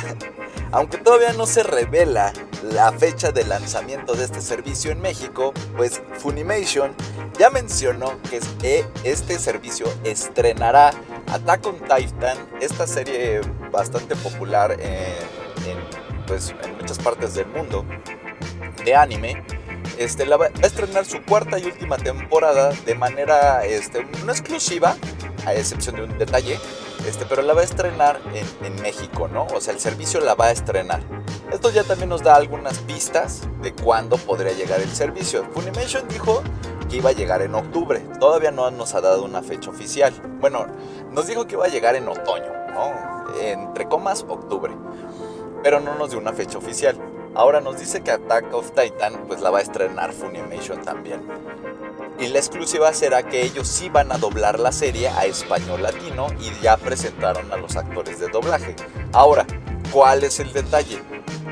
aunque 0.72 0.98
todavía 0.98 1.32
no 1.32 1.46
se 1.46 1.62
revela 1.62 2.32
la 2.62 2.92
fecha 2.92 3.32
de 3.32 3.44
lanzamiento 3.44 4.14
de 4.14 4.24
este 4.24 4.40
servicio 4.40 4.90
en 4.90 5.00
México, 5.00 5.52
pues 5.76 6.02
Funimation 6.18 6.94
ya 7.38 7.50
mencionó 7.50 8.12
que 8.60 8.84
este 9.04 9.38
servicio 9.38 9.86
estrenará 10.04 10.90
Attack 11.32 11.66
on 11.66 11.78
Titan, 11.80 12.36
esta 12.60 12.86
serie 12.86 13.40
bastante 13.70 14.14
popular 14.16 14.76
en, 14.78 15.78
pues, 16.26 16.54
en 16.62 16.76
muchas 16.76 16.98
partes 16.98 17.34
del 17.34 17.46
mundo 17.46 17.84
de 18.84 18.94
anime. 18.94 19.42
Este, 20.00 20.24
la 20.24 20.38
va 20.38 20.46
a 20.46 20.66
estrenar 20.66 21.04
su 21.04 21.22
cuarta 21.22 21.58
y 21.58 21.66
última 21.66 21.98
temporada 21.98 22.72
de 22.86 22.94
manera 22.94 23.66
este, 23.66 24.02
no 24.24 24.32
exclusiva, 24.32 24.96
a 25.44 25.52
excepción 25.52 25.96
de 25.96 26.04
un 26.04 26.16
detalle, 26.16 26.58
este, 27.06 27.26
pero 27.26 27.42
la 27.42 27.52
va 27.52 27.60
a 27.60 27.64
estrenar 27.64 28.18
en, 28.32 28.46
en, 28.64 28.80
México, 28.80 29.28
¿no? 29.28 29.46
O 29.54 29.60
sea, 29.60 29.74
el 29.74 29.78
servicio 29.78 30.20
la 30.20 30.34
va 30.34 30.46
a 30.46 30.52
estrenar. 30.52 31.02
Esto 31.52 31.70
ya 31.70 31.84
también 31.84 32.08
nos 32.08 32.22
da 32.22 32.34
algunas 32.34 32.78
pistas 32.78 33.42
de 33.60 33.74
cuándo 33.74 34.16
podría 34.16 34.52
llegar 34.52 34.80
el 34.80 34.88
servicio. 34.88 35.44
Funimation 35.52 36.08
dijo 36.08 36.42
que 36.88 36.96
iba 36.96 37.10
a 37.10 37.12
llegar 37.12 37.42
en 37.42 37.54
octubre. 37.54 38.00
Todavía 38.18 38.52
no 38.52 38.70
nos 38.70 38.94
ha 38.94 39.02
dado 39.02 39.22
una 39.22 39.42
fecha 39.42 39.68
oficial. 39.68 40.14
Bueno, 40.40 40.66
nos 41.10 41.26
dijo 41.26 41.46
que 41.46 41.56
iba 41.56 41.66
a 41.66 41.68
llegar 41.68 41.94
en 41.94 42.08
otoño, 42.08 42.50
¿no? 42.72 43.38
Entre 43.38 43.86
comas, 43.86 44.24
octubre. 44.26 44.72
Pero 45.62 45.78
no 45.78 45.94
nos 45.96 46.08
dio 46.08 46.18
una 46.18 46.32
fecha 46.32 46.56
oficial. 46.56 46.96
Ahora 47.34 47.60
nos 47.60 47.78
dice 47.78 48.02
que 48.02 48.10
Attack 48.10 48.52
of 48.52 48.72
Titan 48.72 49.24
pues 49.26 49.40
la 49.40 49.50
va 49.50 49.58
a 49.58 49.62
estrenar 49.62 50.12
Funimation 50.12 50.82
también. 50.82 51.22
Y 52.18 52.28
la 52.28 52.38
exclusiva 52.38 52.92
será 52.92 53.22
que 53.22 53.42
ellos 53.42 53.66
sí 53.66 53.88
van 53.88 54.12
a 54.12 54.18
doblar 54.18 54.60
la 54.60 54.72
serie 54.72 55.08
a 55.08 55.24
español 55.24 55.82
latino 55.82 56.26
y 56.40 56.50
ya 56.62 56.76
presentaron 56.76 57.50
a 57.52 57.56
los 57.56 57.76
actores 57.76 58.20
de 58.20 58.28
doblaje. 58.28 58.76
Ahora, 59.12 59.46
¿cuál 59.92 60.24
es 60.24 60.38
el 60.40 60.52
detalle? 60.52 61.02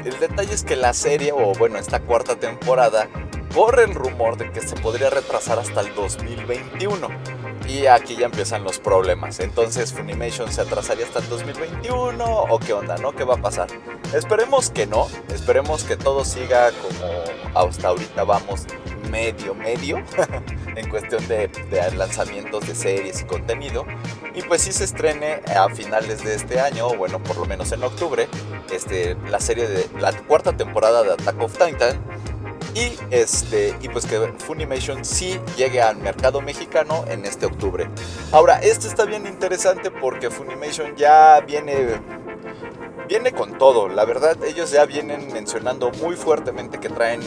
El 0.05 0.19
detalle 0.19 0.53
es 0.53 0.65
que 0.65 0.77
la 0.77 0.93
serie, 0.93 1.33
o 1.33 1.53
bueno, 1.55 1.79
esta 1.79 2.01
cuarta 2.01 2.37
temporada, 2.37 3.09
corre 3.55 3.85
el 3.85 3.95
rumor 3.95 4.37
de 4.37 4.51
que 4.53 4.61
se 4.61 4.77
podría 4.77 5.11
retrasar 5.11 5.59
hasta 5.59 5.81
el 5.81 5.95
2021. 5.95 7.09
Y 7.69 7.87
aquí 7.87 8.17
ya 8.17 8.27
empiezan 8.27 8.65
los 8.65 8.79
problemas. 8.79 9.41
Entonces, 9.41 9.93
Funimation 9.93 10.51
se 10.51 10.63
atrasaría 10.63 11.05
hasta 11.05 11.19
el 11.19 11.29
2021 11.29 12.25
o 12.25 12.59
qué 12.59 12.73
onda, 12.73 12.97
¿no? 12.97 13.13
¿Qué 13.13 13.25
va 13.25 13.35
a 13.35 13.43
pasar? 13.43 13.69
Esperemos 14.15 14.71
que 14.71 14.87
no. 14.87 15.07
Esperemos 15.29 15.85
que 15.85 15.97
todo 15.97 16.25
siga 16.25 16.71
como 16.73 17.69
hasta 17.69 17.89
ahorita 17.89 18.25
vamos 18.25 18.67
medio, 19.11 19.55
medio 19.55 19.99
en 20.77 20.89
cuestión 20.89 21.27
de, 21.29 21.51
lanzamientos 21.97 22.67
de 22.67 22.75
series 22.75 23.21
y 23.21 23.25
contenido. 23.25 23.85
Y 24.35 24.43
pues 24.43 24.63
si 24.63 24.73
se 24.73 24.85
estrene 24.85 25.43
a 25.55 25.69
finales 25.69 26.25
de 26.25 26.35
este 26.35 26.61
año, 26.61 26.89
o 26.89 26.97
bueno, 26.97 27.23
por 27.23 27.37
lo 27.37 27.45
menos 27.45 27.73
en 27.73 27.83
octubre, 27.83 28.29
este, 28.71 29.17
la 29.29 29.41
serie 29.41 29.69
de 29.69 29.87
la 30.01 30.13
cuarta 30.13 30.57
temporada 30.57 31.03
de 31.03 31.13
Attack 31.13 31.43
of 31.43 31.53
Titan 31.53 32.01
y, 32.75 32.99
este, 33.11 33.77
y 33.81 33.89
pues 33.89 34.07
que 34.07 34.19
Funimation 34.39 35.05
sí 35.05 35.41
llegue 35.57 35.81
al 35.81 35.97
mercado 35.97 36.41
mexicano 36.41 37.05
en 37.09 37.25
este 37.25 37.47
octubre. 37.47 37.89
Ahora, 38.33 38.59
esto 38.59 38.87
está 38.87 39.05
bien 39.05 39.27
interesante 39.27 39.91
porque 39.91 40.31
Funimation 40.31 40.95
ya 40.97 41.41
viene, 41.41 42.01
viene 43.09 43.33
con 43.33 43.59
todo. 43.59 43.89
La 43.89 44.05
verdad, 44.05 44.43
ellos 44.45 44.71
ya 44.71 44.85
vienen 44.85 45.33
mencionando 45.33 45.91
muy 46.03 46.17
fuertemente 46.17 46.79
que 46.79 46.89
traen 46.89 47.21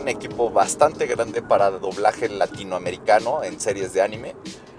un 0.00 0.08
equipo 0.08 0.50
bastante 0.50 1.06
grande 1.06 1.42
para 1.42 1.70
doblaje 1.70 2.28
latinoamericano 2.28 3.42
en 3.44 3.60
series 3.60 3.92
de 3.92 4.02
anime. 4.02 4.34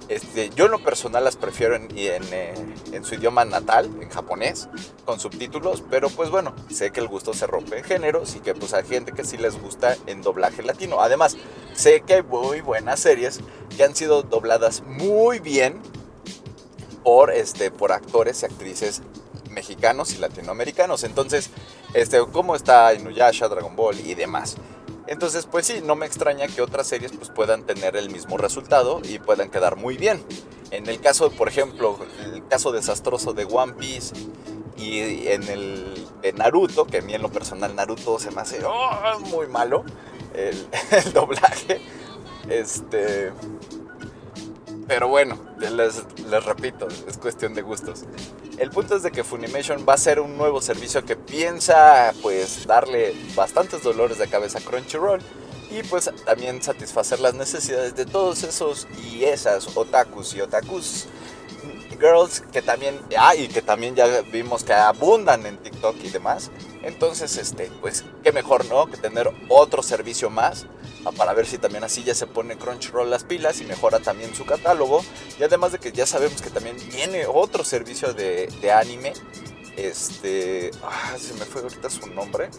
Este, 0.09 0.49
yo 0.55 0.65
en 0.65 0.71
lo 0.71 0.83
personal 0.83 1.23
las 1.23 1.35
prefiero 1.35 1.75
en, 1.75 1.87
eh, 1.95 2.53
en, 2.91 3.05
su 3.05 3.15
idioma 3.15 3.45
natal, 3.45 3.89
en 4.01 4.09
japonés, 4.09 4.67
con 5.05 5.19
subtítulos, 5.19 5.83
pero 5.89 6.09
pues 6.09 6.29
bueno, 6.29 6.53
sé 6.69 6.91
que 6.91 6.99
el 6.99 7.07
gusto 7.07 7.33
se 7.33 7.47
rompe 7.47 7.77
en 7.77 7.83
géneros 7.83 8.35
y 8.35 8.39
que 8.39 8.53
pues 8.53 8.73
hay 8.73 8.83
gente 8.83 9.13
que 9.13 9.23
sí 9.23 9.37
les 9.37 9.59
gusta 9.61 9.95
en 10.07 10.21
doblaje 10.21 10.61
latino. 10.61 11.01
Además, 11.01 11.37
sé 11.73 12.01
que 12.01 12.15
hay 12.15 12.23
muy 12.23 12.61
buenas 12.61 12.99
series 12.99 13.39
que 13.75 13.83
han 13.83 13.95
sido 13.95 14.23
dobladas 14.23 14.83
muy 14.83 15.39
bien 15.39 15.81
por, 17.03 17.31
este, 17.31 17.71
actores 17.89 18.41
y 18.41 18.45
actrices 18.45 19.01
mexicanos 19.49 20.13
y 20.13 20.17
latinoamericanos. 20.17 21.03
Entonces, 21.03 21.49
este, 21.93 22.19
¿cómo 22.31 22.55
está 22.55 22.93
Inuyasha, 22.93 23.47
Dragon 23.47 23.75
Ball 23.75 23.99
y 23.99 24.15
demás? 24.15 24.57
Entonces, 25.07 25.45
pues 25.45 25.67
sí, 25.67 25.81
no 25.83 25.95
me 25.95 26.05
extraña 26.05 26.47
que 26.47 26.61
otras 26.61 26.87
series 26.87 27.11
pues, 27.11 27.29
puedan 27.29 27.63
tener 27.63 27.95
el 27.95 28.09
mismo 28.09 28.37
resultado 28.37 29.01
y 29.03 29.19
puedan 29.19 29.49
quedar 29.49 29.75
muy 29.75 29.97
bien. 29.97 30.23
En 30.71 30.87
el 30.87 30.99
caso, 31.01 31.29
por 31.31 31.47
ejemplo, 31.47 31.99
el 32.25 32.47
caso 32.47 32.71
desastroso 32.71 33.33
de 33.33 33.45
One 33.45 33.73
Piece 33.73 34.15
y 34.77 35.27
en 35.27 35.43
el 35.43 36.07
de 36.21 36.33
Naruto, 36.33 36.85
que 36.85 36.99
a 36.99 37.01
mí 37.01 37.13
en 37.13 37.21
lo 37.21 37.31
personal 37.31 37.75
Naruto 37.75 38.17
se 38.17 38.31
me 38.31 38.41
hace 38.41 38.61
oh, 38.65 39.19
muy 39.29 39.47
malo 39.47 39.83
el, 40.33 40.67
el 40.91 41.13
doblaje. 41.13 41.81
Este, 42.49 43.31
pero 44.87 45.07
bueno, 45.07 45.37
les, 45.59 45.71
les, 45.71 46.45
repito, 46.45 46.87
es 47.07 47.17
cuestión 47.17 47.53
de 47.53 47.61
gustos. 47.61 48.03
El 48.57 48.69
punto 48.69 48.95
es 48.95 49.03
de 49.03 49.11
que 49.11 49.23
Funimation 49.23 49.85
va 49.87 49.93
a 49.93 49.97
ser 49.97 50.19
un 50.19 50.37
nuevo 50.37 50.61
servicio 50.61 51.05
que 51.05 51.15
piensa 51.15 52.13
pues 52.21 52.67
darle 52.67 53.15
bastantes 53.35 53.83
dolores 53.83 54.17
de 54.17 54.27
cabeza 54.27 54.59
a 54.59 54.61
Crunchyroll 54.61 55.21
y 55.71 55.83
pues 55.83 56.11
también 56.25 56.61
satisfacer 56.61 57.19
las 57.19 57.33
necesidades 57.33 57.95
de 57.95 58.05
todos 58.05 58.43
esos 58.43 58.87
y 59.11 59.23
esas 59.23 59.75
otakus 59.75 60.35
y 60.35 60.41
otakus 60.41 61.07
girls 61.99 62.41
que 62.51 62.61
también 62.61 62.99
ah, 63.17 63.35
y 63.35 63.47
que 63.47 63.61
también 63.61 63.95
ya 63.95 64.21
vimos 64.21 64.63
que 64.63 64.73
abundan 64.73 65.45
en 65.45 65.57
TikTok 65.57 65.95
y 66.03 66.09
demás. 66.09 66.51
Entonces, 66.83 67.37
este, 67.37 67.71
pues 67.81 68.03
qué 68.23 68.31
mejor, 68.31 68.65
¿no? 68.65 68.87
Que 68.87 68.97
tener 68.97 69.31
otro 69.49 69.81
servicio 69.81 70.29
más 70.29 70.67
para 71.11 71.33
ver 71.33 71.45
si 71.45 71.57
también 71.57 71.83
así 71.83 72.03
ya 72.03 72.15
se 72.15 72.27
pone 72.27 72.57
Crunchyroll 72.57 73.09
las 73.09 73.23
pilas 73.23 73.59
y 73.61 73.65
mejora 73.65 73.99
también 73.99 74.33
su 74.33 74.45
catálogo. 74.45 75.03
Y 75.39 75.43
además 75.43 75.73
de 75.73 75.79
que 75.79 75.91
ya 75.91 76.05
sabemos 76.05 76.41
que 76.41 76.49
también 76.49 76.77
viene 76.91 77.25
otro 77.25 77.63
servicio 77.63 78.13
de, 78.13 78.49
anime. 78.71 79.13
Este. 79.75 80.71
Ah, 80.83 81.15
se 81.19 81.33
me 81.33 81.45
fue 81.45 81.61
ahorita 81.61 81.89
su 81.89 82.07
nombre. 82.07 82.49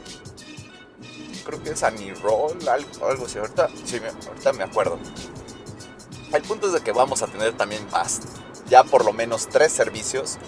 Creo 1.45 1.63
que 1.63 1.71
es 1.71 1.83
Aniroll, 1.83 2.69
algo, 2.69 3.07
algo 3.09 3.27
así. 3.27 3.39
Ahorita, 3.39 3.69
sí, 3.85 4.01
ahorita 4.29 4.53
me 4.53 4.65
acuerdo. 4.65 4.99
El 6.33 6.43
punto 6.43 6.67
es 6.67 6.73
de 6.73 6.81
que 6.81 6.93
vamos 6.93 7.23
a 7.23 7.29
tener 7.29 7.57
también 7.57 7.89
más, 7.93 8.21
ya 8.69 8.83
por 8.83 9.05
lo 9.05 9.13
menos 9.13 9.49
tres 9.49 9.73
servicios 9.73 10.39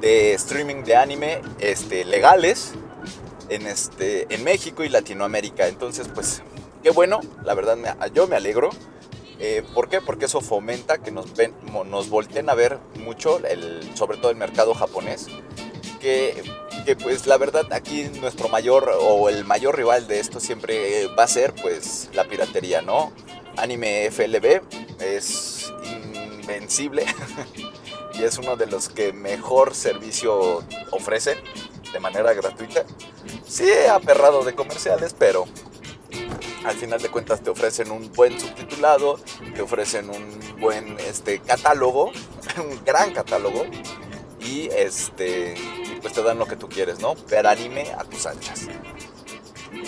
de 0.00 0.34
streaming 0.34 0.82
de 0.82 0.96
anime 0.96 1.40
este, 1.60 2.04
legales 2.04 2.72
en, 3.48 3.66
este, 3.66 4.32
en 4.34 4.42
México 4.42 4.82
y 4.82 4.88
Latinoamérica. 4.88 5.68
Entonces, 5.68 6.08
pues 6.12 6.42
Qué 6.82 6.90
bueno, 6.90 7.20
la 7.44 7.54
verdad 7.54 7.76
yo 8.14 8.26
me 8.26 8.36
alegro. 8.36 8.70
Eh, 9.38 9.62
¿Por 9.74 9.88
qué? 9.88 10.00
Porque 10.00 10.26
eso 10.26 10.40
fomenta 10.40 10.98
que 10.98 11.10
nos, 11.10 11.34
ven, 11.34 11.54
volteen 12.08 12.48
a 12.48 12.54
ver 12.54 12.78
mucho, 12.96 13.38
el, 13.46 13.90
sobre 13.94 14.16
todo 14.16 14.30
el 14.30 14.36
mercado 14.36 14.74
japonés. 14.74 15.26
Que, 16.00 16.42
que, 16.86 16.96
pues 16.96 17.26
la 17.26 17.36
verdad 17.36 17.70
aquí 17.72 18.04
nuestro 18.20 18.48
mayor 18.48 18.90
o 18.98 19.28
el 19.28 19.44
mayor 19.44 19.76
rival 19.76 20.06
de 20.06 20.20
esto 20.20 20.40
siempre 20.40 21.06
va 21.08 21.24
a 21.24 21.28
ser 21.28 21.54
pues 21.60 22.08
la 22.14 22.24
piratería, 22.24 22.80
¿no? 22.80 23.12
Anime 23.58 24.10
FLB 24.10 24.62
es 25.00 25.70
invencible 25.84 27.04
y 28.14 28.24
es 28.24 28.38
uno 28.38 28.56
de 28.56 28.66
los 28.66 28.88
que 28.88 29.12
mejor 29.12 29.74
servicio 29.74 30.64
ofrece 30.90 31.36
de 31.92 32.00
manera 32.00 32.32
gratuita. 32.32 32.84
sí 33.46 33.68
aperrado 33.90 34.42
de 34.44 34.54
comerciales, 34.54 35.14
pero 35.18 35.46
al 36.64 36.76
final 36.76 37.00
de 37.00 37.08
cuentas 37.08 37.42
te 37.42 37.50
ofrecen 37.50 37.90
un 37.90 38.12
buen 38.12 38.38
subtitulado, 38.38 39.18
te 39.54 39.62
ofrecen 39.62 40.10
un 40.10 40.60
buen 40.60 40.98
este, 41.00 41.40
catálogo, 41.40 42.12
un 42.58 42.84
gran 42.84 43.12
catálogo, 43.12 43.64
y 44.40 44.68
este, 44.68 45.54
pues 46.00 46.12
te 46.12 46.22
dan 46.22 46.38
lo 46.38 46.46
que 46.46 46.56
tú 46.56 46.68
quieres, 46.68 47.00
¿no? 47.00 47.14
Ver 47.28 47.46
anime 47.46 47.92
a 47.96 48.04
tus 48.04 48.26
anchas. 48.26 48.68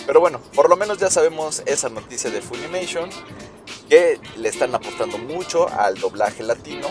Pero 0.06 0.20
bueno, 0.20 0.40
por 0.54 0.68
lo 0.68 0.76
menos 0.76 0.98
ya 0.98 1.10
sabemos 1.10 1.62
esa 1.66 1.88
noticia 1.88 2.30
de 2.30 2.40
Funimation, 2.40 3.10
que 3.88 4.18
le 4.36 4.48
están 4.48 4.74
apostando 4.74 5.18
mucho 5.18 5.68
al 5.68 5.96
doblaje 5.98 6.42
latino. 6.42 6.88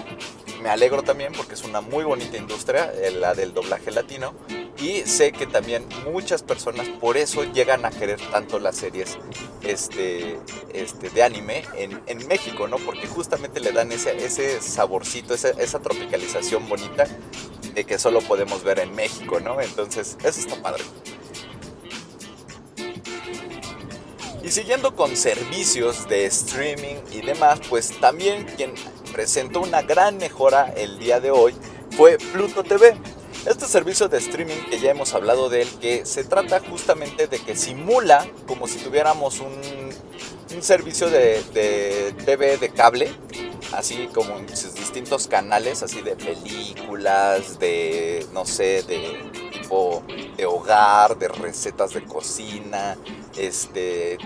Me 0.61 0.69
alegro 0.69 1.01
también 1.03 1.33
porque 1.33 1.55
es 1.55 1.63
una 1.63 1.81
muy 1.81 2.03
bonita 2.03 2.37
industria, 2.37 2.91
eh, 2.93 3.11
la 3.11 3.33
del 3.33 3.53
doblaje 3.53 3.91
latino. 3.91 4.33
Y 4.81 5.03
sé 5.05 5.31
que 5.31 5.45
también 5.45 5.85
muchas 6.11 6.41
personas 6.41 6.89
por 6.89 7.15
eso 7.15 7.43
llegan 7.43 7.85
a 7.85 7.91
querer 7.91 8.19
tanto 8.31 8.59
las 8.59 8.77
series 8.77 9.19
este, 9.61 10.39
este, 10.73 11.11
de 11.11 11.21
anime 11.21 11.63
en, 11.77 12.01
en 12.07 12.27
México, 12.27 12.67
¿no? 12.67 12.77
Porque 12.77 13.05
justamente 13.05 13.59
le 13.59 13.71
dan 13.73 13.91
ese, 13.91 14.25
ese 14.25 14.59
saborcito, 14.59 15.35
esa, 15.35 15.49
esa 15.49 15.79
tropicalización 15.79 16.67
bonita 16.67 17.05
de 17.75 17.85
que 17.85 17.99
solo 17.99 18.21
podemos 18.21 18.63
ver 18.63 18.79
en 18.79 18.95
México, 18.95 19.39
¿no? 19.39 19.61
Entonces, 19.61 20.17
eso 20.23 20.39
está 20.39 20.59
padre. 20.63 20.83
Y 24.43 24.49
siguiendo 24.49 24.95
con 24.95 25.15
servicios 25.15 26.09
de 26.09 26.25
streaming 26.25 26.95
y 27.11 27.21
demás, 27.21 27.59
pues 27.69 27.99
también 27.99 28.45
quien 28.57 28.73
presentó 29.13 29.61
una 29.61 29.83
gran 29.83 30.17
mejora 30.17 30.73
el 30.75 30.97
día 30.97 31.19
de 31.19 31.29
hoy 31.29 31.53
fue 31.95 32.17
Pluto 32.17 32.63
TV. 32.63 32.97
Este 33.45 33.65
servicio 33.65 34.07
de 34.07 34.19
streaming 34.19 34.69
que 34.69 34.79
ya 34.79 34.91
hemos 34.91 35.15
hablado 35.15 35.49
de 35.49 35.63
él, 35.63 35.69
que 35.81 36.05
se 36.05 36.23
trata 36.23 36.59
justamente 36.59 37.25
de 37.25 37.39
que 37.39 37.55
simula 37.55 38.27
como 38.45 38.67
si 38.67 38.77
tuviéramos 38.77 39.39
un, 39.39 39.51
un 40.55 40.61
servicio 40.61 41.09
de, 41.09 41.41
de, 41.51 42.13
TV 42.23 42.57
de 42.57 42.69
cable, 42.69 43.11
así 43.73 44.07
como 44.13 44.37
en 44.37 44.55
sus 44.55 44.75
distintos 44.75 45.25
canales, 45.27 45.81
así 45.81 46.03
de 46.03 46.15
películas, 46.15 47.57
de, 47.57 48.27
no 48.31 48.45
sé, 48.45 48.83
de 48.83 49.31
tipo 49.51 50.03
de 50.37 50.45
hogar, 50.45 51.17
de 51.17 51.27
recetas 51.27 51.95
de 51.95 52.03
cocina, 52.03 52.95
este, 53.35 54.19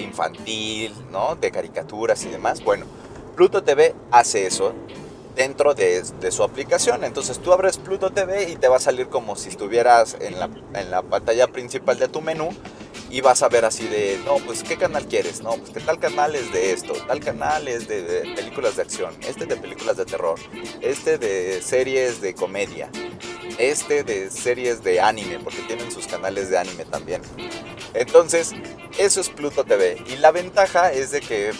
infantil, 0.00 0.94
¿no? 1.10 1.36
De 1.36 1.50
caricaturas 1.50 2.24
y 2.24 2.28
demás. 2.28 2.64
Bueno, 2.64 2.86
Pluto 3.36 3.62
TV 3.62 3.94
hace 4.10 4.46
eso 4.46 4.72
dentro 5.34 5.74
de, 5.74 6.02
de, 6.20 6.30
su 6.30 6.42
aplicación. 6.42 7.04
Entonces 7.04 7.38
tú 7.38 7.52
abres 7.52 7.78
Pluto 7.78 8.10
TV 8.10 8.50
y 8.50 8.56
te 8.56 8.68
va 8.68 8.76
a 8.76 8.80
salir 8.80 9.08
como 9.08 9.36
si 9.36 9.48
estuvieras 9.48 10.16
en 10.20 10.38
la, 10.38 10.50
en 10.74 10.90
la 10.90 11.02
pantalla 11.02 11.48
principal 11.48 11.98
de 11.98 12.08
tu 12.08 12.20
menú 12.20 12.50
y 13.10 13.20
vas 13.20 13.42
a 13.42 13.48
ver 13.48 13.64
así 13.64 13.86
de, 13.86 14.18
no, 14.24 14.36
pues 14.36 14.62
qué 14.62 14.76
canal 14.76 15.06
quieres, 15.06 15.42
no, 15.42 15.52
pues 15.56 15.70
que 15.70 15.80
tal 15.80 15.98
canal 15.98 16.34
es 16.34 16.50
de 16.50 16.72
esto, 16.72 16.94
tal 17.06 17.20
canal 17.20 17.68
es 17.68 17.86
de, 17.86 18.02
de, 18.02 18.34
películas 18.34 18.76
de 18.76 18.82
acción, 18.82 19.14
este 19.28 19.44
de 19.44 19.56
películas 19.56 19.98
de 19.98 20.06
terror, 20.06 20.38
este 20.80 21.18
de 21.18 21.60
series 21.60 22.22
de 22.22 22.34
comedia, 22.34 22.88
este 23.58 24.02
de 24.02 24.30
series 24.30 24.82
de 24.82 25.00
anime, 25.00 25.38
porque 25.40 25.60
tienen 25.62 25.90
sus 25.92 26.06
canales 26.06 26.48
de 26.48 26.56
anime 26.56 26.86
también. 26.86 27.20
Entonces, 27.92 28.52
eso 28.98 29.20
es 29.20 29.28
Pluto 29.28 29.64
TV. 29.64 30.02
Y 30.06 30.16
la 30.16 30.30
ventaja 30.30 30.92
es 30.92 31.10
de 31.10 31.20
que 31.20 31.52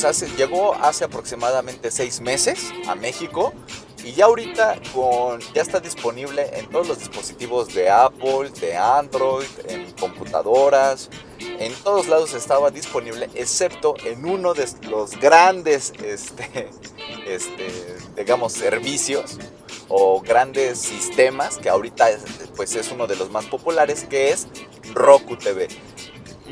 pues 0.00 0.36
llegó 0.38 0.74
hace 0.74 1.04
aproximadamente 1.04 1.90
seis 1.90 2.20
meses 2.20 2.72
a 2.88 2.94
México 2.94 3.52
y 4.02 4.12
ya 4.12 4.24
ahorita 4.24 4.80
ya 5.54 5.62
está 5.62 5.80
disponible 5.80 6.48
en 6.58 6.68
todos 6.70 6.88
los 6.88 6.98
dispositivos 6.98 7.74
de 7.74 7.90
Apple, 7.90 8.50
de 8.58 8.74
Android, 8.74 9.46
en 9.68 9.92
computadoras. 9.92 11.10
En 11.38 11.74
todos 11.74 12.08
lados 12.08 12.32
estaba 12.32 12.70
disponible, 12.70 13.28
excepto 13.34 13.94
en 14.04 14.24
uno 14.24 14.54
de 14.54 14.66
los 14.88 15.20
grandes, 15.20 15.92
este, 16.02 16.70
este, 17.26 17.68
digamos, 18.16 18.54
servicios 18.54 19.36
o 19.88 20.20
grandes 20.22 20.78
sistemas, 20.78 21.58
que 21.58 21.68
ahorita 21.68 22.08
pues 22.56 22.74
es 22.74 22.90
uno 22.90 23.06
de 23.06 23.16
los 23.16 23.30
más 23.30 23.44
populares, 23.44 24.06
que 24.08 24.30
es 24.30 24.48
Roku 24.94 25.36
TV. 25.36 25.68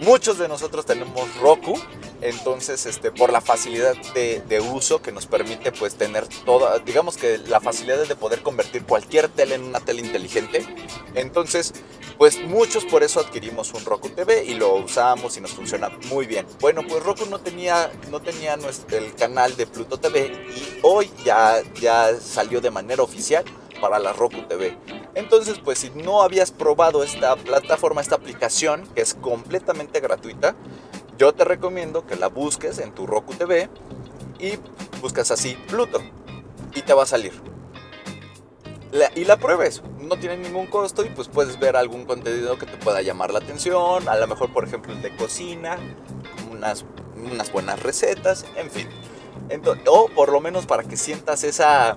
Muchos 0.02 0.38
de 0.38 0.48
nosotros 0.48 0.86
tenemos 0.86 1.34
Roku, 1.36 1.78
entonces 2.22 2.86
este, 2.86 3.12
por 3.12 3.30
la 3.30 3.42
facilidad 3.42 3.94
de, 4.14 4.60
uso 4.72 5.02
que 5.02 5.12
nos 5.12 5.26
permite 5.26 5.72
pues 5.72 5.94
tener 5.94 6.26
toda, 6.46 6.78
digamos 6.78 7.18
que 7.18 7.36
la 7.36 7.60
facilidad 7.60 8.06
de 8.06 8.16
poder 8.16 8.40
convertir 8.40 8.84
cualquier 8.84 9.28
tele 9.28 9.56
en 9.56 9.64
una 9.64 9.80
tele 9.80 10.00
inteligente, 10.00 10.66
entonces 11.14 11.74
pues 12.16 12.42
muchos 12.42 12.86
por 12.86 13.02
eso 13.02 13.20
adquirimos 13.20 13.74
un 13.74 13.84
Roku 13.84 14.08
TV 14.08 14.44
y 14.44 14.54
lo 14.54 14.74
usamos 14.74 15.36
y 15.36 15.40
nos 15.40 15.52
funciona 15.52 15.90
muy 16.08 16.26
bien. 16.26 16.46
Bueno, 16.60 16.82
pues 16.86 17.02
Roku 17.02 17.26
no 17.26 17.38
tenía, 17.38 17.90
no 18.10 18.20
tenía 18.20 18.56
nuestro, 18.56 18.96
el 18.96 19.14
canal 19.14 19.56
de 19.56 19.66
Pluto 19.66 19.98
TV 19.98 20.32
y 20.54 20.80
hoy 20.82 21.10
ya, 21.24 21.62
ya 21.80 22.18
salió 22.18 22.60
de 22.60 22.70
manera 22.70 23.02
oficial 23.02 23.44
para 23.80 23.98
la 23.98 24.12
Roku 24.12 24.42
TV. 24.42 24.76
Entonces, 25.14 25.58
pues 25.58 25.78
si 25.78 25.90
no 25.90 26.22
habías 26.22 26.50
probado 26.50 27.02
esta 27.02 27.36
plataforma, 27.36 28.00
esta 28.00 28.16
aplicación, 28.16 28.86
que 28.94 29.02
es 29.02 29.14
completamente 29.14 30.00
gratuita, 30.00 30.54
yo 31.18 31.32
te 31.32 31.44
recomiendo 31.44 32.06
que 32.06 32.16
la 32.16 32.28
busques 32.28 32.78
en 32.78 32.92
tu 32.92 33.06
Roku 33.06 33.34
TV 33.34 33.68
y 34.38 34.52
buscas 35.00 35.30
así 35.30 35.56
Pluto 35.68 36.00
y 36.74 36.82
te 36.82 36.94
va 36.94 37.02
a 37.02 37.06
salir. 37.06 37.32
Y 39.14 39.24
la 39.24 39.36
pruebes, 39.36 39.82
no 40.00 40.18
tiene 40.18 40.36
ningún 40.36 40.66
costo 40.66 41.04
y 41.04 41.10
pues 41.10 41.28
puedes 41.28 41.60
ver 41.60 41.76
algún 41.76 42.06
contenido 42.06 42.58
que 42.58 42.66
te 42.66 42.76
pueda 42.76 43.02
llamar 43.02 43.32
la 43.32 43.38
atención, 43.38 44.08
a 44.08 44.16
lo 44.16 44.26
mejor 44.26 44.52
por 44.52 44.64
ejemplo 44.64 44.92
el 44.92 45.00
de 45.00 45.14
cocina, 45.14 45.78
unas, 46.50 46.84
unas 47.14 47.52
buenas 47.52 47.80
recetas, 47.82 48.46
en 48.56 48.70
fin. 48.70 48.88
Entonces, 49.48 49.84
o 49.88 50.08
por 50.08 50.32
lo 50.32 50.40
menos 50.40 50.66
para 50.66 50.82
que 50.82 50.96
sientas 50.96 51.44
esa 51.44 51.96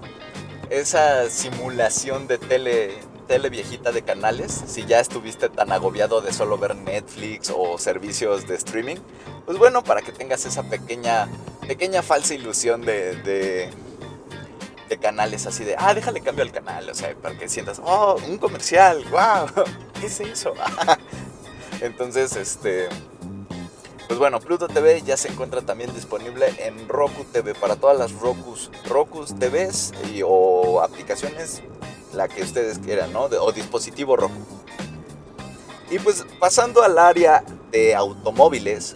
esa 0.80 1.30
simulación 1.30 2.28
de 2.28 2.38
tele, 2.38 2.98
tele 3.28 3.50
viejita 3.50 3.92
de 3.92 4.02
canales, 4.02 4.64
si 4.68 4.86
ya 4.86 5.00
estuviste 5.00 5.50
tan 5.50 5.72
agobiado 5.72 6.22
de 6.22 6.34
solo 6.34 6.58
ver 6.58 6.76
Netflix 6.76 7.52
o 7.56 7.78
servicios 7.78 8.48
de 8.48 8.56
streaming, 8.56 8.98
pues 9.46 9.58
bueno, 9.58 9.84
para 9.84 10.02
que 10.02 10.12
tengas 10.12 10.46
esa 10.46 10.64
pequeña, 10.64 11.28
pequeña 11.68 12.02
falsa 12.02 12.34
ilusión 12.34 12.82
de, 12.82 13.16
de, 13.22 13.70
de 14.90 14.98
canales 14.98 15.46
así 15.46 15.64
de, 15.64 15.76
ah, 15.78 15.94
déjale 15.94 16.22
cambio 16.22 16.44
al 16.44 16.52
canal, 16.52 16.90
o 16.90 16.94
sea, 16.96 17.14
para 17.16 17.38
que 17.38 17.48
sientas, 17.48 17.80
oh, 17.84 18.18
un 18.28 18.38
comercial, 18.38 19.04
wow, 19.12 19.66
¿qué 20.00 20.08
es 20.08 20.20
eso? 20.22 20.54
Entonces, 21.82 22.36
este, 22.36 22.90
pues 24.08 24.20
bueno, 24.20 24.40
Pluto 24.40 24.68
TV 24.68 25.02
ya 25.02 25.18
se 25.18 25.30
encuentra 25.30 25.62
también 25.62 25.94
disponible 25.94 26.54
en 26.60 26.88
Roku 26.88 27.24
TV 27.26 27.56
para 27.56 27.76
todas 27.76 27.98
las 27.98 28.12
Rokus, 28.14 28.72
Rokus 28.86 29.34
TVs 29.36 29.94
y, 30.14 30.22
o 30.26 30.82
aplicaciones, 30.82 31.64
la 32.14 32.28
que 32.28 32.42
ustedes 32.44 32.80
quieran, 32.80 33.14
¿no? 33.14 33.24
O 33.24 33.52
dispositivo 33.52 34.16
Roku. 34.16 34.42
Y 35.90 36.00
pues 36.00 36.26
pasando 36.40 36.82
al 36.84 36.98
área 36.98 37.44
de 37.72 37.96
automóviles, 37.96 38.94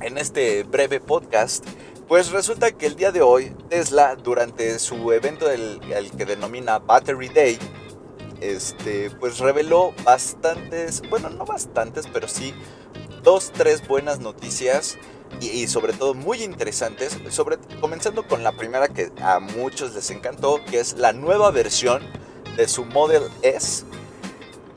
en 0.00 0.18
este 0.18 0.62
breve 0.62 1.00
podcast, 1.00 1.64
pues 2.08 2.30
resulta 2.30 2.70
que 2.72 2.86
el 2.86 2.96
día 2.96 3.10
de 3.10 3.22
hoy 3.22 3.52
Tesla, 3.68 4.14
durante 4.14 4.78
su 4.78 5.12
evento 5.12 5.50
el, 5.50 5.80
el 5.92 6.12
que 6.12 6.24
denomina 6.24 6.78
Battery 6.78 7.28
Day, 7.28 7.58
este, 8.40 9.10
pues 9.10 9.38
reveló 9.38 9.92
bastantes, 10.04 11.02
bueno, 11.08 11.30
no 11.30 11.44
bastantes, 11.44 12.06
pero 12.12 12.28
sí 12.28 12.54
dos, 13.26 13.50
tres 13.52 13.84
buenas 13.88 14.20
noticias 14.20 14.96
y, 15.40 15.66
sobre 15.66 15.92
todo 15.92 16.14
muy 16.14 16.44
interesantes, 16.44 17.18
sobre, 17.30 17.58
comenzando 17.80 18.24
con 18.28 18.44
la 18.44 18.52
primera 18.52 18.86
que 18.86 19.10
a 19.20 19.40
muchos 19.40 19.96
les 19.96 20.12
encantó, 20.12 20.60
que 20.70 20.78
es 20.78 20.96
la 20.96 21.12
nueva 21.12 21.50
versión 21.50 22.04
de 22.56 22.68
su 22.68 22.84
Model 22.84 23.24
S, 23.42 23.84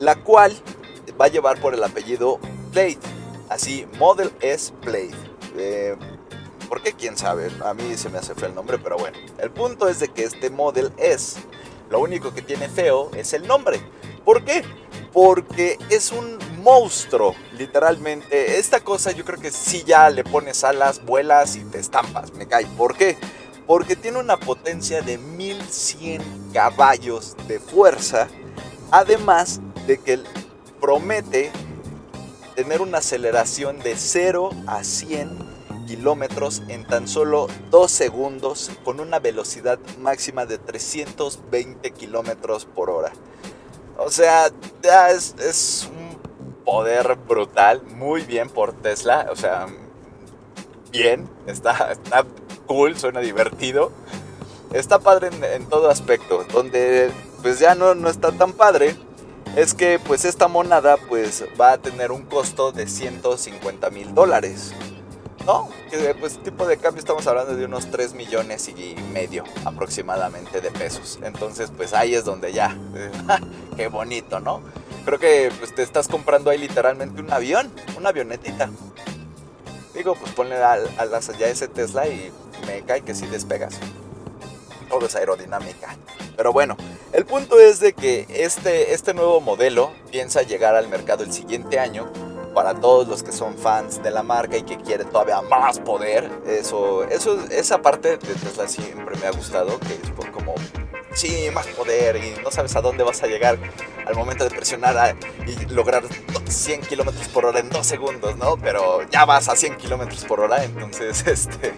la 0.00 0.16
cual 0.16 0.52
va 1.18 1.26
a 1.26 1.28
llevar 1.28 1.60
por 1.60 1.74
el 1.74 1.84
apellido 1.84 2.40
Blade, 2.72 2.98
así 3.48 3.86
Model 4.00 4.32
S 4.40 4.72
Blade. 4.84 5.14
Eh, 5.56 5.94
¿Por 6.68 6.82
qué? 6.82 6.92
¿Quién 6.92 7.16
sabe? 7.16 7.52
A 7.64 7.72
mí 7.72 7.96
se 7.96 8.08
me 8.08 8.18
hace 8.18 8.34
feo 8.34 8.48
el 8.48 8.54
nombre, 8.56 8.78
pero 8.78 8.96
bueno. 8.98 9.16
El 9.38 9.52
punto 9.52 9.88
es 9.88 10.00
de 10.00 10.08
que 10.08 10.24
este 10.24 10.50
Model 10.50 10.90
S, 10.96 11.38
lo 11.88 12.00
único 12.00 12.34
que 12.34 12.42
tiene 12.42 12.68
feo 12.68 13.12
es 13.14 13.32
el 13.32 13.46
nombre. 13.46 13.80
¿Por 14.24 14.44
qué? 14.44 14.62
Porque 15.12 15.78
es 15.88 16.12
un 16.12 16.38
monstruo, 16.62 17.34
literalmente. 17.56 18.58
Esta 18.58 18.80
cosa 18.80 19.12
yo 19.12 19.24
creo 19.24 19.40
que 19.40 19.50
si 19.50 19.82
ya 19.82 20.10
le 20.10 20.24
pones 20.24 20.62
alas, 20.64 21.04
vuelas 21.04 21.56
y 21.56 21.60
te 21.64 21.78
estampas, 21.78 22.32
me 22.34 22.46
cae. 22.46 22.66
¿Por 22.66 22.96
qué? 22.96 23.16
Porque 23.66 23.96
tiene 23.96 24.18
una 24.18 24.36
potencia 24.36 25.02
de 25.02 25.18
1100 25.18 26.22
caballos 26.52 27.36
de 27.48 27.58
fuerza, 27.58 28.28
además 28.90 29.60
de 29.86 29.98
que 29.98 30.20
promete 30.80 31.50
tener 32.54 32.82
una 32.82 32.98
aceleración 32.98 33.78
de 33.78 33.96
0 33.96 34.50
a 34.66 34.84
100 34.84 35.50
kilómetros 35.86 36.62
en 36.68 36.86
tan 36.86 37.08
solo 37.08 37.48
2 37.70 37.90
segundos 37.90 38.70
con 38.84 39.00
una 39.00 39.18
velocidad 39.18 39.78
máxima 39.98 40.46
de 40.46 40.58
320 40.58 41.90
kilómetros 41.92 42.64
por 42.64 42.90
hora. 42.90 43.12
O 44.00 44.10
sea, 44.10 44.50
es, 45.10 45.34
es, 45.38 45.88
un 45.90 46.18
poder 46.64 47.16
brutal, 47.28 47.82
muy 47.82 48.22
bien 48.22 48.48
por 48.48 48.72
Tesla, 48.72 49.28
o 49.30 49.36
sea, 49.36 49.66
bien, 50.90 51.28
está, 51.46 51.92
está 51.92 52.24
cool, 52.66 52.96
suena 52.96 53.20
divertido. 53.20 53.92
Está 54.72 55.00
padre 55.00 55.30
en, 55.54 55.66
todo 55.66 55.90
aspecto, 55.90 56.44
donde 56.52 57.10
pues 57.42 57.58
ya 57.58 57.74
no, 57.74 57.94
no 57.94 58.08
está 58.08 58.32
tan 58.32 58.52
padre 58.52 58.96
es 59.56 59.74
que 59.74 59.98
pues 59.98 60.24
esta 60.24 60.46
monada 60.46 60.96
pues 60.96 61.44
va 61.60 61.72
a 61.72 61.78
tener 61.78 62.12
un 62.12 62.22
costo 62.22 62.70
de 62.70 62.86
150 62.86 63.90
mil 63.90 64.14
dólares. 64.14 64.72
¿No? 65.46 65.68
Pues 66.20 66.38
tipo 66.42 66.66
de 66.66 66.76
cambio 66.76 67.00
estamos 67.00 67.26
hablando 67.26 67.56
de 67.56 67.64
unos 67.64 67.90
3 67.90 68.14
millones 68.14 68.68
y 68.68 68.94
medio 69.12 69.44
aproximadamente 69.64 70.60
de 70.60 70.70
pesos. 70.70 71.18
Entonces 71.22 71.72
pues 71.74 71.94
ahí 71.94 72.14
es 72.14 72.24
donde 72.24 72.52
ya, 72.52 72.76
qué 73.76 73.88
bonito, 73.88 74.40
¿no? 74.40 74.60
Creo 75.04 75.18
que 75.18 75.50
pues 75.58 75.74
te 75.74 75.82
estás 75.82 76.08
comprando 76.08 76.50
ahí 76.50 76.58
literalmente 76.58 77.20
un 77.20 77.32
avión, 77.32 77.70
una 77.96 78.10
avionetita. 78.10 78.70
Digo, 79.94 80.14
pues 80.14 80.32
ponle 80.32 80.56
a, 80.56 80.78
ya 81.38 81.46
ese 81.48 81.68
Tesla 81.68 82.06
y 82.06 82.30
me 82.66 82.82
cae 82.82 83.00
que 83.00 83.14
sí 83.14 83.26
despegas. 83.26 83.78
Todo 84.88 85.06
es 85.06 85.16
aerodinámica. 85.16 85.96
Pero 86.36 86.52
bueno, 86.52 86.76
el 87.12 87.24
punto 87.24 87.58
es 87.58 87.80
de 87.80 87.92
que 87.92 88.26
este, 88.28 88.94
este 88.94 89.14
nuevo 89.14 89.40
modelo 89.40 89.90
piensa 90.10 90.42
llegar 90.42 90.74
al 90.74 90.88
mercado 90.88 91.24
el 91.24 91.32
siguiente 91.32 91.78
año 91.78 92.10
para 92.54 92.74
todos 92.74 93.08
los 93.08 93.22
que 93.22 93.32
son 93.32 93.56
fans 93.56 94.02
de 94.02 94.10
la 94.10 94.22
marca 94.22 94.56
y 94.56 94.62
que 94.62 94.76
quieren 94.76 95.08
todavía 95.08 95.40
más 95.42 95.78
poder. 95.78 96.30
Eso, 96.46 97.04
eso, 97.04 97.38
esa 97.50 97.82
parte 97.82 98.10
de 98.10 98.18
Tesla 98.18 98.68
siempre 98.68 99.16
me 99.16 99.26
ha 99.26 99.30
gustado, 99.30 99.78
que 99.80 99.94
es 99.94 100.28
como, 100.32 100.54
sí, 101.14 101.48
más 101.52 101.66
poder 101.68 102.16
y 102.16 102.42
no 102.42 102.50
sabes 102.50 102.74
a 102.76 102.80
dónde 102.80 103.04
vas 103.04 103.22
a 103.22 103.26
llegar 103.26 103.58
al 104.06 104.14
momento 104.14 104.44
de 104.44 104.50
presionar 104.50 105.16
y 105.46 105.66
lograr 105.66 106.02
100 106.48 106.82
kilómetros 106.82 107.28
por 107.28 107.46
hora 107.46 107.60
en 107.60 107.70
dos 107.70 107.86
segundos, 107.86 108.36
¿no? 108.36 108.56
Pero 108.56 109.02
ya 109.10 109.24
vas 109.24 109.48
a 109.48 109.56
100 109.56 109.76
kilómetros 109.76 110.24
por 110.24 110.40
hora, 110.40 110.64
entonces, 110.64 111.26
este, 111.26 111.74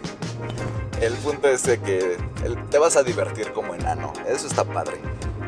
el 1.00 1.14
punto 1.14 1.48
es 1.48 1.64
de 1.64 1.80
que 1.80 2.16
te 2.70 2.78
vas 2.78 2.96
a 2.96 3.02
divertir 3.02 3.52
como 3.52 3.74
enano. 3.74 4.12
Eso 4.28 4.46
está 4.46 4.64
padre. 4.64 4.96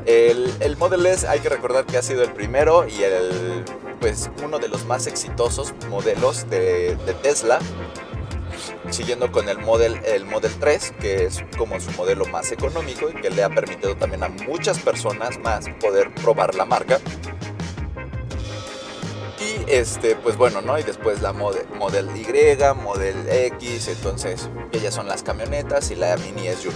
El, 0.06 0.52
el, 0.60 0.76
Model 0.76 1.06
S 1.06 1.26
hay 1.26 1.40
que 1.40 1.48
recordar 1.48 1.86
que 1.86 1.96
ha 1.96 2.02
sido 2.02 2.22
el 2.22 2.32
primero 2.32 2.86
y 2.86 3.02
el, 3.02 3.64
pues, 4.04 4.30
uno 4.44 4.58
de 4.58 4.68
los 4.68 4.84
más 4.84 5.06
exitosos 5.06 5.72
modelos 5.88 6.50
de, 6.50 6.94
de 7.06 7.14
Tesla. 7.14 7.58
Siguiendo 8.90 9.32
con 9.32 9.48
el 9.48 9.56
Model, 9.56 9.98
el 10.04 10.26
Model 10.26 10.52
3, 10.60 10.92
que 11.00 11.24
es 11.24 11.42
como 11.56 11.80
su 11.80 11.90
modelo 11.92 12.26
más 12.26 12.52
económico 12.52 13.08
y 13.08 13.14
que 13.14 13.30
le 13.30 13.42
ha 13.42 13.48
permitido 13.48 13.96
también 13.96 14.22
a 14.22 14.28
muchas 14.28 14.78
personas 14.78 15.38
más 15.38 15.70
poder 15.80 16.12
probar 16.16 16.54
la 16.54 16.66
marca 16.66 17.00
este, 19.66 20.16
pues 20.16 20.36
bueno, 20.36 20.60
¿no? 20.60 20.78
Y 20.78 20.82
después 20.82 21.22
la 21.22 21.32
Model, 21.32 21.66
Model 21.78 22.08
Y, 22.14 22.82
Model 22.82 23.16
X, 23.26 23.88
entonces 23.88 24.50
ellas 24.72 24.92
son 24.92 25.08
las 25.08 25.22
camionetas 25.22 25.90
y 25.90 25.94
la 25.94 26.16
mini 26.18 26.48
SUV. 26.48 26.74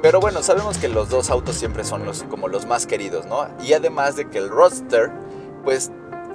Pero 0.00 0.18
bueno, 0.20 0.42
sabemos 0.42 0.78
que 0.78 0.88
los 0.88 1.10
dos 1.10 1.28
autos 1.28 1.56
siempre 1.56 1.84
son 1.84 2.06
los, 2.06 2.22
como 2.24 2.48
los 2.48 2.66
más 2.66 2.86
queridos, 2.86 3.26
¿no? 3.26 3.48
Y 3.62 3.74
además 3.74 4.16
de 4.16 4.30
que 4.30 4.38
el 4.38 4.48
Roadster, 4.48 5.10
pues 5.64 5.90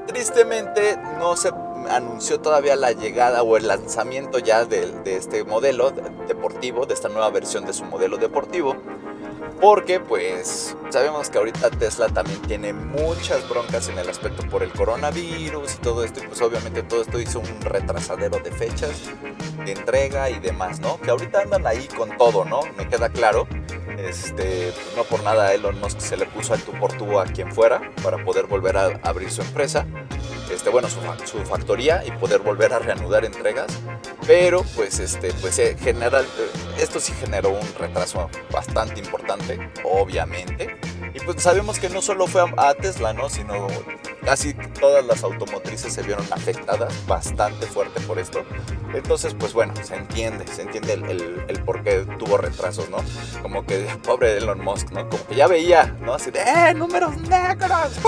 tristemente 0.07 0.97
no 1.17 1.35
se 1.35 1.51
anunció 1.89 2.39
todavía 2.39 2.75
la 2.75 2.91
llegada 2.91 3.43
o 3.43 3.57
el 3.57 3.67
lanzamiento 3.67 4.39
ya 4.39 4.65
de, 4.65 4.93
este 5.05 5.43
modelo 5.43 5.91
deportivo, 6.27 6.85
de 6.85 6.93
esta 6.93 7.09
nueva 7.09 7.29
versión 7.29 7.65
de 7.65 7.73
su 7.73 7.85
modelo 7.85 8.17
deportivo. 8.17 8.75
Porque 9.61 9.99
pues 9.99 10.75
sabemos 10.89 11.29
que 11.29 11.37
ahorita 11.37 11.69
Tesla 11.69 12.09
también 12.09 12.41
tiene 12.41 12.73
muchas 12.73 13.47
broncas 13.47 13.87
en 13.87 13.97
el 13.97 14.09
aspecto 14.09 14.43
por 14.49 14.61
el 14.61 14.71
coronavirus 14.73 15.75
y 15.75 15.77
todo 15.77 16.03
esto. 16.03 16.21
Y 16.21 16.27
pues 16.27 16.41
obviamente 16.41 16.83
todo 16.83 17.01
esto 17.01 17.19
hizo 17.19 17.39
un 17.39 17.61
retrasadero 17.61 18.39
de 18.39 18.51
fechas, 18.51 18.91
de 19.63 19.71
entrega 19.71 20.29
y 20.29 20.39
demás, 20.39 20.81
¿no? 20.81 20.99
Que 20.99 21.11
ahorita 21.11 21.41
andan 21.41 21.65
ahí 21.65 21.87
con 21.95 22.17
todo, 22.17 22.43
¿no? 22.43 22.61
Me 22.77 22.89
queda 22.89 23.09
claro. 23.09 23.47
Este, 23.97 24.73
no 24.95 25.03
por 25.03 25.23
nada 25.23 25.53
Elon 25.53 25.79
Musk 25.79 25.99
se 25.99 26.17
le 26.17 26.25
puso 26.25 26.53
al 26.53 26.61
tu 26.61 26.71
por 26.73 27.19
a 27.19 27.25
quien 27.25 27.51
fuera 27.51 27.81
para 28.03 28.23
poder 28.23 28.47
volver 28.47 28.77
a 28.77 28.99
abrir 29.03 29.29
su 29.31 29.41
empresa 29.41 29.85
este, 30.53 30.69
bueno, 30.69 30.87
su, 30.89 30.99
su, 31.25 31.43
factoría 31.45 32.03
y 32.05 32.11
poder 32.11 32.39
volver 32.39 32.73
a 32.73 32.79
reanudar 32.79 33.25
entregas. 33.25 33.67
Pero 34.27 34.63
pues, 34.75 34.99
este, 34.99 35.33
pues 35.33 35.57
eh, 35.59 35.75
general, 35.79 36.25
eh, 36.25 36.81
esto 36.81 36.99
sí 36.99 37.13
generó 37.19 37.49
un 37.49 37.67
retraso 37.77 38.29
bastante 38.51 38.99
importante, 38.99 39.71
obviamente. 39.83 40.75
Y 41.13 41.19
pues 41.19 41.41
sabemos 41.41 41.79
que 41.79 41.89
no 41.89 42.01
solo 42.01 42.27
fue 42.27 42.43
a 42.57 42.73
Tesla, 42.73 43.13
¿no? 43.13 43.29
Sino 43.29 43.67
casi 44.25 44.53
todas 44.53 45.05
las 45.05 45.23
automotrices 45.23 45.93
se 45.93 46.01
vieron 46.01 46.25
afectadas 46.31 46.93
bastante 47.07 47.67
fuerte 47.67 47.99
por 48.01 48.17
esto. 48.19 48.43
Entonces, 48.93 49.35
pues 49.37 49.53
bueno, 49.53 49.73
se 49.83 49.95
entiende, 49.95 50.47
se 50.47 50.63
entiende 50.63 50.93
el, 50.93 51.43
el, 51.47 51.63
por 51.63 51.83
qué 51.83 52.05
tuvo 52.17 52.37
retrasos, 52.37 52.89
¿no? 52.89 52.97
Como 53.41 53.65
que 53.65 53.87
pobre 54.03 54.37
Elon 54.37 54.63
Musk, 54.63 54.91
¿no? 54.91 55.07
Como 55.09 55.25
que 55.27 55.35
ya 55.35 55.47
veía, 55.47 55.95
¿no? 56.01 56.13
Así 56.13 56.31
de, 56.31 56.39
¡eh, 56.39 56.73
números 56.73 57.15
negros! 57.21 57.99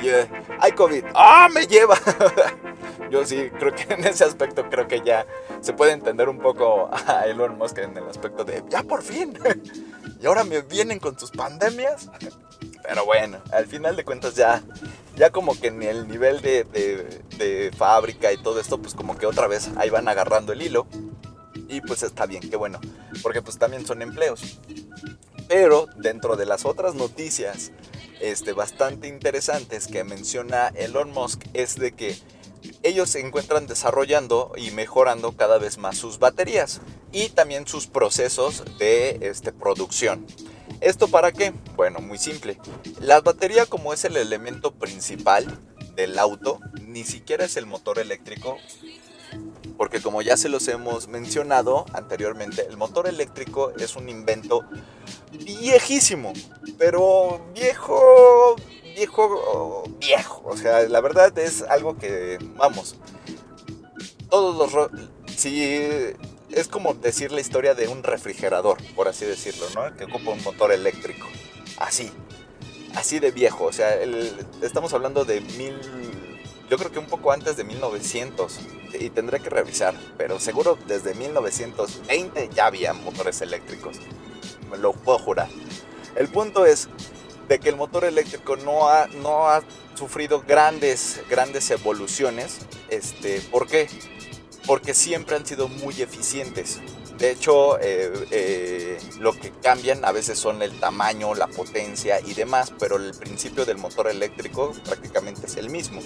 Y 0.00 0.08
eh, 0.08 0.28
hay 0.60 0.72
COVID, 0.72 1.04
¡ah, 1.14 1.48
me 1.52 1.66
lleva! 1.66 1.98
Yo 3.10 3.26
sí, 3.26 3.50
creo 3.58 3.74
que 3.74 3.92
en 3.92 4.06
ese 4.06 4.24
aspecto 4.24 4.68
creo 4.70 4.88
que 4.88 5.02
ya 5.02 5.26
se 5.60 5.74
puede 5.74 5.92
entender 5.92 6.28
un 6.30 6.38
poco 6.38 6.88
a 7.06 7.26
Elon 7.26 7.58
Musk 7.58 7.78
en 7.78 7.96
el 7.96 8.08
aspecto 8.08 8.42
de, 8.42 8.64
ya 8.68 8.82
por 8.82 9.02
fin, 9.02 9.38
y 10.22 10.26
ahora 10.26 10.44
me 10.44 10.60
vienen 10.62 11.00
con 11.00 11.16
tus 11.16 11.30
pandemias. 11.32 12.08
Pero 12.82 13.04
bueno, 13.04 13.38
al 13.52 13.66
final 13.66 13.96
de 13.96 14.04
cuentas 14.04 14.34
ya, 14.34 14.62
ya 15.16 15.30
como 15.30 15.58
que 15.58 15.68
en 15.68 15.82
el 15.82 16.06
nivel 16.06 16.40
de, 16.42 16.64
de, 16.64 17.70
fábrica 17.76 18.32
y 18.32 18.40
todo 18.40 18.60
esto, 18.60 18.78
pues 18.78 18.94
como 18.94 19.18
que 19.18 19.26
otra 19.26 19.48
vez 19.48 19.70
ahí 19.76 19.90
van 19.90 20.08
agarrando 20.08 20.52
el 20.52 20.62
hilo. 20.62 20.86
Y 21.68 21.80
pues 21.80 22.02
está 22.02 22.26
bien, 22.26 22.48
qué 22.48 22.56
bueno, 22.56 22.80
porque 23.22 23.42
pues 23.42 23.58
también 23.58 23.86
son 23.86 24.02
empleos. 24.02 24.60
Pero 25.48 25.86
dentro 25.96 26.36
de 26.36 26.46
las 26.46 26.64
otras 26.64 26.94
noticias 26.94 27.72
este, 28.20 28.52
bastante 28.52 29.08
interesantes 29.08 29.88
que 29.88 30.04
menciona 30.04 30.68
Elon 30.68 31.10
Musk 31.10 31.42
es 31.54 31.76
de 31.76 31.92
que 31.92 32.16
ellos 32.82 33.10
se 33.10 33.20
encuentran 33.20 33.66
desarrollando 33.66 34.52
y 34.56 34.70
mejorando 34.70 35.32
cada 35.32 35.58
vez 35.58 35.78
más 35.78 35.96
sus 35.96 36.18
baterías 36.18 36.80
y 37.12 37.28
también 37.30 37.66
sus 37.66 37.86
procesos 37.86 38.64
de 38.78 39.18
este, 39.22 39.52
producción. 39.52 40.26
¿Esto 40.80 41.08
para 41.08 41.32
qué? 41.32 41.52
Bueno, 41.76 42.00
muy 42.00 42.18
simple. 42.18 42.58
La 43.00 43.20
batería 43.20 43.66
como 43.66 43.92
es 43.92 44.04
el 44.04 44.16
elemento 44.16 44.72
principal 44.72 45.46
del 45.94 46.18
auto, 46.18 46.58
ni 46.80 47.04
siquiera 47.04 47.44
es 47.44 47.56
el 47.56 47.66
motor 47.66 47.98
eléctrico, 47.98 48.58
porque 49.76 50.00
como 50.00 50.22
ya 50.22 50.36
se 50.36 50.48
los 50.48 50.66
hemos 50.68 51.08
mencionado 51.08 51.86
anteriormente, 51.92 52.66
el 52.68 52.76
motor 52.76 53.06
eléctrico 53.06 53.72
es 53.78 53.96
un 53.96 54.08
invento 54.08 54.64
viejísimo, 55.32 56.32
pero 56.78 57.44
viejo, 57.54 58.56
viejo, 58.94 59.84
viejo. 59.98 60.42
O 60.44 60.56
sea, 60.56 60.82
la 60.82 61.00
verdad 61.00 61.36
es 61.38 61.62
algo 61.62 61.96
que, 61.98 62.38
vamos, 62.56 62.96
todos 64.30 64.72
los... 64.72 64.90
Si 65.36 66.14
es 66.50 66.68
como 66.68 66.94
decir 66.94 67.32
la 67.32 67.40
historia 67.40 67.74
de 67.74 67.88
un 67.88 68.02
refrigerador, 68.02 68.78
por 68.94 69.08
así 69.08 69.24
decirlo, 69.24 69.66
¿no? 69.74 69.94
Que 69.96 70.04
ocupa 70.04 70.30
un 70.30 70.42
motor 70.42 70.72
eléctrico. 70.72 71.26
Así. 71.78 72.12
Así 72.94 73.18
de 73.18 73.30
viejo. 73.30 73.64
O 73.64 73.72
sea, 73.72 73.94
estamos 74.62 74.92
hablando 74.92 75.24
de 75.24 75.40
mil... 75.40 75.78
Yo 76.70 76.78
creo 76.78 76.90
que 76.90 76.98
un 76.98 77.06
poco 77.06 77.32
antes 77.32 77.56
de 77.56 77.64
1900. 77.64 78.60
Y 78.98 79.10
tendré 79.10 79.40
que 79.40 79.50
revisar. 79.50 79.94
Pero 80.16 80.38
seguro 80.40 80.78
desde 80.86 81.14
1920 81.14 82.50
ya 82.54 82.66
había 82.66 82.92
motores 82.92 83.40
eléctricos. 83.40 83.98
Me 84.70 84.78
lo 84.78 84.92
puedo 84.92 85.18
jurar. 85.18 85.48
El 86.16 86.28
punto 86.28 86.66
es 86.66 86.88
de 87.48 87.58
que 87.58 87.68
el 87.68 87.76
motor 87.76 88.04
eléctrico 88.04 88.56
no 88.56 88.88
ha, 88.88 89.06
no 89.08 89.48
ha 89.48 89.62
sufrido 89.94 90.42
grandes, 90.46 91.20
grandes 91.28 91.70
evoluciones. 91.70 92.58
Este, 92.88 93.40
¿Por 93.40 93.66
qué? 93.66 93.88
porque 94.66 94.94
siempre 94.94 95.36
han 95.36 95.46
sido 95.46 95.68
muy 95.68 96.00
eficientes. 96.02 96.80
De 97.18 97.30
hecho, 97.30 97.78
eh, 97.78 98.10
eh, 98.30 98.98
lo 99.20 99.32
que 99.32 99.50
cambian 99.50 100.04
a 100.04 100.12
veces 100.12 100.38
son 100.38 100.62
el 100.62 100.72
tamaño, 100.80 101.34
la 101.34 101.46
potencia 101.46 102.20
y 102.20 102.34
demás, 102.34 102.72
pero 102.78 102.96
el 102.96 103.12
principio 103.14 103.64
del 103.64 103.78
motor 103.78 104.08
eléctrico 104.08 104.72
prácticamente 104.84 105.46
es 105.46 105.56
el 105.56 105.70
mismo. 105.70 106.00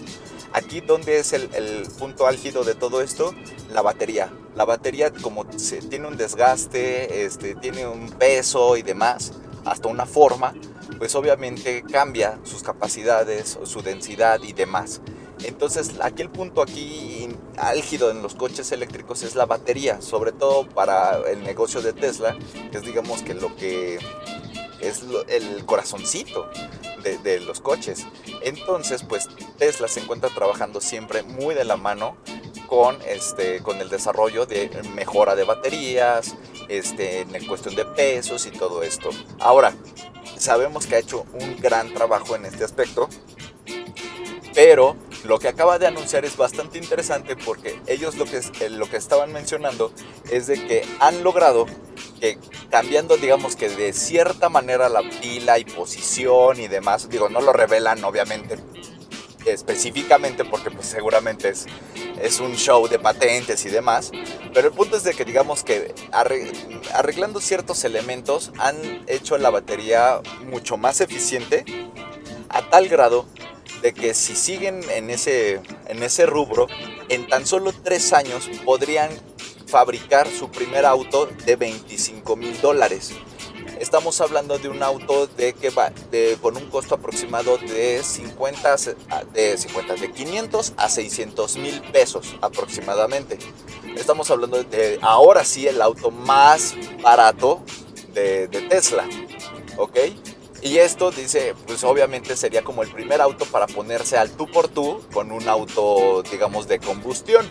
Aquí 0.53 0.80
donde 0.80 1.18
es 1.18 1.32
el, 1.32 1.87
punto 1.99 2.26
álgido 2.26 2.64
de 2.64 2.74
todo 2.74 3.01
esto, 3.01 3.34
la 3.72 3.82
batería. 3.82 4.30
La 4.55 4.64
batería 4.64 5.11
como 5.11 5.47
tiene 5.47 6.07
un 6.07 6.16
desgaste, 6.16 7.24
este, 7.24 7.55
tiene 7.55 7.87
un 7.87 8.11
peso 8.11 8.76
y 8.76 8.82
demás, 8.82 9.32
hasta 9.67 9.89
una 9.89 10.07
forma, 10.07 10.55
pues 10.99 11.14
obviamente 11.14 11.83
cambia 11.83 12.39
sus 12.45 12.62
capacidades, 12.62 13.59
su 13.64 13.83
densidad 13.83 14.41
y 14.43 14.53
demás. 14.53 15.01
Entonces, 15.45 15.93
aquí 16.01 16.23
el 16.23 16.31
punto 16.31 16.62
aquí 16.62 17.29
álgido 17.59 18.11
en 18.11 18.23
los 18.23 18.35
coches 18.35 18.73
eléctricos 18.73 19.23
es 19.23 19.35
la 19.35 19.45
batería, 19.45 20.01
sobre 20.01 20.33
todo 20.33 20.67
para 20.67 21.19
el 21.29 21.43
negocio 21.43 21.83
de 21.83 21.93
Tesla, 21.93 22.37
que 22.71 22.79
es 22.79 22.85
digamos 22.85 23.23
que 23.23 23.35
lo 23.35 23.55
que 23.57 23.99
es 24.81 25.03
el 25.29 25.67
corazoncito 25.67 26.49
de, 27.03 27.19
de, 27.19 27.41
los 27.41 27.61
coches. 27.61 28.07
Entonces, 28.43 29.03
pues 29.03 29.29
Tesla 29.59 29.89
se 29.89 30.01
encuentra 30.01 30.31
trabajando 30.31 30.81
siempre 30.81 31.23
muy 31.23 31.55
de 31.55 31.64
la 31.64 31.77
mano 31.77 32.17
con, 32.67 32.99
este, 33.07 33.62
con 33.62 33.81
el 33.81 33.89
desarrollo 33.89 34.47
de 34.47 34.71
mejora 34.95 35.35
de 35.35 35.45
baterías, 35.45 36.35
este, 36.69 37.21
en 37.21 37.47
cuestión 37.47 37.75
de 37.75 37.85
pesos 37.85 38.47
y 38.47 38.51
todo 38.51 38.83
esto. 38.83 39.11
Ahora, 39.39 39.75
sabemos 40.37 40.87
que 40.87 40.97
ha 40.97 40.99
hecho 40.99 41.25
un 41.41 41.57
gran 41.61 41.93
trabajo 41.95 42.37
en 42.37 42.47
este 42.47 42.64
aspecto, 42.64 43.09
pero 44.55 44.97
lo 45.25 45.39
que 45.39 45.49
acaba 45.49 45.79
de 45.79 45.87
anunciar 45.87 46.25
es 46.25 46.37
bastante 46.37 46.79
interesante 46.79 47.37
porque 47.37 47.81
ellos 47.87 48.17
lo 48.17 48.25
que, 48.25 48.39
eh, 48.39 48.71
lo 48.71 48.89
que 48.89 48.97
estaban 48.97 49.33
mencionando 49.33 49.93
es 50.31 50.47
de 50.47 50.67
que 50.67 50.85
han 51.01 51.23
logrado 51.25 51.67
que 52.21 52.39
cambiando 52.71 53.17
digamos 53.17 53.57
que 53.57 53.69
de 53.69 53.93
cierta 53.93 54.49
manera 54.49 54.89
la 54.89 55.03
pila 55.21 55.59
y 55.59 55.64
posición 55.64 56.61
y 56.61 56.69
demás, 56.69 57.09
digo, 57.09 57.29
no 57.29 57.41
lo 57.41 57.53
revelan 57.53 58.03
obviamente 58.05 58.57
específicamente 59.47 60.44
porque 60.44 60.70
pues 60.70 60.86
seguramente 60.86 61.49
es, 61.49 61.66
es 62.20 62.40
un 62.40 62.57
show 62.57 62.88
de 62.88 62.99
patentes 62.99 63.64
y 63.64 63.70
demás, 63.70 64.11
pero 64.53 64.68
el 64.68 64.74
punto 64.74 64.97
es 64.97 65.05
de 65.05 65.14
que 65.14 65.24
digamos 65.24 65.62
que 65.62 65.94
arreglando 66.92 67.40
ciertos 67.40 67.84
elementos 67.84 68.53
han 68.59 68.76
hecho 69.07 69.38
la 69.38 69.51
batería 69.51 70.20
mucho 70.51 70.76
más 70.76 71.01
eficiente 71.01 71.64
a 72.49 72.68
tal 72.68 72.88
grado 72.88 73.26
de 73.82 73.92
que 73.92 74.14
si 74.14 74.34
siguen 74.34 74.80
en 74.90 75.11
ese, 75.11 75.61
en 75.86 76.03
ese 76.03 76.26
rubro, 76.26 76.66
en 77.09 77.28
tan 77.28 77.47
solo 77.47 77.72
tres 77.72 78.12
años 78.12 78.49
podrían 78.64 79.11
fabricar 79.66 80.28
su 80.28 80.51
primer 80.51 80.86
auto 80.86 81.26
de 81.44 81.57
25 81.57 82.36
mil 82.36 82.61
dólares. 82.61 83.12
Estamos 83.79 84.22
hablando 84.22 84.59
de 84.59 84.70
un 84.70 84.83
auto 84.83 85.27
de 85.27 85.53
que 85.53 85.68
va 85.68 85.91
de, 86.11 86.39
con 86.41 86.57
un 86.57 86.70
costo 86.70 86.95
aproximado 86.95 87.59
de 87.59 88.03
50, 88.03 88.77
de 89.35 89.59
50, 89.59 89.95
de 89.97 90.12
500 90.12 90.72
a 90.79 90.89
600 90.89 91.57
mil 91.59 91.83
pesos 91.93 92.37
aproximadamente. 92.41 93.39
Estamos 93.95 94.31
hablando 94.31 94.64
de 94.64 94.99
ahora 95.03 95.45
sí 95.45 95.66
el 95.66 95.83
auto 95.83 96.11
más 96.11 96.74
barato 97.03 97.62
de, 98.14 98.49
Tesla. 98.49 99.07
Y 100.62 100.79
esto 100.79 101.11
dice, 101.11 101.55
pues 101.66 101.85
obviamente 101.85 102.35
sería 102.35 102.64
como 102.64 102.83
el 102.83 102.91
primer 102.91 103.20
auto 103.20 103.45
para 103.45 103.66
ponerse 103.66 104.16
al 104.16 104.31
tú 104.31 104.51
por 104.51 104.68
tú 104.68 105.03
con 105.12 105.31
un 105.31 105.49
auto, 105.49 106.22
digamos, 106.31 106.66
de 106.66 106.79
combustión. 106.79 107.47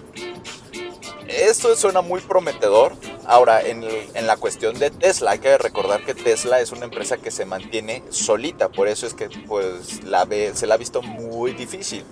Esto 1.27 1.75
suena 1.75 2.01
muy 2.01 2.21
prometedor. 2.21 2.93
Ahora, 3.25 3.61
en, 3.61 3.83
la 4.27 4.37
cuestión 4.37 4.77
de 4.77 4.91
Tesla, 4.91 5.31
hay 5.31 5.39
que 5.39 5.57
recordar 5.57 6.05
que 6.05 6.13
Tesla 6.13 6.59
es 6.59 6.71
una 6.71 6.85
empresa 6.85 7.17
que 7.17 7.31
se 7.31 7.45
mantiene 7.45 8.03
solita, 8.09 8.69
por 8.69 8.87
eso 8.87 9.07
es 9.07 9.13
que 9.13 9.29
pues, 9.47 10.03
la 10.03 10.27
se 10.53 10.67
la 10.67 10.75
ha 10.75 10.77
visto 10.77 11.01
muy 11.01 11.53
difícil. 11.53 12.03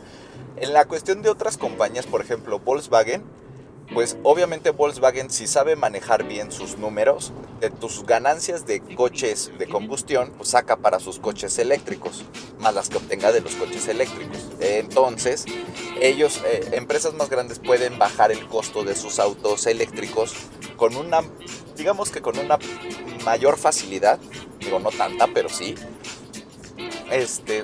En 0.57 0.74
la 0.74 0.86
cuestión 0.86 1.22
de 1.22 1.30
otras 1.30 1.57
compañías, 1.57 2.05
por 2.05 2.22
ejemplo, 2.22 2.59
Volkswagen, 2.59 3.24
pues 3.93 4.17
obviamente 4.23 4.71
Volkswagen 4.71 5.29
si 5.29 5.47
sabe 5.47 5.75
manejar 5.75 6.23
bien 6.23 6.51
sus 6.51 6.77
números, 6.77 7.31
de 7.59 7.69
tus 7.69 8.05
ganancias 8.05 8.65
de 8.65 8.81
coches 8.81 9.51
de 9.57 9.67
combustión, 9.67 10.33
pues 10.35 10.49
saca 10.49 10.77
para 10.77 10.99
sus 10.99 11.19
coches 11.19 11.57
eléctricos, 11.59 12.25
más 12.59 12.73
las 12.73 12.89
que 12.89 12.97
obtenga 12.97 13.31
de 13.31 13.41
los 13.41 13.55
coches 13.55 13.87
eléctricos. 13.87 14.49
Entonces, 14.59 15.45
ellos, 16.01 16.41
eh, 16.45 16.71
empresas 16.73 17.13
más 17.13 17.29
grandes 17.29 17.59
pueden 17.59 17.97
bajar 17.97 18.31
el 18.31 18.45
costo 18.47 18.83
de 18.83 18.95
sus 18.95 19.19
autos 19.19 19.65
eléctricos 19.67 20.33
con 20.75 20.95
una, 20.95 21.21
digamos 21.77 22.09
que 22.09 22.21
con 22.21 22.37
una 22.37 22.57
mayor 23.23 23.57
facilidad, 23.57 24.19
digo 24.59 24.79
no 24.79 24.89
tanta, 24.89 25.27
pero 25.27 25.47
sí, 25.47 25.75
este, 27.11 27.63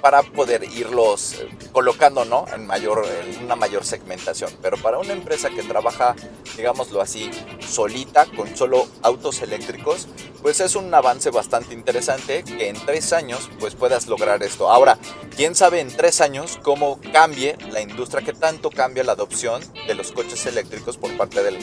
para 0.00 0.22
poder 0.22 0.64
irlos 0.64 1.34
eh, 1.34 1.48
colocando 1.72 2.24
¿no? 2.24 2.46
en, 2.54 2.66
mayor, 2.66 3.04
en 3.06 3.44
una 3.44 3.56
mayor 3.56 3.84
segmentación. 3.84 4.50
Pero 4.62 4.76
para 4.78 4.98
una 4.98 5.12
empresa 5.12 5.50
que 5.50 5.62
trabaja, 5.62 6.14
digámoslo 6.56 7.00
así, 7.00 7.30
solita, 7.60 8.26
con 8.26 8.56
solo 8.56 8.86
autos 9.02 9.42
eléctricos, 9.42 10.08
pues 10.42 10.60
es 10.60 10.74
un 10.74 10.92
avance 10.92 11.30
bastante 11.30 11.74
interesante 11.74 12.42
que 12.44 12.68
en 12.68 12.76
tres 12.86 13.12
años 13.12 13.50
pues 13.58 13.74
puedas 13.74 14.06
lograr 14.06 14.42
esto. 14.42 14.70
Ahora, 14.70 14.98
quién 15.36 15.54
sabe 15.54 15.80
en 15.80 15.88
tres 15.88 16.20
años 16.20 16.58
cómo 16.62 16.98
cambie 17.12 17.56
la 17.70 17.80
industria, 17.80 18.24
que 18.24 18.32
tanto 18.32 18.70
cambia 18.70 19.04
la 19.04 19.12
adopción 19.12 19.62
de 19.86 19.94
los 19.94 20.12
coches 20.12 20.46
eléctricos 20.46 20.96
por 20.96 21.14
parte 21.16 21.42
del, 21.42 21.58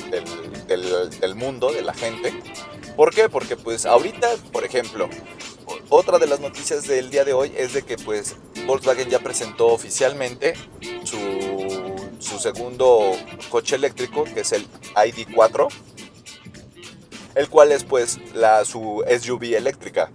del, 1.20 1.36
mundo, 1.36 1.72
de 1.72 1.82
la 1.82 1.94
gente. 1.94 2.34
¿Por 2.96 3.14
qué? 3.14 3.30
Porque 3.30 3.56
pues 3.56 3.86
ahorita, 3.86 4.30
por 4.52 4.64
ejemplo, 4.64 5.10
otra 5.90 6.20
de 6.20 6.28
las 6.28 6.40
noticias 6.40 6.88
del 6.88 7.10
día 7.10 7.24
de 7.24 7.34
hoy 7.34 7.54
es 7.56 7.74
de 7.74 7.84
que 7.84 7.98
pues 7.98 8.36
Volkswagen 8.66 9.10
ya 9.10 9.20
presentó 9.20 9.68
oficialmente 9.68 10.54
su, 11.04 12.40
segundo 12.40 13.14
coche 13.50 13.76
eléctrico, 13.76 14.24
que 14.26 14.42
es 14.42 14.52
el 14.52 14.68
ID4, 14.96 15.68
el 17.36 17.50
cual 17.50 17.72
es 17.72 17.84
pues 17.84 18.20
la, 18.36 18.64
su 18.64 19.04
SUV 19.08 19.56
eléctrica. 19.56 20.12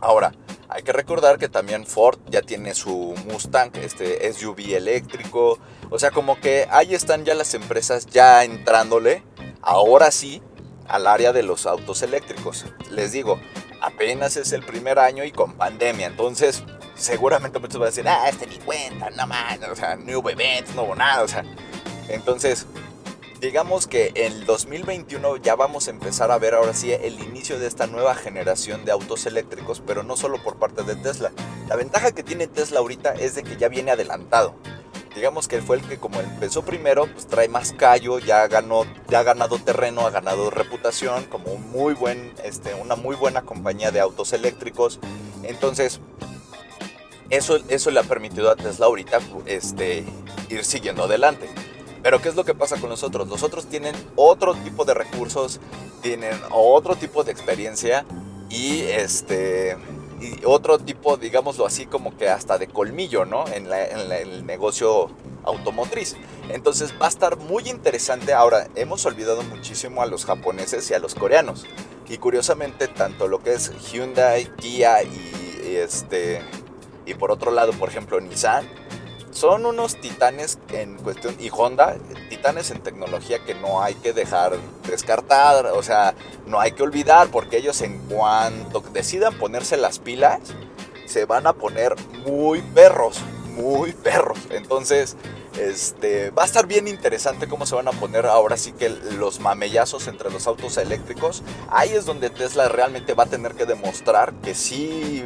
Ahora, 0.00 0.32
hay 0.68 0.82
que 0.82 0.92
recordar 0.92 1.38
que 1.38 1.48
también 1.48 1.86
Ford 1.86 2.18
ya 2.28 2.42
tiene 2.42 2.74
su 2.74 3.14
Mustang, 3.26 3.70
este 3.76 4.32
SUV 4.32 4.74
eléctrico. 4.74 5.58
O 5.90 5.98
sea, 5.98 6.10
como 6.10 6.40
que 6.40 6.66
ahí 6.70 6.94
están 6.94 7.24
ya 7.24 7.34
las 7.34 7.54
empresas 7.54 8.06
ya 8.06 8.44
entrándole, 8.44 9.22
ahora 9.62 10.10
sí, 10.10 10.42
al 10.88 11.06
área 11.06 11.32
de 11.32 11.42
los 11.42 11.66
autos 11.66 12.02
eléctricos. 12.02 12.66
Les 12.90 13.12
digo, 13.12 13.38
apenas 13.80 14.36
es 14.36 14.52
el 14.52 14.62
primer 14.62 14.98
año 14.98 15.24
y 15.24 15.32
con 15.32 15.52
pandemia. 15.54 16.06
Entonces, 16.06 16.62
seguramente 16.94 17.58
muchos 17.58 17.78
van 17.78 17.88
a 17.88 17.90
decir, 17.90 18.08
ah, 18.08 18.28
este 18.28 18.46
ni 18.46 18.56
cuenta, 18.58 19.10
no 19.10 19.26
más, 19.26 19.58
o 19.70 19.76
sea, 19.76 19.96
no 19.96 20.18
hubo 20.18 20.30
eventos, 20.30 20.74
no 20.74 20.82
hubo 20.82 20.94
nada, 20.94 21.22
o 21.22 21.28
sea. 21.28 21.44
Entonces, 22.08 22.66
digamos 23.40 23.86
que 23.86 24.12
en 24.14 24.32
el 24.32 24.46
2021 24.46 25.38
ya 25.38 25.54
vamos 25.54 25.88
a 25.88 25.90
empezar 25.90 26.30
a 26.30 26.38
ver 26.38 26.54
ahora 26.54 26.74
sí 26.74 26.92
el 26.92 27.20
inicio 27.20 27.58
de 27.58 27.66
esta 27.66 27.86
nueva 27.86 28.14
generación 28.14 28.84
de 28.84 28.92
autos 28.92 29.26
eléctricos, 29.26 29.82
pero 29.86 30.02
no 30.02 30.16
solo 30.16 30.42
por 30.42 30.56
parte 30.56 30.82
de 30.82 30.96
Tesla. 30.96 31.32
La 31.68 31.76
ventaja 31.76 32.12
que 32.12 32.22
tiene 32.22 32.46
Tesla 32.46 32.80
ahorita 32.80 33.14
es 33.14 33.34
de 33.34 33.42
que 33.42 33.56
ya 33.56 33.68
viene 33.68 33.92
adelantado 33.92 34.54
digamos 35.14 35.48
que 35.48 35.60
fue 35.60 35.76
el 35.76 35.82
que 35.82 35.98
como 35.98 36.20
empezó 36.20 36.62
primero, 36.62 37.06
pues 37.06 37.26
trae 37.26 37.48
más 37.48 37.72
callo, 37.72 38.18
ya 38.18 38.46
ganó, 38.48 38.84
ya 39.08 39.20
ha 39.20 39.22
ganado 39.22 39.58
terreno, 39.58 40.06
ha 40.06 40.10
ganado 40.10 40.50
reputación 40.50 41.24
como 41.24 41.56
muy 41.56 41.94
buen, 41.94 42.32
este, 42.44 42.74
una 42.74 42.96
muy 42.96 43.16
buena 43.16 43.42
compañía 43.42 43.90
de 43.90 44.00
autos 44.00 44.32
eléctricos. 44.32 45.00
Entonces, 45.42 46.00
eso, 47.30 47.58
eso 47.68 47.90
le 47.90 48.00
ha 48.00 48.04
permitido 48.04 48.50
a 48.50 48.56
Tesla 48.56 48.86
ahorita 48.86 49.20
este, 49.46 50.04
ir 50.48 50.64
siguiendo 50.64 51.04
adelante. 51.04 51.48
Pero 52.02 52.22
¿qué 52.22 52.28
es 52.28 52.34
lo 52.34 52.44
que 52.44 52.54
pasa 52.54 52.76
con 52.80 52.90
los 52.90 53.02
otros? 53.02 53.28
Los 53.28 53.42
otros 53.42 53.66
tienen 53.66 53.94
otro 54.16 54.54
tipo 54.54 54.84
de 54.84 54.94
recursos, 54.94 55.60
tienen 56.02 56.38
otro 56.50 56.96
tipo 56.96 57.24
de 57.24 57.32
experiencia 57.32 58.06
y 58.48 58.80
este 58.82 59.76
y 60.20 60.44
otro 60.44 60.78
tipo, 60.78 61.16
digámoslo 61.16 61.64
así, 61.66 61.86
como 61.86 62.16
que 62.16 62.28
hasta 62.28 62.58
de 62.58 62.66
colmillo, 62.66 63.24
¿no? 63.24 63.46
En, 63.48 63.72
el 63.72 64.44
negocio 64.44 65.10
automotriz. 65.44 66.16
Entonces 66.50 66.94
va 67.00 67.06
a 67.06 67.08
estar 67.08 67.36
muy 67.38 67.68
interesante. 67.70 68.34
Ahora, 68.34 68.68
hemos 68.74 69.06
olvidado 69.06 69.42
muchísimo 69.42 70.02
a 70.02 70.06
los 70.06 70.26
japoneses 70.26 70.90
y 70.90 70.94
a 70.94 70.98
los 70.98 71.14
coreanos. 71.14 71.64
Y 72.08 72.18
curiosamente, 72.18 72.88
tanto 72.88 73.28
lo 73.28 73.42
que 73.42 73.54
es 73.54 73.72
Hyundai, 73.90 74.54
Kia 74.56 75.02
y, 75.02 75.76
este, 75.76 76.42
y 77.06 77.14
por 77.14 77.30
otro 77.30 77.50
lado, 77.50 77.72
por 77.72 77.88
ejemplo, 77.88 78.20
Nissan, 78.20 78.68
son 79.30 79.66
unos 79.66 80.00
titanes 80.00 80.58
en 80.72 80.96
cuestión, 80.96 81.36
y 81.38 81.50
Honda, 81.50 81.96
titanes 82.28 82.70
en 82.70 82.80
tecnología 82.80 83.44
que 83.44 83.54
no 83.54 83.82
hay 83.82 83.94
que 83.94 84.12
dejar 84.12 84.56
descartar, 84.88 85.66
o 85.66 85.82
sea, 85.82 86.14
no 86.46 86.60
hay 86.60 86.72
que 86.72 86.82
olvidar, 86.82 87.28
porque 87.28 87.58
ellos 87.58 87.80
en 87.82 87.98
cuanto 88.08 88.80
decidan 88.92 89.38
ponerse 89.38 89.76
las 89.76 89.98
pilas, 89.98 90.40
se 91.06 91.24
van 91.24 91.46
a 91.46 91.52
poner 91.52 91.94
muy 92.26 92.60
perros, 92.62 93.20
muy 93.56 93.92
perros. 93.92 94.38
Entonces, 94.50 95.16
este, 95.58 96.30
va 96.30 96.44
a 96.44 96.46
estar 96.46 96.66
bien 96.66 96.86
interesante 96.88 97.48
cómo 97.48 97.66
se 97.66 97.74
van 97.74 97.88
a 97.88 97.92
poner 97.92 98.26
ahora 98.26 98.56
sí 98.56 98.72
que 98.72 98.88
los 98.88 99.40
mamellazos 99.40 100.06
entre 100.06 100.30
los 100.30 100.46
autos 100.46 100.76
eléctricos. 100.76 101.42
Ahí 101.68 101.90
es 101.90 102.06
donde 102.06 102.30
Tesla 102.30 102.68
realmente 102.68 103.14
va 103.14 103.24
a 103.24 103.26
tener 103.26 103.54
que 103.54 103.66
demostrar 103.66 104.32
que 104.34 104.54
sí 104.54 105.24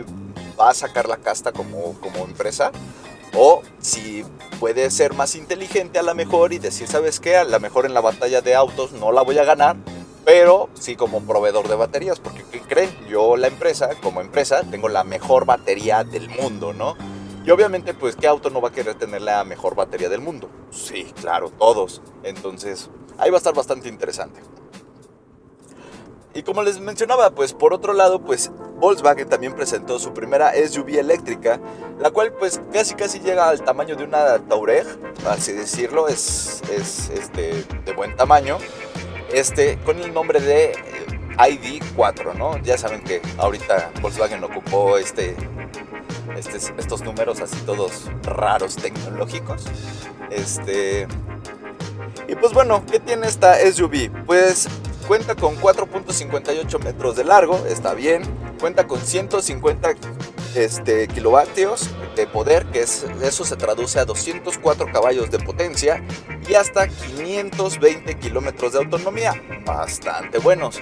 va 0.59 0.71
a 0.71 0.75
sacar 0.75 1.09
la 1.09 1.19
casta 1.19 1.53
como, 1.53 1.95
como 2.01 2.25
empresa 2.25 2.73
o 3.37 3.63
si 3.79 4.25
puede 4.61 4.91
ser 4.91 5.15
más 5.15 5.35
inteligente 5.35 5.99
a 5.99 6.03
lo 6.03 6.15
mejor 6.15 6.53
y 6.53 6.59
decir, 6.59 6.89
¿sabes 6.89 7.21
qué? 7.21 7.37
A 7.37 7.45
lo 7.45 7.61
mejor 7.61 7.87
en 7.87 7.95
la 7.95 8.01
batalla 8.01 8.41
de 8.41 8.55
autos 8.55 8.93
no 8.93 9.13
la 9.13 9.23
voy 9.23 9.39
a 9.39 9.45
ganar, 9.45 9.77
pero 10.25 10.69
sí 10.75 10.97
como 10.97 11.21
proveedor 11.23 11.69
de 11.69 11.75
baterías, 11.75 12.21
porque 12.21 12.45
¿qué 12.51 12.61
creen? 12.61 12.91
Yo 13.09 13.37
la 13.37 13.49
empresa, 13.49 13.91
como 14.03 14.21
empresa, 14.21 14.63
tengo 14.71 14.89
la 14.89 15.05
mejor 15.05 15.45
batería 15.45 16.05
del 16.05 16.29
mundo, 16.31 16.73
¿no? 16.73 16.97
Y 17.45 17.51
obviamente, 17.51 17.93
pues, 17.93 18.17
¿qué 18.17 18.27
auto 18.27 18.49
no 18.49 18.63
va 18.63 18.71
a 18.71 18.73
querer 18.73 18.95
tener 18.95 19.21
la 19.21 19.45
mejor 19.45 19.75
batería 19.75 20.09
del 20.09 20.23
mundo? 20.23 20.49
Sí, 20.71 21.13
claro, 21.21 21.51
todos. 21.51 22.01
Entonces, 22.23 22.89
ahí 23.19 23.31
va 23.31 23.37
a 23.37 23.39
estar 23.39 23.55
bastante 23.55 23.89
interesante. 23.89 24.41
Y 26.35 26.43
como 26.43 26.63
les 26.65 26.81
mencionaba, 26.81 27.31
pues 27.31 27.53
por 27.53 27.73
otro 27.73 27.93
lado, 27.93 28.21
pues 28.21 28.51
Volkswagen 28.79 29.29
también 29.29 29.55
presentó 29.55 30.01
su 30.01 30.13
primera 30.13 30.53
SUV 30.53 30.99
eléctrica, 30.99 31.61
la 32.01 32.11
cual 32.11 32.33
pues 32.33 32.61
casi 32.73 32.95
casi 32.95 33.21
llega 33.21 33.49
al 33.49 33.63
tamaño 33.63 33.95
de 33.95 34.05
una 34.05 34.39
Touareg, 34.41 34.85
así 35.29 35.53
decirlo, 35.53 36.09
es, 36.09 36.61
es 36.73 37.09
este, 37.11 37.65
de 37.85 37.93
buen 37.93 38.17
tamaño, 38.17 38.59
este, 39.33 39.79
con 39.85 40.01
el 40.01 40.13
nombre 40.13 40.41
de 40.41 40.73
eh, 40.73 40.75
ID4, 41.39 42.35
¿no? 42.35 42.59
Ya 42.59 42.77
saben 42.79 43.05
que 43.05 43.23
ahorita 43.39 43.93
Volkswagen 44.03 44.43
ocupó 44.43 44.99
este, 44.99 45.37
este, 46.37 46.59
estos 46.77 47.03
números 47.03 47.41
así 47.41 47.57
todos 47.65 48.11
raros 48.25 48.75
tecnológicos. 48.75 49.67
Este, 50.31 51.07
y 52.27 52.35
pues 52.35 52.53
bueno, 52.53 52.85
¿qué 52.91 52.99
tiene 52.99 53.29
esta 53.29 53.57
SUV? 53.59 54.11
Pues 54.27 54.69
cuenta 55.07 55.35
con 55.35 55.57
4.58 55.57 56.83
metros 56.83 57.17
de 57.17 57.25
largo, 57.25 57.65
está 57.67 57.95
bien. 57.95 58.23
Cuenta 58.61 58.87
con 58.87 59.01
150 59.01 59.95
este, 60.55 61.09
kilovatios 61.09 61.91
de 62.17 62.27
poder, 62.27 62.67
que 62.67 62.83
es, 62.83 63.05
eso 63.23 63.45
se 63.45 63.57
traduce 63.57 63.99
a 63.99 64.05
204 64.05 64.87
caballos 64.93 65.31
de 65.31 65.39
potencia 65.39 66.03
y 66.49 66.55
hasta 66.55 66.89
520 66.89 68.19
kilómetros 68.19 68.73
de 68.73 68.79
autonomía. 68.79 69.35
Bastante 69.67 70.39
buenos. 70.39 70.81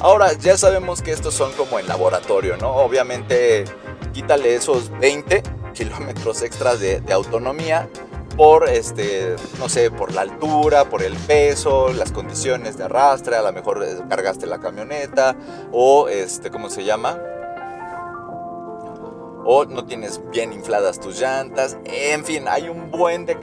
Ahora, 0.00 0.32
ya 0.34 0.56
sabemos 0.56 1.02
que 1.02 1.10
estos 1.10 1.34
son 1.34 1.52
como 1.52 1.78
en 1.78 1.88
laboratorio, 1.88 2.56
¿no? 2.56 2.70
Obviamente, 2.70 3.64
quítale 4.12 4.54
esos 4.54 4.90
20 5.00 5.42
kilómetros 5.74 6.42
extras 6.42 6.78
de, 6.80 7.00
de 7.00 7.12
autonomía 7.12 7.88
por, 8.38 8.68
este, 8.68 9.34
no 9.58 9.68
sé, 9.68 9.90
por 9.90 10.14
la 10.14 10.20
altura, 10.20 10.84
por 10.84 11.02
el 11.02 11.16
peso, 11.16 11.92
las 11.92 12.12
condiciones 12.12 12.78
de 12.78 12.84
arrastre, 12.84 13.34
a 13.34 13.42
lo 13.42 13.52
mejor 13.52 13.82
eh, 13.82 13.96
cargaste 14.08 14.46
la 14.46 14.60
camioneta 14.60 15.36
o, 15.72 16.08
este, 16.08 16.48
¿cómo 16.48 16.70
se 16.70 16.84
llama? 16.84 17.18
O 19.44 19.64
no 19.64 19.84
tienes 19.86 20.20
bien 20.30 20.52
infladas 20.52 21.00
tus 21.00 21.20
llantas, 21.20 21.78
en 21.84 22.24
fin, 22.24 22.44
hay 22.46 22.68
un 22.68 22.92
buen 22.92 23.26
de, 23.26 23.34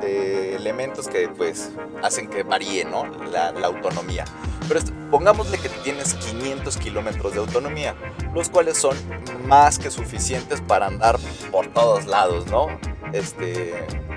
de, 0.00 0.54
elementos 0.54 1.08
que 1.08 1.28
pues 1.28 1.70
hacen 2.00 2.28
que 2.28 2.44
varíe, 2.44 2.84
¿no? 2.84 3.04
La, 3.32 3.50
la 3.50 3.66
autonomía. 3.66 4.26
Pero 4.68 4.78
pongámosle 5.10 5.58
que 5.58 5.70
tienes 5.82 6.14
500 6.14 6.76
kilómetros 6.76 7.32
de 7.32 7.40
autonomía, 7.40 7.96
los 8.32 8.48
cuales 8.48 8.78
son 8.78 8.96
más 9.44 9.80
que 9.80 9.90
suficientes 9.90 10.60
para 10.60 10.86
andar 10.86 11.18
por 11.50 11.66
todos 11.66 12.06
lados, 12.06 12.46
¿no? 12.46 12.68
Este, 13.12 13.74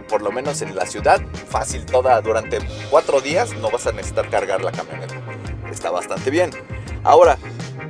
por 0.07 0.21
lo 0.21 0.31
menos 0.31 0.61
en 0.61 0.75
la 0.75 0.85
ciudad, 0.85 1.21
fácil 1.49 1.85
toda, 1.85 2.19
durante 2.21 2.59
cuatro 2.89 3.21
días 3.21 3.53
no 3.57 3.69
vas 3.69 3.87
a 3.87 3.91
necesitar 3.91 4.29
cargar 4.29 4.63
la 4.63 4.71
camioneta. 4.71 5.15
Está 5.71 5.91
bastante 5.91 6.29
bien. 6.29 6.51
Ahora, 7.03 7.37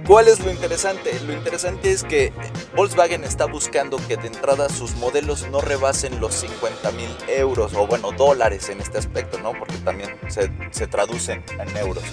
¿cuál 0.08 0.28
es 0.28 0.40
lo 0.40 0.52
interesante? 0.52 1.20
Lo 1.26 1.34
interesante 1.34 1.92
es 1.92 2.04
que 2.04 2.32
Volkswagen 2.76 3.24
está 3.24 3.46
buscando 3.46 3.98
que 4.08 4.18
de 4.18 4.28
entrada 4.28 4.70
sus 4.70 4.96
modelos 4.96 5.48
no 5.50 5.62
rebasen 5.62 6.20
los 6.20 6.36
50 6.36 6.92
mil 6.92 7.10
euros, 7.28 7.74
o 7.74 7.88
bueno, 7.88 8.12
dólares 8.12 8.70
en 8.70 8.80
este 8.80 8.98
aspecto, 8.98 9.40
¿no? 9.40 9.54
Porque 9.54 9.76
también 9.78 10.18
se, 10.30 10.52
se 10.72 10.88
traducen 10.88 11.44
en 11.60 11.78
euros. 11.78 12.04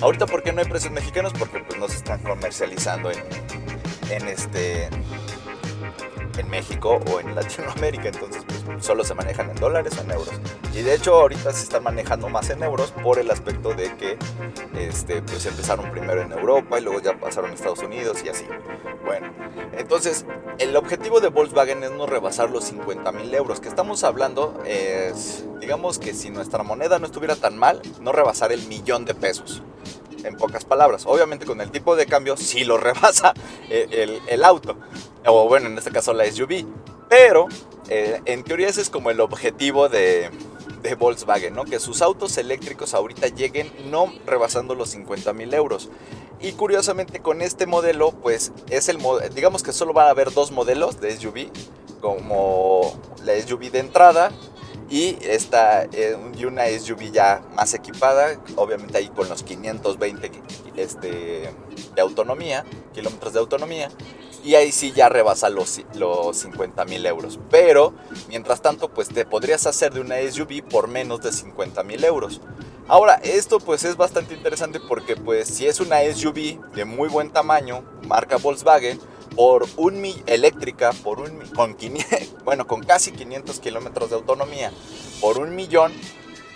Ahorita, 0.00 0.26
¿por 0.26 0.42
qué 0.42 0.52
no 0.52 0.60
hay 0.60 0.68
precios 0.68 0.92
mexicanos? 0.92 1.32
Porque 1.38 1.58
pues 1.60 1.78
no 1.78 1.88
se 1.88 1.96
están 1.96 2.20
comercializando 2.22 3.10
en, 3.10 3.18
en 4.10 4.28
este 4.28 4.88
en 6.38 6.48
México 6.48 7.00
o 7.10 7.20
en 7.20 7.34
Latinoamérica, 7.34 8.08
entonces 8.08 8.44
pues, 8.46 8.84
solo 8.84 9.04
se 9.04 9.14
manejan 9.14 9.50
en 9.50 9.56
dólares 9.56 9.94
o 9.98 10.02
en 10.02 10.10
euros. 10.12 10.30
Y 10.74 10.82
de 10.82 10.94
hecho 10.94 11.14
ahorita 11.14 11.52
se 11.52 11.64
están 11.64 11.82
manejando 11.82 12.28
más 12.28 12.50
en 12.50 12.62
euros 12.62 12.92
por 13.02 13.18
el 13.18 13.30
aspecto 13.30 13.74
de 13.74 13.96
que 13.96 14.18
este, 14.78 15.22
pues 15.22 15.44
empezaron 15.46 15.90
primero 15.90 16.22
en 16.22 16.32
Europa 16.32 16.78
y 16.78 16.82
luego 16.82 17.00
ya 17.00 17.18
pasaron 17.18 17.50
a 17.50 17.54
Estados 17.54 17.80
Unidos 17.80 18.22
y 18.24 18.28
así. 18.28 18.46
Bueno, 19.04 19.32
entonces 19.76 20.24
el 20.58 20.76
objetivo 20.76 21.20
de 21.20 21.28
Volkswagen 21.28 21.82
es 21.82 21.90
no 21.90 22.06
rebasar 22.06 22.50
los 22.50 22.64
50 22.64 23.10
mil 23.12 23.34
euros, 23.34 23.60
que 23.60 23.68
estamos 23.68 24.04
hablando 24.04 24.62
es, 24.66 25.44
digamos 25.60 25.98
que 25.98 26.14
si 26.14 26.30
nuestra 26.30 26.62
moneda 26.62 26.98
no 26.98 27.06
estuviera 27.06 27.36
tan 27.36 27.56
mal, 27.56 27.80
no 28.00 28.12
rebasar 28.12 28.52
el 28.52 28.66
millón 28.68 29.04
de 29.04 29.14
pesos 29.14 29.62
en 30.24 30.36
pocas 30.36 30.64
palabras. 30.64 31.04
Obviamente 31.06 31.46
con 31.46 31.60
el 31.60 31.70
tipo 31.70 31.96
de 31.96 32.06
cambio 32.06 32.36
sí 32.36 32.64
lo 32.64 32.76
rebasa 32.78 33.34
el, 33.70 34.20
el, 34.26 34.44
auto, 34.44 34.76
o 35.30 35.48
bueno, 35.48 35.66
en 35.66 35.78
este 35.78 35.90
caso 35.90 36.12
la 36.12 36.30
SUV, 36.30 36.64
pero 37.08 37.48
eh, 37.88 38.20
en 38.24 38.44
teoría 38.44 38.68
ese 38.68 38.80
es 38.80 38.90
como 38.90 39.10
el 39.10 39.20
objetivo 39.20 39.88
de, 39.88 40.30
de, 40.82 40.94
Volkswagen, 40.94 41.54
¿no? 41.54 41.64
Que 41.64 41.80
sus 41.80 42.02
autos 42.02 42.36
eléctricos 42.38 42.94
ahorita 42.94 43.28
lleguen 43.28 43.72
no 43.90 44.12
rebasando 44.26 44.74
los 44.74 44.90
50 44.90 45.32
mil 45.32 45.52
euros. 45.54 45.88
Y 46.40 46.52
curiosamente 46.52 47.20
con 47.20 47.42
este 47.42 47.66
modelo, 47.66 48.12
pues 48.12 48.52
es 48.70 48.88
el 48.88 48.98
digamos 49.34 49.62
que 49.62 49.72
solo 49.72 49.92
va 49.92 50.06
a 50.06 50.10
haber 50.10 50.32
dos 50.32 50.52
modelos 50.52 51.00
de 51.00 51.16
SUV, 51.16 51.50
como 52.00 52.98
la 53.24 53.40
SUV 53.40 53.70
de 53.70 53.80
entrada 53.80 54.30
y, 54.90 55.18
esta, 55.22 55.84
eh, 55.84 56.16
y 56.36 56.44
una 56.44 56.66
SUV 56.66 57.12
ya 57.12 57.42
más 57.54 57.74
equipada, 57.74 58.40
obviamente 58.56 58.96
ahí 58.98 59.08
con 59.08 59.28
los 59.28 59.42
520 59.42 60.30
este, 60.76 61.50
de 61.94 62.00
autonomía, 62.00 62.64
kilómetros 62.94 63.32
de 63.32 63.38
autonomía. 63.40 63.90
Y 64.44 64.54
ahí 64.54 64.72
sí 64.72 64.92
ya 64.92 65.08
rebasa 65.08 65.48
los, 65.48 65.80
los 65.94 66.36
50 66.36 66.84
mil 66.84 67.04
euros. 67.06 67.38
Pero, 67.50 67.92
mientras 68.28 68.62
tanto, 68.62 68.88
pues 68.88 69.08
te 69.08 69.24
podrías 69.24 69.66
hacer 69.66 69.92
de 69.92 70.00
una 70.00 70.16
SUV 70.18 70.62
por 70.62 70.88
menos 70.88 71.20
de 71.20 71.32
50 71.32 71.82
mil 71.82 72.04
euros. 72.04 72.40
Ahora, 72.86 73.16
esto 73.16 73.60
pues 73.60 73.84
es 73.84 73.96
bastante 73.96 74.34
interesante 74.34 74.80
porque 74.80 75.14
pues 75.14 75.46
si 75.48 75.66
es 75.66 75.78
una 75.78 76.00
SUV 76.00 76.58
de 76.74 76.84
muy 76.86 77.08
buen 77.10 77.30
tamaño, 77.30 77.84
marca 78.06 78.38
Volkswagen, 78.38 78.98
por 79.38 79.66
un 79.76 80.04
eléctrica 80.26 80.92
por 80.92 81.20
un 81.20 81.38
con 81.54 81.76
bueno 82.44 82.66
con 82.66 82.82
casi 82.82 83.12
500 83.12 83.60
kilómetros 83.60 84.10
de 84.10 84.16
autonomía 84.16 84.72
por 85.20 85.38
un 85.38 85.54
millón 85.54 85.92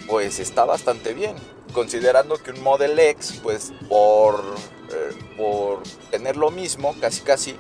pues 0.08 0.40
está 0.40 0.64
bastante 0.64 1.14
bien 1.14 1.36
considerando 1.72 2.36
que 2.36 2.50
un 2.50 2.62
Model 2.62 2.98
X 2.98 3.40
pues 3.42 3.72
por 3.88 4.42
eh, 4.90 5.10
por 5.36 5.82
tener 6.10 6.36
lo 6.36 6.50
mismo 6.50 6.94
casi 7.00 7.22
casi 7.22 7.56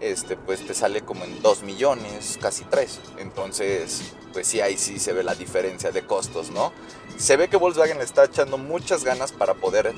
este 0.00 0.36
pues 0.36 0.66
te 0.66 0.74
sale 0.74 1.02
como 1.02 1.24
en 1.24 1.42
2 1.42 1.62
millones 1.62 2.38
casi 2.40 2.64
3 2.64 3.00
entonces 3.18 4.14
pues 4.32 4.46
sí 4.46 4.60
ahí 4.60 4.76
sí 4.78 4.98
se 4.98 5.12
ve 5.12 5.22
la 5.22 5.34
diferencia 5.34 5.90
de 5.90 6.06
costos 6.06 6.50
no 6.50 6.72
se 7.18 7.36
ve 7.36 7.48
que 7.48 7.56
Volkswagen 7.56 7.98
le 7.98 8.04
está 8.04 8.24
echando 8.24 8.56
muchas 8.56 9.04
ganas 9.04 9.32
para 9.32 9.54
poder 9.54 9.94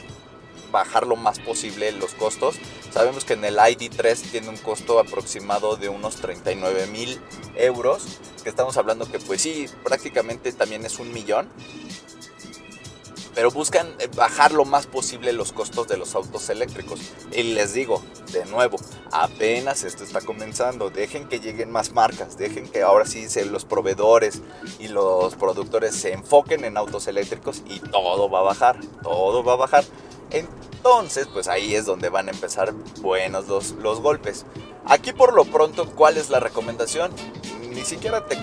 bajar 0.73 1.07
lo 1.07 1.15
más 1.15 1.39
posible 1.39 1.93
los 1.93 2.15
costos. 2.15 2.57
Sabemos 2.91 3.25
que 3.25 3.35
en 3.35 3.45
el 3.45 3.59
ID3 3.59 4.21
tiene 4.33 4.49
un 4.49 4.57
costo 4.57 4.99
aproximado 4.99 5.77
de 5.77 5.89
unos 5.89 6.17
39 6.17 6.87
mil 6.87 7.21
euros, 7.55 8.19
que 8.43 8.49
estamos 8.49 8.77
hablando 8.77 9.09
que 9.11 9.21
pues 9.21 9.43
sí, 9.43 9.67
prácticamente 9.85 10.51
también 10.53 10.85
es 10.85 10.99
un 10.99 11.13
millón. 11.13 11.49
Pero 13.35 13.51
buscan 13.51 13.89
eh, 13.99 14.09
bajar 14.15 14.53
lo 14.53 14.65
más 14.65 14.87
posible 14.87 15.33
los 15.33 15.53
costos 15.53 15.89
de 15.89 15.97
los 15.97 16.15
autos 16.15 16.49
eléctricos. 16.51 17.01
Y 17.33 17.43
les 17.43 17.73
digo, 17.73 18.03
de 18.33 18.45
nuevo, 18.47 18.77
apenas 19.11 19.85
esto 19.85 20.05
está 20.05 20.21
comenzando. 20.21 20.91
Dejen 20.91 21.29
que 21.29 21.41
lleguen 21.41 21.71
más 21.71 21.93
marcas. 21.93 22.37
Dejen 22.37 22.69
que 22.69 22.83
ahora 22.83 23.07
sí 23.07 23.27
los 23.45 23.65
proveedores 23.65 24.43
y 24.79 24.89
los 24.89 25.35
productores 25.35 25.95
se 25.95 26.13
enfoquen 26.13 26.65
en 26.65 26.77
autos 26.77 27.07
eléctricos 27.07 27.63
y 27.67 27.81
todo 27.81 28.29
va 28.29 28.41
a 28.41 28.43
bajar. 28.43 28.79
Todo 29.03 29.43
va 29.43 29.55
a 29.55 29.57
bajar. 29.57 29.85
Entonces, 30.31 31.29
pues 31.33 31.49
ahí 31.49 31.75
es 31.75 31.87
donde 31.87 32.09
van 32.09 32.29
a 32.29 32.33
empezar 32.33 32.73
buenos 33.01 33.49
los, 33.49 33.73
los 33.73 34.01
golpes. 34.01 34.45
Aquí 34.85 35.13
por 35.13 35.33
lo 35.35 35.45
pronto, 35.45 35.87
¿cuál 35.95 36.17
es 36.17 36.29
la 36.29 36.41
recomendación? 36.41 37.13
Ni 37.83 37.89
siquiera 37.89 38.25
te 38.25 38.39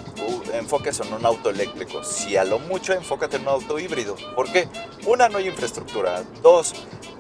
enfoques 0.54 1.00
en 1.00 1.14
un 1.14 1.26
auto 1.26 1.50
eléctrico. 1.50 2.04
Si 2.04 2.36
a 2.36 2.44
lo 2.44 2.60
mucho, 2.60 2.92
enfócate 2.92 3.38
en 3.38 3.44
un 3.44 3.48
auto 3.48 3.80
híbrido. 3.80 4.18
¿Por 4.36 4.52
qué? 4.52 4.68
Una, 5.08 5.30
no 5.30 5.38
hay 5.38 5.48
infraestructura. 5.48 6.24
Dos, 6.44 6.74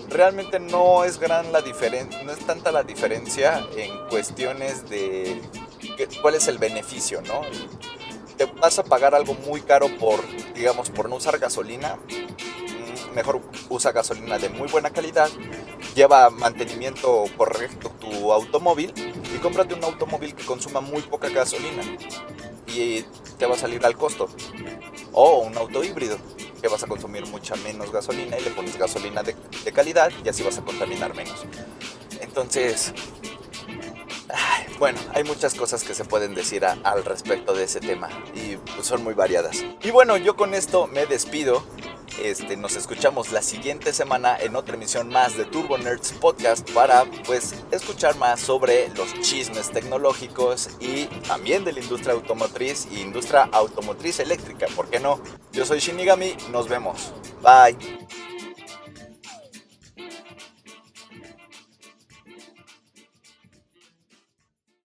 realmente 0.09 0.59
no 0.59 1.05
es 1.05 1.17
gran 1.17 1.53
la 1.53 1.61
no 1.61 2.31
es 2.33 2.39
tanta 2.45 2.73
la 2.73 2.83
diferencia 2.83 3.65
en 3.77 4.09
cuestiones 4.09 4.89
de 4.89 5.41
cuál 6.21 6.35
es 6.35 6.49
el 6.49 6.57
beneficio, 6.57 7.21
¿no? 7.21 7.39
Te 8.35 8.43
vas 8.43 8.77
a 8.79 8.83
pagar 8.83 9.15
algo 9.15 9.33
muy 9.35 9.61
caro 9.61 9.87
por, 9.97 10.19
digamos, 10.53 10.89
por 10.89 11.07
no 11.07 11.15
usar 11.15 11.39
gasolina 11.39 11.99
mejor 13.19 13.41
usa 13.67 13.91
gasolina 13.91 14.37
de 14.37 14.47
muy 14.47 14.69
buena 14.69 14.91
calidad, 14.91 15.29
lleva 15.93 16.29
mantenimiento 16.29 17.25
correcto 17.35 17.91
tu 17.99 18.31
automóvil 18.31 18.93
y 19.35 19.37
cómprate 19.39 19.73
un 19.73 19.83
automóvil 19.83 20.33
que 20.33 20.45
consuma 20.45 20.79
muy 20.79 21.01
poca 21.01 21.27
gasolina 21.27 21.83
y 22.65 23.03
te 23.37 23.45
va 23.45 23.55
a 23.55 23.57
salir 23.57 23.85
al 23.85 23.97
costo. 23.97 24.29
O 25.11 25.39
un 25.39 25.57
auto 25.57 25.83
híbrido 25.83 26.17
que 26.61 26.69
vas 26.69 26.81
a 26.81 26.87
consumir 26.87 27.25
mucha 27.25 27.57
menos 27.57 27.91
gasolina 27.91 28.39
y 28.39 28.43
le 28.43 28.51
pones 28.51 28.77
gasolina 28.77 29.21
de, 29.21 29.35
calidad 29.73 30.11
y 30.23 30.29
así 30.29 30.41
vas 30.41 30.57
a 30.57 30.61
contaminar 30.61 31.13
menos. 31.13 31.43
Entonces, 32.21 32.93
bueno, 34.79 34.99
hay 35.13 35.23
muchas 35.23 35.53
cosas 35.55 35.83
que 35.83 35.93
se 35.93 36.05
pueden 36.05 36.35
decir 36.35 36.65
al 36.65 37.05
respecto 37.05 37.53
de 37.53 37.63
ese 37.63 37.79
tema 37.79 38.09
y 38.33 38.57
pues, 38.57 38.87
son 38.87 39.03
muy 39.03 39.13
variadas. 39.13 39.65
Y 39.83 39.91
bueno, 39.91 40.17
yo 40.17 40.35
con 40.35 40.53
esto 40.53 40.87
me 40.87 41.05
despido 41.05 41.63
Este, 42.23 42.57
nos 42.57 42.75
escuchamos 42.75 43.31
la 43.31 43.41
siguiente 43.41 43.93
semana 43.93 44.37
en 44.37 44.55
otra 44.57 44.75
emisión 44.75 45.07
más 45.07 45.37
de 45.37 45.45
Turbo 45.45 45.77
Nerds 45.77 46.11
Podcast 46.13 46.69
para 46.71 47.05
pues 47.25 47.55
escuchar 47.71 48.17
más 48.17 48.41
sobre 48.41 48.89
los 48.89 49.13
chismes 49.21 49.71
tecnológicos 49.71 50.69
y 50.81 51.05
también 51.27 51.63
de 51.63 51.71
la 51.71 51.79
industria 51.79 52.13
automotriz 52.13 52.87
y 52.91 52.99
industria 53.01 53.47
automotriz 53.53 54.19
eléctrica, 54.19 54.67
¿por 54.75 54.89
qué 54.89 54.99
no? 54.99 55.21
Yo 55.53 55.65
soy 55.65 55.79
Shinigami, 55.79 56.35
nos 56.51 56.67
vemos. 56.67 57.13
Bye. 57.41 57.77